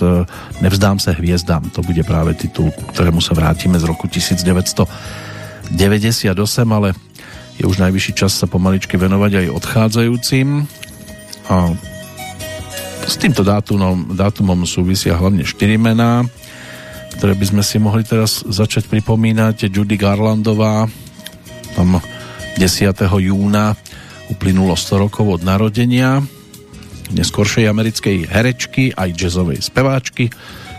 [0.63, 5.75] Nevzdám sa hviezdám, to bude práve titul, ku ktorému sa vrátime z roku 1998,
[6.71, 6.95] ale
[7.59, 10.71] je už najvyšší čas sa pomaličky venovať aj odchádzajúcim.
[11.51, 11.75] A
[13.03, 16.23] s týmto dátumom, dátumom súvisia hlavne 4 mená,
[17.19, 19.67] ktoré by sme si mohli teraz začať pripomínať.
[19.67, 20.87] Judy Garlandová,
[21.73, 22.01] tam
[22.59, 22.95] 10.
[23.03, 23.75] júna
[24.29, 26.21] uplynulo 100 rokov od narodenia
[27.13, 30.33] neskoršej americkej herečky aj jazzovej speváčky,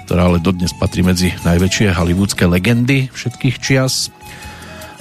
[0.09, 4.09] ktorá ale dodnes patrí medzi najväčšie hollywoodske legendy všetkých čias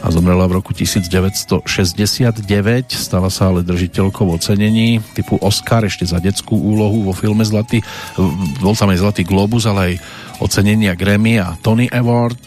[0.03, 2.43] a zomrela v roku 1969.
[2.91, 7.81] Stala sa ale držiteľkou ocenení typu Oscar ešte za detskú úlohu vo filme Zlatý,
[8.59, 9.95] bol tam aj Zlatý Globus, ale aj
[10.43, 12.43] ocenenia Grammy a Tony Award.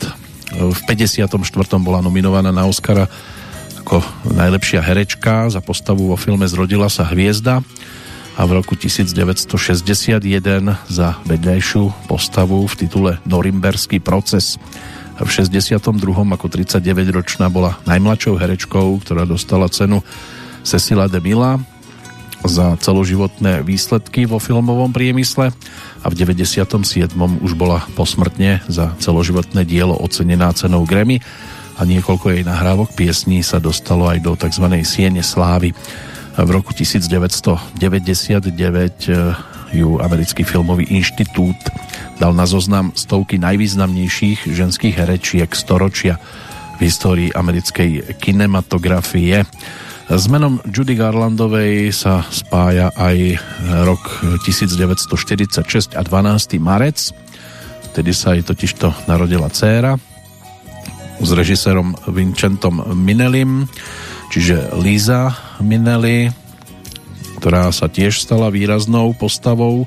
[0.52, 1.32] V 54.
[1.80, 3.08] bola nominovaná na Oscara
[3.86, 4.02] ako
[4.34, 7.62] najlepšia herečka za postavu vo filme Zrodila sa hviezda
[8.34, 10.26] a v roku 1961
[10.90, 14.58] za vedľajšiu postavu v titule Norimberský proces.
[15.22, 16.02] V 62.
[16.02, 20.02] ako 39-ročná bola najmladšou herečkou, ktorá dostala cenu
[20.66, 21.62] Cecila de Mila
[22.42, 25.54] za celoživotné výsledky vo filmovom priemysle
[26.02, 27.14] a v 97.
[27.22, 31.22] už bola posmrtne za celoživotné dielo ocenená cenou Grammy
[31.76, 34.66] a niekoľko jej nahrávok piesní sa dostalo aj do tzv.
[34.88, 35.76] Siene slávy.
[36.36, 37.76] V roku 1999
[39.08, 39.16] eh,
[39.76, 41.56] ju Americký filmový inštitút
[42.16, 46.16] dal na zoznam stovky najvýznamnejších ženských herečiek storočia
[46.80, 49.44] v histórii americkej kinematografie.
[50.06, 53.42] S menom Judy Garlandovej sa spája aj
[53.90, 54.04] rok
[54.46, 56.62] 1946 a 12.
[56.62, 57.10] marec.
[57.92, 59.98] Vtedy sa jej totižto narodila dcéra,
[61.20, 63.68] s režisérom Vincentom Minelim,
[64.34, 66.32] čiže Líza Minelli,
[67.40, 69.86] ktorá sa tiež stala výraznou postavou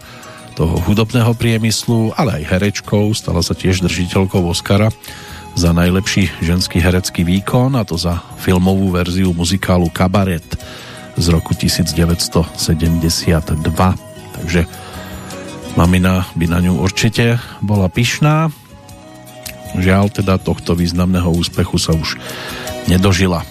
[0.59, 4.91] toho hudobného priemyslu, ale aj herečkou, stala sa tiež držiteľkou Oscara
[5.59, 10.47] za najlepší ženský herecký výkon a to za filmovú verziu muzikálu Kabaret
[11.19, 12.55] z roku 1972.
[14.39, 14.61] Takže
[15.75, 18.55] mamina by na ňu určite bola pyšná
[19.77, 22.17] Žiaľ teda tohto významného úspechu sa už
[22.89, 23.45] nedožila.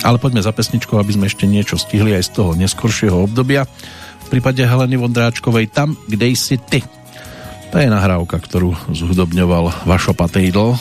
[0.00, 3.68] Ale poďme za pesničkou, aby sme ešte niečo stihli aj z toho neskoršieho obdobia.
[4.28, 6.80] V prípade Heleny Vondráčkovej Tam, kde si ty.
[7.70, 10.74] To je nahrávka, ktorú zhudobňoval Vašo Patejdl.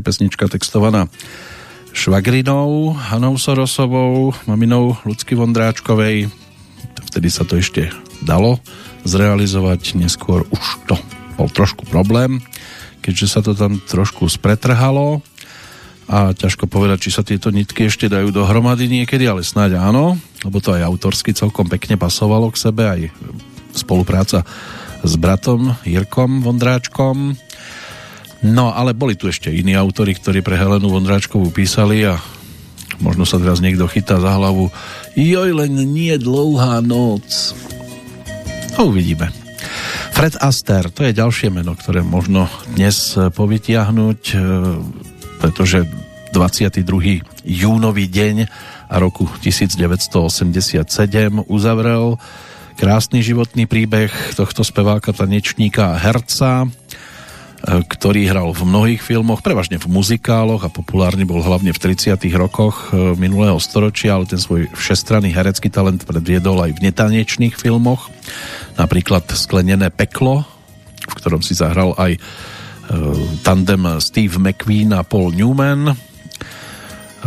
[0.00, 1.12] Je pesnička textovaná
[1.92, 6.32] švagrinou Hanou Sorosovou, maminou Lucky Vondráčkovej.
[7.12, 7.92] Vtedy sa to ešte
[8.24, 8.56] dalo
[9.04, 10.96] zrealizovať, neskôr už to
[11.36, 12.40] bol trošku problém,
[13.04, 15.20] keďže sa to tam trošku spretrhalo
[16.08, 20.16] a ťažko povedať, či sa tieto nitky ešte dajú dohromady niekedy, ale snáď áno,
[20.48, 23.00] lebo to aj autorsky celkom pekne pasovalo k sebe, aj
[23.76, 24.48] spolupráca
[25.04, 27.36] s bratom Jirkom Vondráčkom.
[28.40, 32.16] No, ale boli tu ešte iní autory, ktorí pre Helenu Vondráčkovú písali a
[33.04, 34.72] možno sa teraz niekto chytá za hlavu
[35.12, 37.52] joj, len nie dlouhá noc.
[38.76, 39.28] No, uvidíme.
[40.16, 44.36] Fred Aster, to je ďalšie meno, ktoré možno dnes povytiahnuť, e,
[45.40, 45.84] pretože
[46.32, 47.24] 22.
[47.44, 48.36] júnový deň
[48.88, 50.80] a roku 1987
[51.44, 52.16] uzavrel
[52.80, 56.68] krásny životný príbeh tohto speváka, tanečníka a herca,
[57.60, 62.16] ktorý hral v mnohých filmoch, prevažne v muzikáloch a populárny bol hlavne v 30.
[62.32, 68.08] rokoch e, minulého storočia, ale ten svoj všestranný herecký talent predviedol aj v netanečných filmoch,
[68.80, 70.48] napríklad Sklenené peklo,
[71.04, 72.20] v ktorom si zahral aj e,
[73.44, 75.92] tandem Steve McQueen a Paul Newman.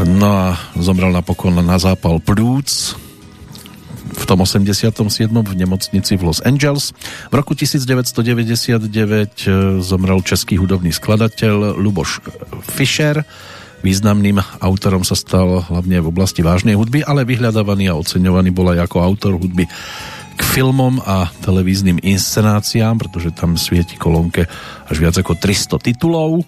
[0.02, 2.98] No a zomrel napokon na zápal plúc
[4.14, 4.94] v tom 87.
[5.34, 6.94] v nemocnici v Los Angeles.
[7.30, 12.22] V roku 1999 e, zomrel český hudobný skladateľ Luboš
[12.64, 13.26] Fischer.
[13.84, 18.88] Významným autorom sa stal hlavne v oblasti vážnej hudby, ale vyhľadávaný a oceňovaný bol aj
[18.88, 19.68] ako autor hudby
[20.34, 24.48] k filmom a televíznym inscenáciám, pretože tam svieti kolónke
[24.88, 26.48] až viac ako 300 titulov.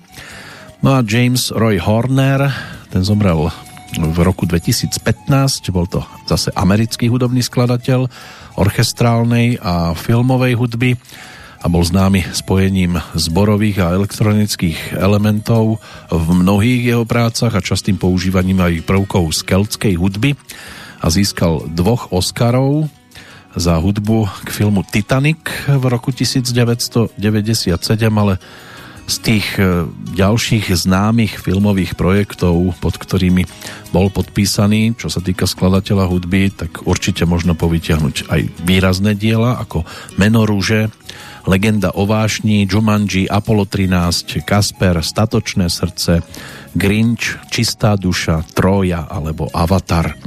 [0.80, 2.50] No a James Roy Horner,
[2.90, 3.52] ten zomrel
[4.00, 5.72] v roku 2015.
[5.72, 8.12] Bol to zase americký hudobný skladateľ
[8.60, 11.00] orchestrálnej a filmovej hudby
[11.64, 15.82] a bol známy spojením zborových a elektronických elementov
[16.14, 20.38] v mnohých jeho prácach a častým používaním aj prvkov z keltskej hudby
[21.02, 22.86] a získal dvoch Oscarov
[23.56, 27.18] za hudbu k filmu Titanic v roku 1997,
[28.12, 28.38] ale
[29.06, 29.86] z tých e,
[30.18, 33.46] ďalších známych filmových projektov, pod ktorými
[33.94, 39.86] bol podpísaný, čo sa týka skladateľa hudby, tak určite možno povytiahnuť aj výrazné diela ako
[40.18, 40.90] Meno rúže,
[41.46, 46.26] Legenda o vášni, Jumanji, Apollo 13, Kasper, Statočné srdce,
[46.74, 50.18] Grinch, Čistá duša, Troja alebo Avatar.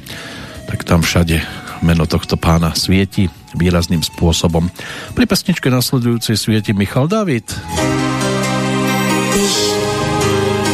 [0.71, 1.43] Tak tam všade
[1.83, 3.27] meno tohto pána svieti
[3.59, 4.71] výrazným spôsobom.
[5.19, 7.51] Pri pesničke nasledujúcej svieti Michal David.
[7.51, 8.08] Víš,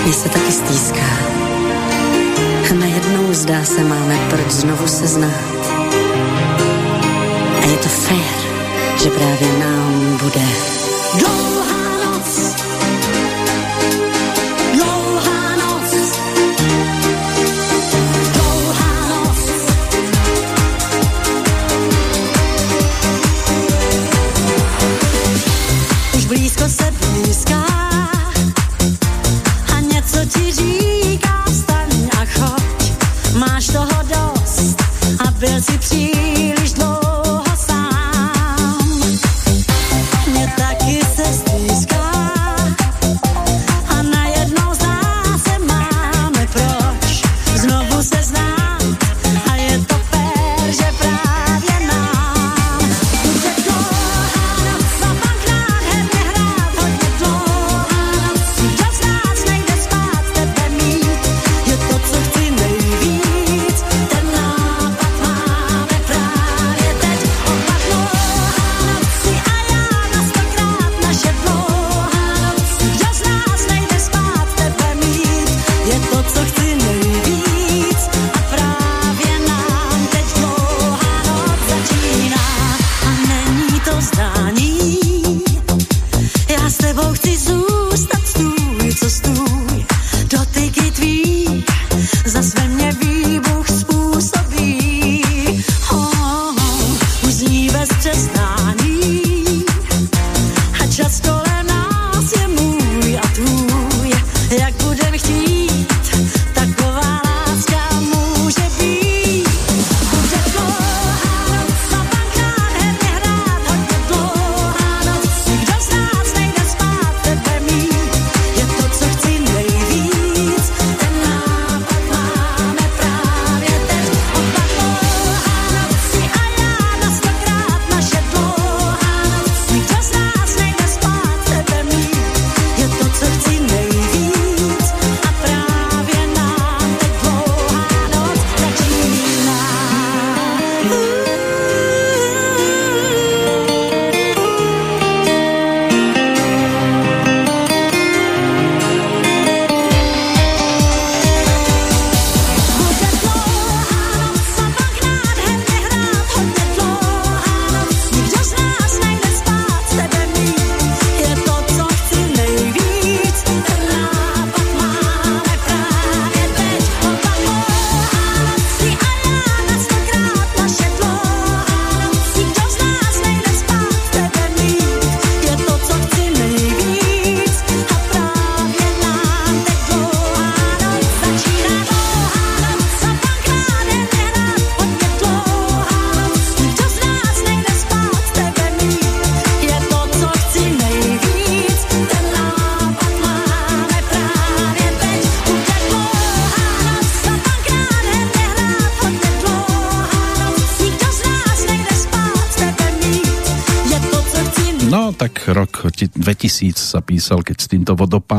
[0.04, 1.18] mě se taky stýská.
[2.70, 5.70] A najednou zdá se máme proč znovu se znát.
[7.62, 8.36] A je to fér,
[9.02, 10.46] že právě nám bude
[11.18, 11.53] dlouhá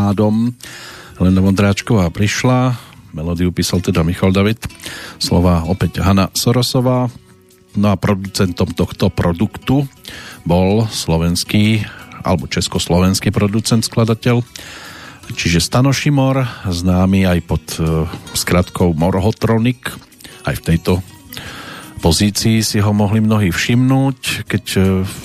[0.06, 0.54] vodopádom
[1.18, 2.78] Lena Vondráčková prišla.
[3.10, 4.62] Melódiu písal teda Michal David.
[5.18, 7.10] Slova opäť Hanna Sorosová.
[7.74, 9.90] No a producentom tohto produktu
[10.46, 11.90] bol slovenský
[12.22, 14.46] alebo československý producent, skladateľ
[15.34, 18.06] čiže Stano Šimor, známy aj pod uh,
[18.38, 19.90] skratkou Morhotronic.
[20.46, 21.02] Aj v tejto
[22.06, 24.84] pozícii si ho mohli mnohí všimnúť, keď uh,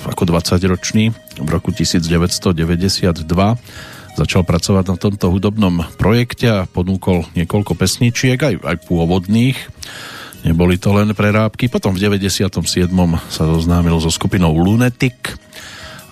[0.09, 2.57] ako 20-ročný v roku 1992
[4.21, 9.57] začal pracovať na tomto hudobnom projekte a ponúkol niekoľko pesničiek, aj, aj pôvodných.
[10.45, 11.69] Neboli to len prerábky.
[11.69, 12.53] Potom v 97.
[13.29, 15.37] sa zoznámil so skupinou Lunatic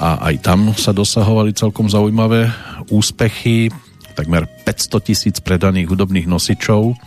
[0.02, 2.50] a aj tam sa dosahovali celkom zaujímavé
[2.90, 3.70] úspechy.
[4.18, 6.98] Takmer 500 tisíc predaných hudobných nosičov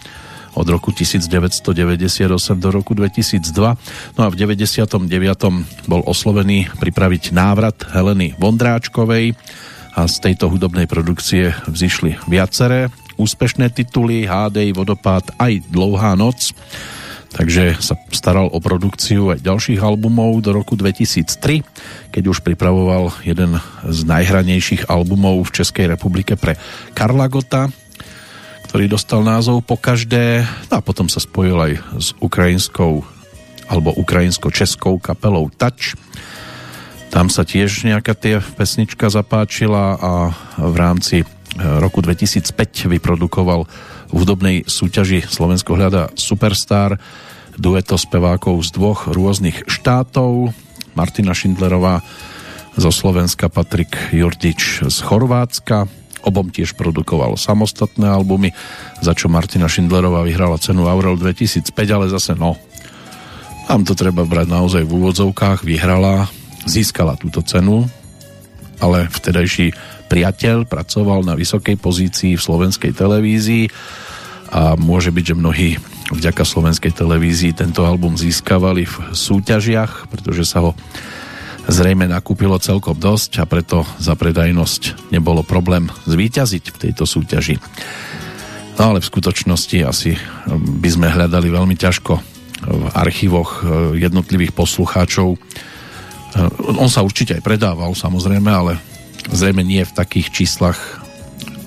[0.53, 2.29] od roku 1998
[2.61, 3.41] do roku 2002.
[4.17, 5.09] No a v 99.
[5.89, 9.33] bol oslovený pripraviť návrat Heleny Vondráčkovej
[9.93, 12.89] a z tejto hudobnej produkcie vzýšli viaceré
[13.21, 16.53] úspešné tituly Hádej, Vodopád aj Dlouhá noc
[17.33, 23.57] takže sa staral o produkciu aj ďalších albumov do roku 2003, keď už pripravoval jeden
[23.89, 26.61] z najhranejších albumov v Českej republike pre
[26.93, 27.73] Karla Gota,
[28.69, 33.05] ktorý dostal názov po každé no a potom sa spojil aj s ukrajinskou
[33.69, 35.97] alebo ukrajinsko-českou kapelou Touch.
[37.13, 40.13] Tam sa tiež nejaká tie pesnička zapáčila a
[40.57, 41.25] v rámci e,
[41.61, 43.69] roku 2005 vyprodukoval
[44.09, 46.97] v hudobnej súťaži Slovensko hľada Superstar
[47.61, 50.57] dueto spevákov z dvoch rôznych štátov.
[50.97, 52.01] Martina Šindlerová
[52.81, 55.85] zo Slovenska, Patrik Jurdič z Chorvátska.
[56.25, 58.57] Obom tiež produkoval samostatné albumy
[59.05, 62.57] za čo Martina Šindlerová vyhrala cenu Aurel 2005 ale zase no.
[63.69, 66.33] Tam to treba brať naozaj v úvodzovkách vyhrala,
[66.67, 67.87] získala túto cenu
[68.83, 69.71] ale vtedajší
[70.11, 73.71] priateľ pracoval na vysokej pozícii v slovenskej televízii
[74.53, 75.71] a môže byť, že mnohí
[76.13, 80.71] vďaka slovenskej televízii tento album získavali v súťažiach, pretože sa ho
[81.71, 87.57] zrejme nakúpilo celkom dosť a preto za predajnosť nebolo problém zvíťaziť v tejto súťaži.
[88.77, 90.19] No ale v skutočnosti asi
[90.83, 92.13] by sme hľadali veľmi ťažko
[92.67, 93.63] v archívoch
[93.95, 95.39] jednotlivých poslucháčov.
[96.81, 98.81] On sa určite aj predával samozrejme, ale
[99.29, 101.03] zrejme nie v takých číslach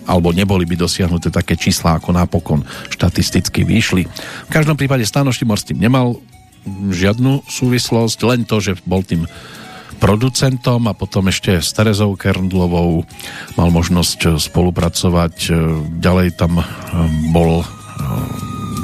[0.05, 2.61] alebo neboli by dosiahnuté také čísla, ako napokon
[2.93, 4.05] štatisticky vyšli.
[4.45, 6.21] V každom prípade Stano Štimor s tým nemal
[6.93, 9.25] žiadnu súvislosť, len to, že bol tým
[9.97, 13.07] producentom a potom ešte s Terezou Kerndlovou
[13.57, 15.49] mal možnosť spolupracovať.
[15.97, 16.65] Ďalej tam eh,
[17.33, 17.67] bol, eh,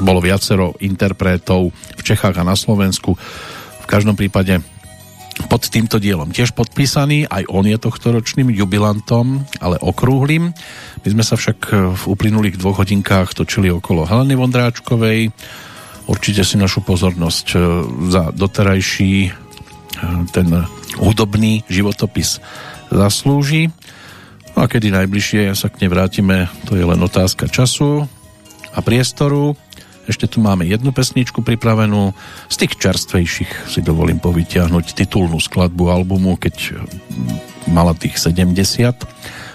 [0.02, 3.14] bolo viacero interpretov v Čechách a na Slovensku.
[3.82, 4.58] V každom prípade
[5.48, 10.52] pod týmto dielom tiež podpísaný, aj on je tohtoročným jubilantom, ale okrúhlým.
[11.02, 11.58] My sme sa však
[11.94, 15.30] v uplynulých dvoch hodinkách točili okolo Heleny Vondráčkovej.
[16.10, 17.56] Určite si našu pozornosť e,
[18.10, 19.30] za doterajší e,
[20.34, 20.46] ten
[20.98, 22.42] hudobný životopis
[22.90, 23.70] zaslúži.
[24.52, 25.90] No a kedy najbližšie sa k nej
[26.68, 28.04] to je len otázka času
[28.72, 29.56] a priestoru.
[30.12, 32.12] Ešte tu máme jednu pesničku pripravenú.
[32.52, 36.84] Z tých čerstvejších si dovolím povytiahnuť titulnú skladbu albumu, keď
[37.72, 38.52] mala tých 70.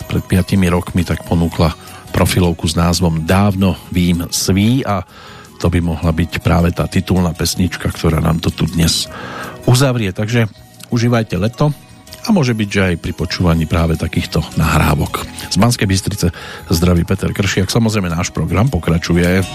[0.10, 1.78] Pred 5 rokmi tak ponúkla
[2.10, 5.06] profilovku s názvom Dávno vím sví a
[5.62, 9.06] to by mohla byť práve tá titulná pesnička, ktorá nám to tu dnes
[9.70, 10.10] uzavrie.
[10.10, 10.50] Takže
[10.90, 11.70] užívajte leto
[12.26, 15.22] a môže byť, že aj pri počúvaní práve takýchto nahrávok.
[15.54, 16.34] Z Banskej Bystrice
[16.74, 17.70] zdraví Peter Kršiak.
[17.70, 19.46] Samozrejme náš program pokračuje.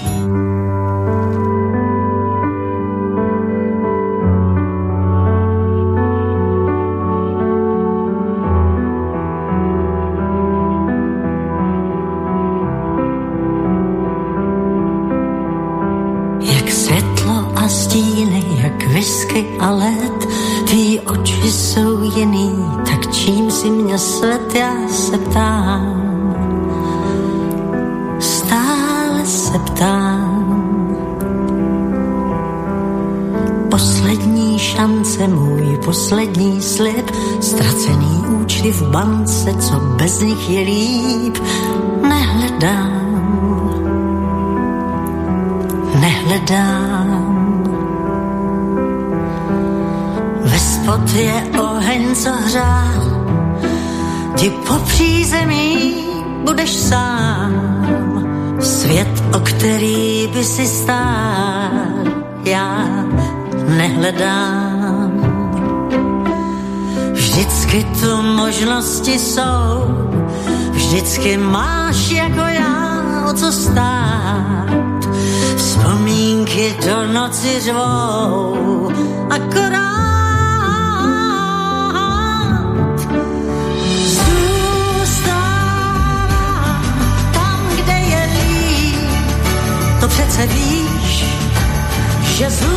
[19.58, 20.28] A let,
[20.66, 22.52] tvý oči jsou jiný,
[22.86, 26.02] tak čím si mě sled, já se ptám.
[28.20, 30.42] Stále se ptám.
[33.70, 37.10] Poslední šance, můj poslední slib,
[37.40, 41.38] ztracený účty v bance, co bez nich je líp,
[42.02, 43.02] nehledám.
[46.00, 47.21] Nehledám
[50.82, 53.02] Spod je oheň, co hřál,
[54.36, 55.94] ti po přízemí
[56.44, 57.52] budeš sám.
[58.60, 61.70] Svět, o který by si stál,
[62.44, 62.86] já
[63.68, 65.12] nehledám.
[67.12, 69.86] Vždycky tu možnosti jsou,
[70.70, 75.08] vždycky máš jako já o co stát.
[75.56, 78.90] Vzpomínky do noci řvou,
[79.30, 79.81] akorát
[90.28, 91.24] přece víš,
[92.36, 92.71] že zůstávám,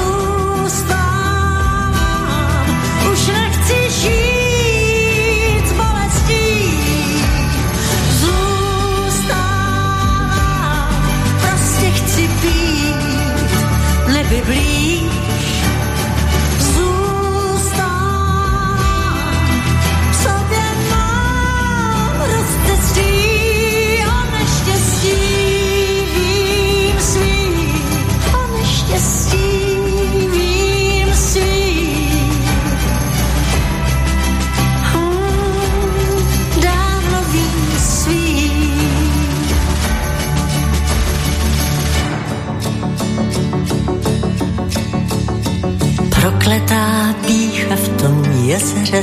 [48.45, 49.01] jezeře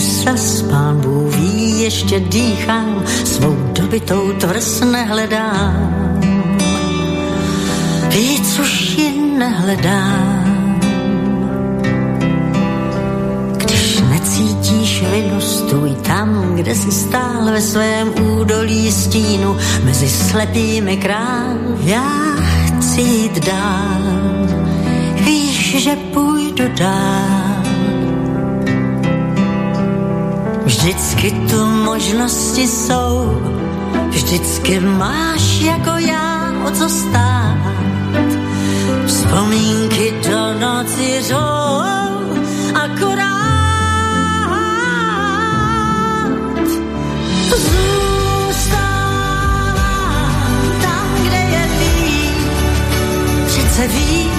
[0.70, 6.22] pán Bůh ví, ještě dýchám, svou dobitou tvrz nehledám.
[8.08, 10.80] Víc už ji nehledám.
[13.56, 21.56] Když necítíš vinu, stůj tam, kde si stál ve svém údolí stínu, mezi slepými král,
[21.80, 22.12] já
[22.78, 24.02] chci jít dál.
[25.24, 27.51] Víš, že půjdu dál.
[30.64, 33.42] Vždycky tu možnosti jsou,
[34.08, 37.58] vždycky máš jako já o co stát.
[39.06, 41.82] Vzpomínky do noci řou,
[42.74, 43.42] akorát
[47.50, 48.92] zůstávám
[50.82, 52.46] tam, kde je víc.
[53.46, 54.31] Přece víc